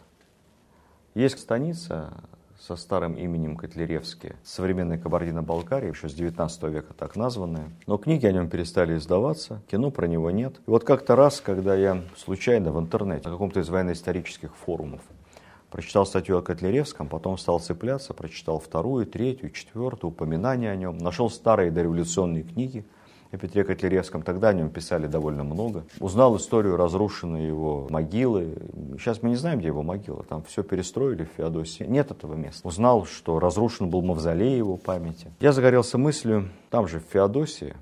Есть 1.13 1.39
станица 1.39 2.13
со 2.57 2.77
старым 2.77 3.15
именем 3.15 3.57
Котляревский, 3.57 4.31
современной 4.45 4.97
Кабардино-Балкарии, 4.97 5.89
еще 5.89 6.07
с 6.07 6.13
19 6.13 6.63
века 6.63 6.93
так 6.93 7.17
названная. 7.17 7.69
Но 7.85 7.97
книги 7.97 8.25
о 8.27 8.31
нем 8.31 8.49
перестали 8.49 8.95
издаваться, 8.95 9.61
кино 9.69 9.91
про 9.91 10.07
него 10.07 10.31
нет. 10.31 10.55
И 10.65 10.69
вот 10.69 10.85
как-то 10.85 11.17
раз, 11.17 11.41
когда 11.41 11.75
я 11.75 12.01
случайно 12.15 12.71
в 12.71 12.79
интернете, 12.79 13.27
на 13.27 13.33
каком-то 13.33 13.59
из 13.59 13.67
военно-исторических 13.67 14.55
форумов, 14.55 15.01
прочитал 15.69 16.05
статью 16.05 16.37
о 16.37 16.41
Котляревском, 16.41 17.09
потом 17.09 17.37
стал 17.37 17.59
цепляться, 17.59 18.13
прочитал 18.13 18.59
вторую, 18.59 19.05
третью, 19.05 19.49
четвертую, 19.49 20.11
упоминания 20.11 20.71
о 20.71 20.77
нем, 20.77 20.97
нашел 20.97 21.29
старые 21.29 21.71
дореволюционные 21.71 22.43
книги 22.43 22.85
о 23.31 23.37
Петре 23.37 23.63
Котляревском. 23.63 24.21
Тогда 24.23 24.49
о 24.49 24.53
нем 24.53 24.69
писали 24.69 25.07
довольно 25.07 25.43
много. 25.43 25.85
Узнал 25.99 26.35
историю 26.37 26.75
разрушенной 26.75 27.45
его 27.45 27.87
могилы. 27.89 28.57
Сейчас 28.99 29.21
мы 29.21 29.29
не 29.29 29.35
знаем, 29.35 29.59
где 29.59 29.67
его 29.67 29.83
могила. 29.83 30.23
Там 30.23 30.43
все 30.43 30.63
перестроили 30.63 31.23
в 31.23 31.37
Феодосии. 31.37 31.83
Нет 31.83 32.11
этого 32.11 32.35
места. 32.35 32.67
Узнал, 32.67 33.05
что 33.05 33.39
разрушен 33.39 33.89
был 33.89 34.01
мавзолей 34.01 34.57
его 34.57 34.77
памяти. 34.77 35.31
Я 35.39 35.53
загорелся 35.53 35.97
мыслью, 35.97 36.49
там 36.69 36.87
же 36.87 36.99
в 36.99 37.03
Феодосии, 37.11 37.75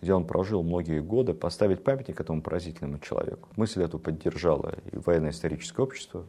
где 0.00 0.14
он 0.14 0.24
прожил 0.24 0.62
многие 0.62 1.00
годы, 1.00 1.34
поставить 1.34 1.82
памятник 1.82 2.20
этому 2.20 2.40
поразительному 2.40 2.98
человеку. 3.00 3.48
Мысль 3.56 3.82
эту 3.82 3.98
поддержала 3.98 4.74
и 4.92 4.98
военно-историческое 4.98 5.82
общество, 5.82 6.24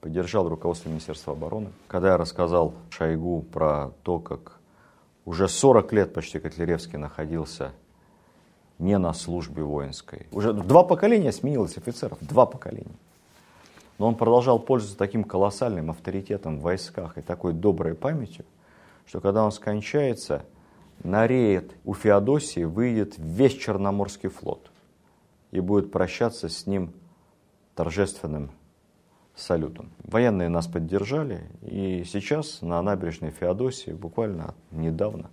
поддержал 0.00 0.48
руководство 0.48 0.90
Министерства 0.90 1.32
обороны. 1.32 1.70
Когда 1.88 2.10
я 2.10 2.16
рассказал 2.16 2.74
Шойгу 2.90 3.42
про 3.42 3.90
то, 4.02 4.20
как 4.20 4.60
уже 5.24 5.48
40 5.48 5.92
лет 5.92 6.12
почти 6.12 6.38
Котляревский 6.38 6.98
находился 6.98 7.72
не 8.78 8.98
на 8.98 9.12
службе 9.12 9.62
воинской. 9.62 10.26
Уже 10.32 10.52
два 10.52 10.82
поколения 10.82 11.32
сменилось 11.32 11.76
офицеров, 11.76 12.18
два 12.20 12.46
поколения. 12.46 12.96
Но 13.98 14.08
он 14.08 14.14
продолжал 14.14 14.58
пользоваться 14.58 14.98
таким 14.98 15.24
колоссальным 15.24 15.90
авторитетом 15.90 16.58
в 16.58 16.62
войсках 16.62 17.16
и 17.16 17.22
такой 17.22 17.54
доброй 17.54 17.94
памятью, 17.94 18.44
что 19.06 19.20
когда 19.20 19.44
он 19.44 19.52
скончается, 19.52 20.44
на 21.02 21.26
рейд 21.26 21.72
у 21.84 21.94
Феодосии 21.94 22.64
выйдет 22.64 23.14
весь 23.16 23.54
Черноморский 23.54 24.28
флот 24.28 24.70
и 25.50 25.60
будет 25.60 25.92
прощаться 25.92 26.48
с 26.48 26.66
ним 26.66 26.92
торжественным 27.74 28.50
салютом. 29.34 29.90
Военные 30.02 30.48
нас 30.48 30.66
поддержали, 30.66 31.42
и 31.62 32.04
сейчас 32.04 32.62
на 32.62 32.80
набережной 32.82 33.30
Феодосии 33.30 33.92
буквально 33.92 34.54
недавно 34.70 35.30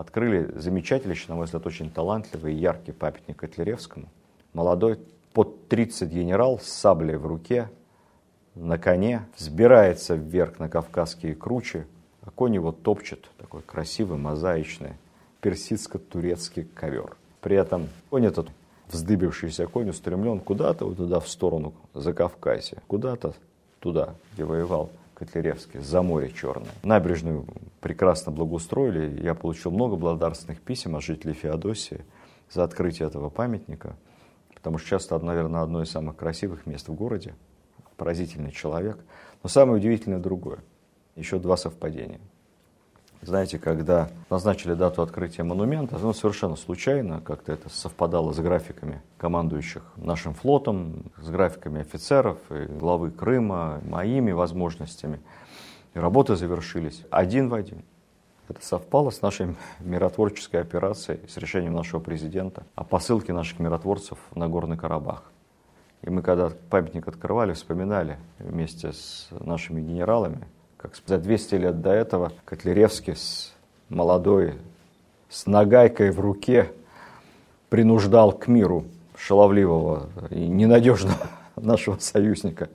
открыли 0.00 0.50
замечательный, 0.58 1.16
на 1.28 1.34
мой 1.34 1.44
взгляд, 1.44 1.66
очень 1.66 1.90
талантливый 1.90 2.54
и 2.54 2.56
яркий 2.56 2.92
памятник 2.92 3.36
Котляревскому. 3.36 4.08
Молодой, 4.54 4.98
под 5.34 5.68
30 5.68 6.10
генерал 6.10 6.58
с 6.58 6.68
саблей 6.68 7.16
в 7.16 7.26
руке, 7.26 7.68
на 8.54 8.78
коне, 8.78 9.26
взбирается 9.36 10.14
вверх 10.14 10.58
на 10.58 10.70
Кавказские 10.70 11.34
кручи, 11.34 11.86
а 12.22 12.30
конь 12.30 12.54
его 12.54 12.72
топчет, 12.72 13.28
такой 13.36 13.60
красивый, 13.60 14.18
мозаичный, 14.18 14.94
персидско-турецкий 15.42 16.64
ковер. 16.74 17.14
При 17.42 17.56
этом 17.56 17.88
конь 18.08 18.24
этот, 18.24 18.48
вздыбившийся 18.88 19.66
конь, 19.66 19.90
устремлен 19.90 20.40
куда-то 20.40 20.86
вот 20.86 20.96
туда, 20.96 21.20
в 21.20 21.28
сторону 21.28 21.74
Закавказья, 21.92 22.78
куда-то 22.86 23.34
туда, 23.80 24.14
где 24.32 24.44
воевал 24.44 24.88
Котляревский, 25.20 25.80
за 25.80 26.00
море 26.00 26.32
Черное. 26.32 26.70
Набережную 26.82 27.44
прекрасно 27.82 28.32
благоустроили. 28.32 29.22
Я 29.22 29.34
получил 29.34 29.70
много 29.70 29.96
благодарственных 29.96 30.62
писем 30.62 30.96
от 30.96 31.02
жителей 31.02 31.34
Феодосии 31.34 32.06
за 32.50 32.64
открытие 32.64 33.06
этого 33.06 33.28
памятника, 33.28 33.96
потому 34.54 34.78
что 34.78 34.88
часто, 34.88 35.18
наверное, 35.18 35.60
одно 35.60 35.82
из 35.82 35.90
самых 35.90 36.16
красивых 36.16 36.64
мест 36.64 36.88
в 36.88 36.94
городе. 36.94 37.34
Поразительный 37.98 38.50
человек. 38.50 38.98
Но 39.42 39.50
самое 39.50 39.76
удивительное 39.76 40.20
другое. 40.20 40.60
Еще 41.16 41.38
два 41.38 41.58
совпадения. 41.58 42.20
Знаете, 43.22 43.58
когда 43.58 44.08
назначили 44.30 44.72
дату 44.72 45.02
открытия 45.02 45.42
монумента, 45.42 45.98
ну, 45.98 46.14
совершенно 46.14 46.56
случайно, 46.56 47.20
как-то 47.20 47.52
это 47.52 47.68
совпадало 47.68 48.32
с 48.32 48.38
графиками 48.38 49.02
командующих 49.18 49.82
нашим 49.96 50.32
флотом, 50.32 51.04
с 51.20 51.28
графиками 51.28 51.82
офицеров, 51.82 52.38
и 52.50 52.64
главы 52.64 53.10
Крыма, 53.10 53.80
моими 53.84 54.32
возможностями. 54.32 55.20
И 55.92 55.98
работы 55.98 56.34
завершились 56.34 57.04
один 57.10 57.50
в 57.50 57.54
один. 57.54 57.82
Это 58.48 58.64
совпало 58.64 59.10
с 59.10 59.20
нашей 59.20 59.54
миротворческой 59.80 60.62
операцией, 60.62 61.20
с 61.28 61.36
решением 61.36 61.74
нашего 61.74 62.00
президента 62.00 62.64
о 62.74 62.84
посылке 62.84 63.34
наших 63.34 63.58
миротворцев 63.58 64.18
на 64.34 64.48
Горный 64.48 64.78
Карабах. 64.78 65.24
И 66.00 66.08
мы, 66.08 66.22
когда 66.22 66.50
памятник 66.70 67.06
открывали, 67.06 67.52
вспоминали 67.52 68.18
вместе 68.38 68.92
с 68.92 69.28
нашими 69.30 69.82
генералами, 69.82 70.48
как 70.80 70.92
за 71.06 71.18
200 71.18 71.54
лет 71.56 71.82
до 71.82 71.90
этого 71.90 72.32
Котляревский 72.46 73.14
с 73.14 73.52
молодой, 73.90 74.54
с 75.28 75.46
нагайкой 75.46 76.10
в 76.10 76.20
руке 76.20 76.72
принуждал 77.68 78.32
к 78.32 78.48
миру 78.48 78.86
шаловливого 79.14 80.08
и 80.30 80.46
ненадежного 80.46 81.28
нашего 81.56 81.98
союзника, 81.98 82.70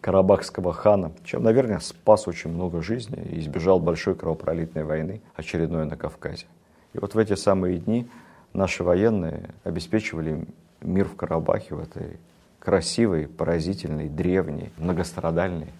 карабахского 0.00 0.72
хана, 0.72 1.10
чем, 1.24 1.42
наверное, 1.42 1.80
спас 1.80 2.28
очень 2.28 2.50
много 2.50 2.80
жизней 2.80 3.22
и 3.32 3.40
избежал 3.40 3.80
большой 3.80 4.14
кровопролитной 4.14 4.84
войны, 4.84 5.20
очередной 5.34 5.84
на 5.86 5.96
Кавказе. 5.96 6.46
И 6.92 6.98
вот 6.98 7.14
в 7.14 7.18
эти 7.18 7.34
самые 7.34 7.78
дни 7.78 8.08
наши 8.52 8.84
военные 8.84 9.50
обеспечивали 9.64 10.46
мир 10.80 11.08
в 11.08 11.16
Карабахе, 11.16 11.74
в 11.74 11.80
этой 11.80 12.18
красивой, 12.60 13.26
поразительной, 13.26 14.08
древней, 14.08 14.70
многострадальной 14.76 15.72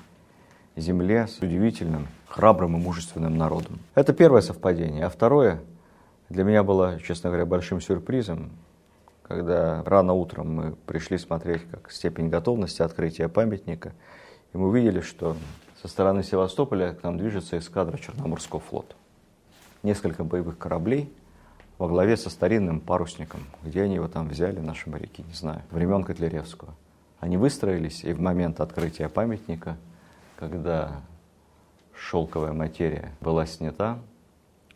земле 0.77 1.27
с 1.27 1.39
удивительным, 1.39 2.09
храбрым 2.27 2.77
и 2.77 2.81
мужественным 2.81 3.37
народом. 3.37 3.79
Это 3.95 4.13
первое 4.13 4.41
совпадение. 4.41 5.05
А 5.05 5.11
второе 5.11 5.61
для 6.29 6.45
меня 6.45 6.63
было, 6.63 6.99
честно 7.01 7.31
говоря, 7.31 7.47
большим 7.47 7.81
сюрпризом, 7.81 8.51
когда 9.23 9.83
рано 9.85 10.15
утром 10.15 10.55
мы 10.55 10.73
пришли 10.87 11.19
смотреть, 11.19 11.63
как 11.71 11.91
степень 11.91 12.29
готовности 12.29 12.83
открытия 12.83 13.29
памятника, 13.29 13.93
и 14.53 14.59
мы 14.59 14.69
увидели, 14.69 15.01
что 15.01 15.37
со 15.81 15.89
стороны 15.89 16.23
Севастополя 16.23 16.95
к 16.95 17.03
нам 17.03 17.19
движется 17.19 17.59
эскадра 17.59 17.97
Черноморского 17.97 18.61
флота. 18.61 18.95
Несколько 19.83 20.25
боевых 20.25 20.59
кораблей 20.59 21.13
во 21.79 21.89
главе 21.89 22.17
со 22.17 22.31
старинным 22.31 22.81
парусником. 22.81 23.41
Где 23.63 23.83
они 23.83 23.97
его 23.97 24.07
там 24.07 24.29
взяли, 24.29 24.61
наши 24.61 24.89
моряки, 24.89 25.25
не 25.27 25.35
знаю, 25.35 25.63
времен 25.71 26.05
Котляревского. 26.05 26.75
Они 27.19 27.37
выстроились, 27.37 28.05
и 28.05 28.13
в 28.13 28.21
момент 28.21 28.61
открытия 28.61 29.09
памятника– 29.09 29.77
когда 30.43 30.91
шелковая 31.95 32.53
материя 32.53 33.13
была 33.21 33.47
снята, 33.47 33.99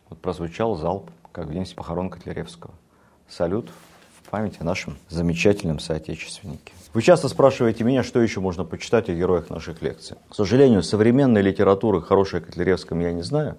вот 0.09 0.17
прозвучал 0.19 0.77
залп, 0.77 1.11
как 1.33 1.47
в 1.47 1.51
день 1.51 1.65
похорон 1.75 2.09
Котляревского. 2.09 2.73
Салют 3.27 3.69
в 4.15 4.29
память 4.29 4.61
о 4.61 4.63
нашем 4.63 4.95
замечательном 5.09 5.79
соотечественнике. 5.79 6.71
Вы 6.93 7.01
часто 7.01 7.27
спрашиваете 7.27 7.83
меня, 7.83 8.03
что 8.03 8.21
еще 8.21 8.39
можно 8.39 8.63
почитать 8.63 9.09
о 9.09 9.13
героях 9.13 9.49
наших 9.49 9.81
лекций. 9.81 10.15
К 10.29 10.35
сожалению, 10.35 10.83
современной 10.83 11.41
литературы 11.41 12.01
хорошей 12.01 12.39
о 12.39 12.43
Котляревском 12.43 13.01
я 13.01 13.11
не 13.11 13.23
знаю, 13.23 13.57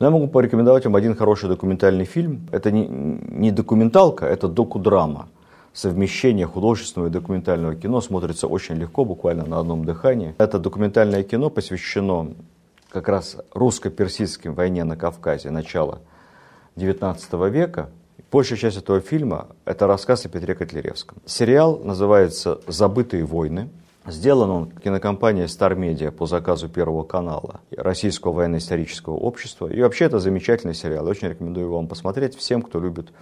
но 0.00 0.06
я 0.06 0.10
могу 0.10 0.28
порекомендовать 0.28 0.84
вам 0.84 0.96
один 0.96 1.16
хороший 1.16 1.48
документальный 1.48 2.04
фильм. 2.04 2.46
Это 2.52 2.70
не, 2.70 2.86
не 2.86 3.52
документалка, 3.52 4.26
это 4.26 4.48
докудрама 4.48 5.28
совмещение 5.72 6.46
художественного 6.46 7.08
и 7.08 7.12
документального 7.12 7.74
кино 7.74 8.00
смотрится 8.00 8.46
очень 8.46 8.76
легко, 8.76 9.04
буквально 9.04 9.46
на 9.46 9.60
одном 9.60 9.84
дыхании. 9.84 10.34
Это 10.38 10.58
документальное 10.58 11.22
кино 11.22 11.50
посвящено 11.50 12.34
как 12.90 13.08
раз 13.08 13.36
русско-персидским 13.52 14.54
войне 14.54 14.84
на 14.84 14.96
Кавказе 14.96 15.50
начала 15.50 16.00
XIX 16.76 17.50
века. 17.50 17.90
Большая 18.30 18.58
часть 18.58 18.76
этого 18.76 19.00
фильма– 19.00 19.48
это 19.64 19.86
рассказ 19.86 20.26
о 20.26 20.28
Петре 20.28 20.54
Котляревском. 20.54 21.18
Сериал 21.24 21.78
называется 21.78 22.60
«Забытые 22.66 23.24
войны». 23.24 23.70
Сделан 24.06 24.50
он 24.50 24.70
кинокомпанией 24.70 25.46
Star 25.46 25.76
Media 25.76 26.10
по 26.10 26.26
заказу 26.26 26.68
Первого 26.68 27.04
канала 27.04 27.60
Российского 27.70 28.32
военно-исторического 28.32 29.14
общества. 29.14 29.66
И 29.68 29.80
вообще 29.82 30.06
это 30.06 30.18
замечательный 30.18 30.74
сериал. 30.74 31.06
Очень 31.06 31.28
рекомендую 31.28 31.70
вам 31.70 31.88
посмотреть 31.88 32.34
всем, 32.36 32.62
кто 32.62 32.80
любит 32.80 33.12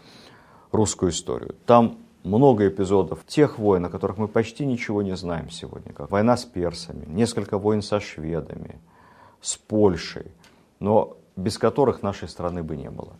русскую 0.70 1.10
историю. 1.10 1.56
Там 1.66 1.98
много 2.26 2.66
эпизодов 2.66 3.24
тех 3.24 3.58
войн, 3.58 3.86
о 3.86 3.88
которых 3.88 4.18
мы 4.18 4.28
почти 4.28 4.66
ничего 4.66 5.02
не 5.02 5.16
знаем 5.16 5.48
сегодня, 5.48 5.92
как 5.92 6.10
война 6.10 6.36
с 6.36 6.44
персами, 6.44 7.06
несколько 7.06 7.56
войн 7.56 7.82
со 7.82 8.00
шведами, 8.00 8.80
с 9.40 9.56
Польшей, 9.56 10.32
но 10.80 11.16
без 11.36 11.56
которых 11.56 12.02
нашей 12.02 12.28
страны 12.28 12.62
бы 12.62 12.76
не 12.76 12.90
было. 12.90 13.12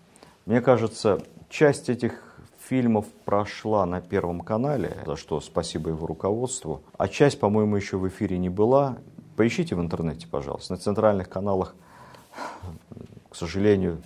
Мне 0.45 0.61
кажется, 0.61 1.23
часть 1.49 1.89
этих 1.89 2.21
фильмов 2.59 3.07
прошла 3.25 3.87
на 3.87 4.01
Первом 4.01 4.41
канале, 4.41 4.97
за 5.07 5.17
что 5.17 5.41
спасибо 5.41 5.91
его 5.91 6.07
руководству, 6.07 6.83
а 6.99 7.07
часть, 7.07 7.39
по-моему, 7.39 7.77
еще 7.77 7.99
в 7.99 8.09
эфире 8.09 8.39
не 8.39 8.49
была. 8.49 8.99
Поищите 9.37 9.77
в 9.77 9.81
интернете, 9.81 10.27
пожалуйста. 10.27 10.73
На 10.73 10.79
центральных 10.79 11.29
каналах, 11.29 11.77
к 13.29 13.37
сожалению, 13.37 14.03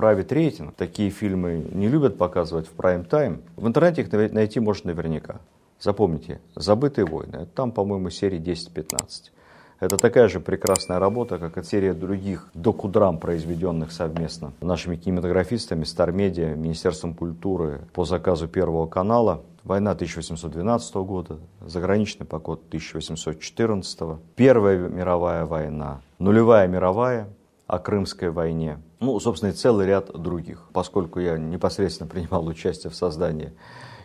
правит 0.00 0.32
рейтинг. 0.32 0.74
Такие 0.76 1.10
фильмы 1.10 1.62
не 1.72 1.86
любят 1.86 2.16
показывать 2.16 2.66
в 2.66 2.70
прайм-тайм. 2.70 3.42
В 3.56 3.66
интернете 3.66 4.00
их 4.00 4.32
найти 4.32 4.58
можно 4.58 4.94
наверняка. 4.94 5.40
Запомните, 5.78 6.40
«Забытые 6.56 7.04
войны». 7.04 7.46
Там, 7.54 7.70
по-моему, 7.70 8.08
серии 8.08 8.40
10-15. 8.40 9.30
Это 9.78 9.98
такая 9.98 10.28
же 10.28 10.40
прекрасная 10.40 10.98
работа, 11.00 11.36
как 11.36 11.58
и 11.58 11.62
серия 11.62 11.92
других 11.92 12.48
докудрам, 12.54 13.18
произведенных 13.18 13.92
совместно 13.92 14.54
нашими 14.62 14.96
кинематографистами, 14.96 15.84
Стармедиа, 15.84 16.54
Министерством 16.54 17.12
культуры 17.12 17.82
по 17.92 18.06
заказу 18.06 18.48
Первого 18.48 18.86
канала. 18.86 19.42
Война 19.64 19.90
1812 19.90 20.94
года, 20.96 21.36
заграничный 21.60 22.24
поход 22.24 22.62
1814, 22.68 24.18
Первая 24.34 24.78
мировая 24.78 25.44
война, 25.44 26.00
нулевая 26.18 26.66
мировая, 26.68 27.28
о 27.70 27.78
Крымской 27.78 28.30
войне. 28.30 28.78
Ну, 28.98 29.18
собственно, 29.20 29.50
и 29.50 29.54
целый 29.54 29.86
ряд 29.86 30.10
других. 30.12 30.66
Поскольку 30.72 31.20
я 31.20 31.38
непосредственно 31.38 32.10
принимал 32.10 32.46
участие 32.46 32.90
в 32.90 32.96
создании 32.96 33.52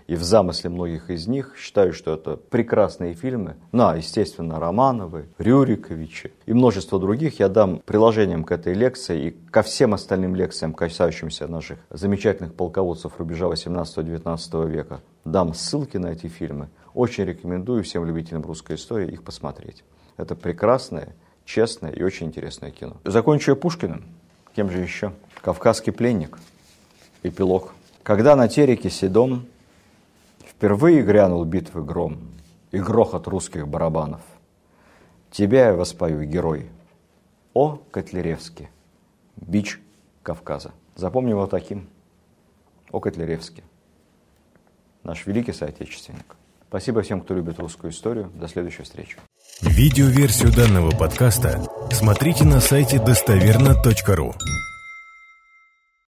и 0.05 0.15
в 0.15 0.21
замысле 0.21 0.69
многих 0.69 1.09
из 1.09 1.25
них, 1.25 1.55
считаю, 1.57 1.91
что 1.91 2.13
это 2.13 2.37
прекрасные 2.37 3.15
фильмы. 3.15 3.55
На, 3.71 3.95
естественно, 3.95 4.59
Романовы, 4.59 5.29
Рюриковичи 5.39 6.31
и 6.45 6.53
множество 6.53 6.99
других. 6.99 7.39
Я 7.39 7.49
дам 7.49 7.81
приложением 7.83 8.43
к 8.43 8.51
этой 8.51 8.75
лекции 8.75 9.27
и 9.27 9.31
ко 9.31 9.63
всем 9.63 9.95
остальным 9.95 10.35
лекциям, 10.35 10.71
касающимся 10.71 11.47
наших 11.47 11.79
замечательных 11.89 12.53
полководцев 12.53 13.13
рубежа 13.17 13.47
18-19 13.47 14.69
века. 14.69 15.01
Дам 15.23 15.55
ссылки 15.55 15.97
на 15.97 16.11
эти 16.11 16.27
фильмы. 16.27 16.69
Очень 16.93 17.25
рекомендую 17.25 17.83
всем 17.83 18.05
любителям 18.05 18.43
русской 18.43 18.75
истории 18.75 19.11
их 19.11 19.23
посмотреть. 19.23 19.83
Это 20.17 20.35
прекрасное, 20.35 21.15
честное 21.45 21.91
и 21.91 22.03
очень 22.03 22.27
интересное 22.27 22.71
кино. 22.71 22.97
Закончу 23.05 23.51
я 23.51 23.55
Пушкиным. 23.55 24.03
Кем 24.55 24.69
же 24.69 24.79
еще? 24.79 25.13
«Кавказский 25.41 25.93
пленник». 25.93 26.37
Эпилог. 27.23 27.73
Когда 28.03 28.35
на 28.35 28.47
тереке 28.47 28.89
седом 28.89 29.47
Впервые 30.57 31.01
грянул 31.01 31.43
битвы 31.43 31.83
гром 31.83 32.17
и 32.71 32.79
грохот 32.79 33.27
русских 33.27 33.67
барабанов. 33.67 34.21
Тебя 35.29 35.67
я 35.67 35.73
воспою, 35.73 36.25
герой. 36.25 36.69
О, 37.53 37.77
Котляревский, 37.91 38.69
бич 39.35 39.81
Кавказа. 40.23 40.71
Запомни 40.95 41.31
его 41.31 41.45
таким. 41.45 41.89
О, 42.89 43.01
Котляревский, 43.01 43.63
наш 45.03 45.25
великий 45.25 45.51
соотечественник. 45.51 46.37
Спасибо 46.69 47.01
всем, 47.01 47.19
кто 47.19 47.33
любит 47.33 47.59
русскую 47.59 47.91
историю. 47.91 48.31
До 48.33 48.47
следующей 48.47 48.83
встречи. 48.83 49.17
Видеоверсию 49.61 50.51
данного 50.51 50.91
подкаста 50.91 51.65
смотрите 51.91 52.43
на 52.43 52.59
сайте 52.59 52.99
достоверно.ру. 52.99 54.35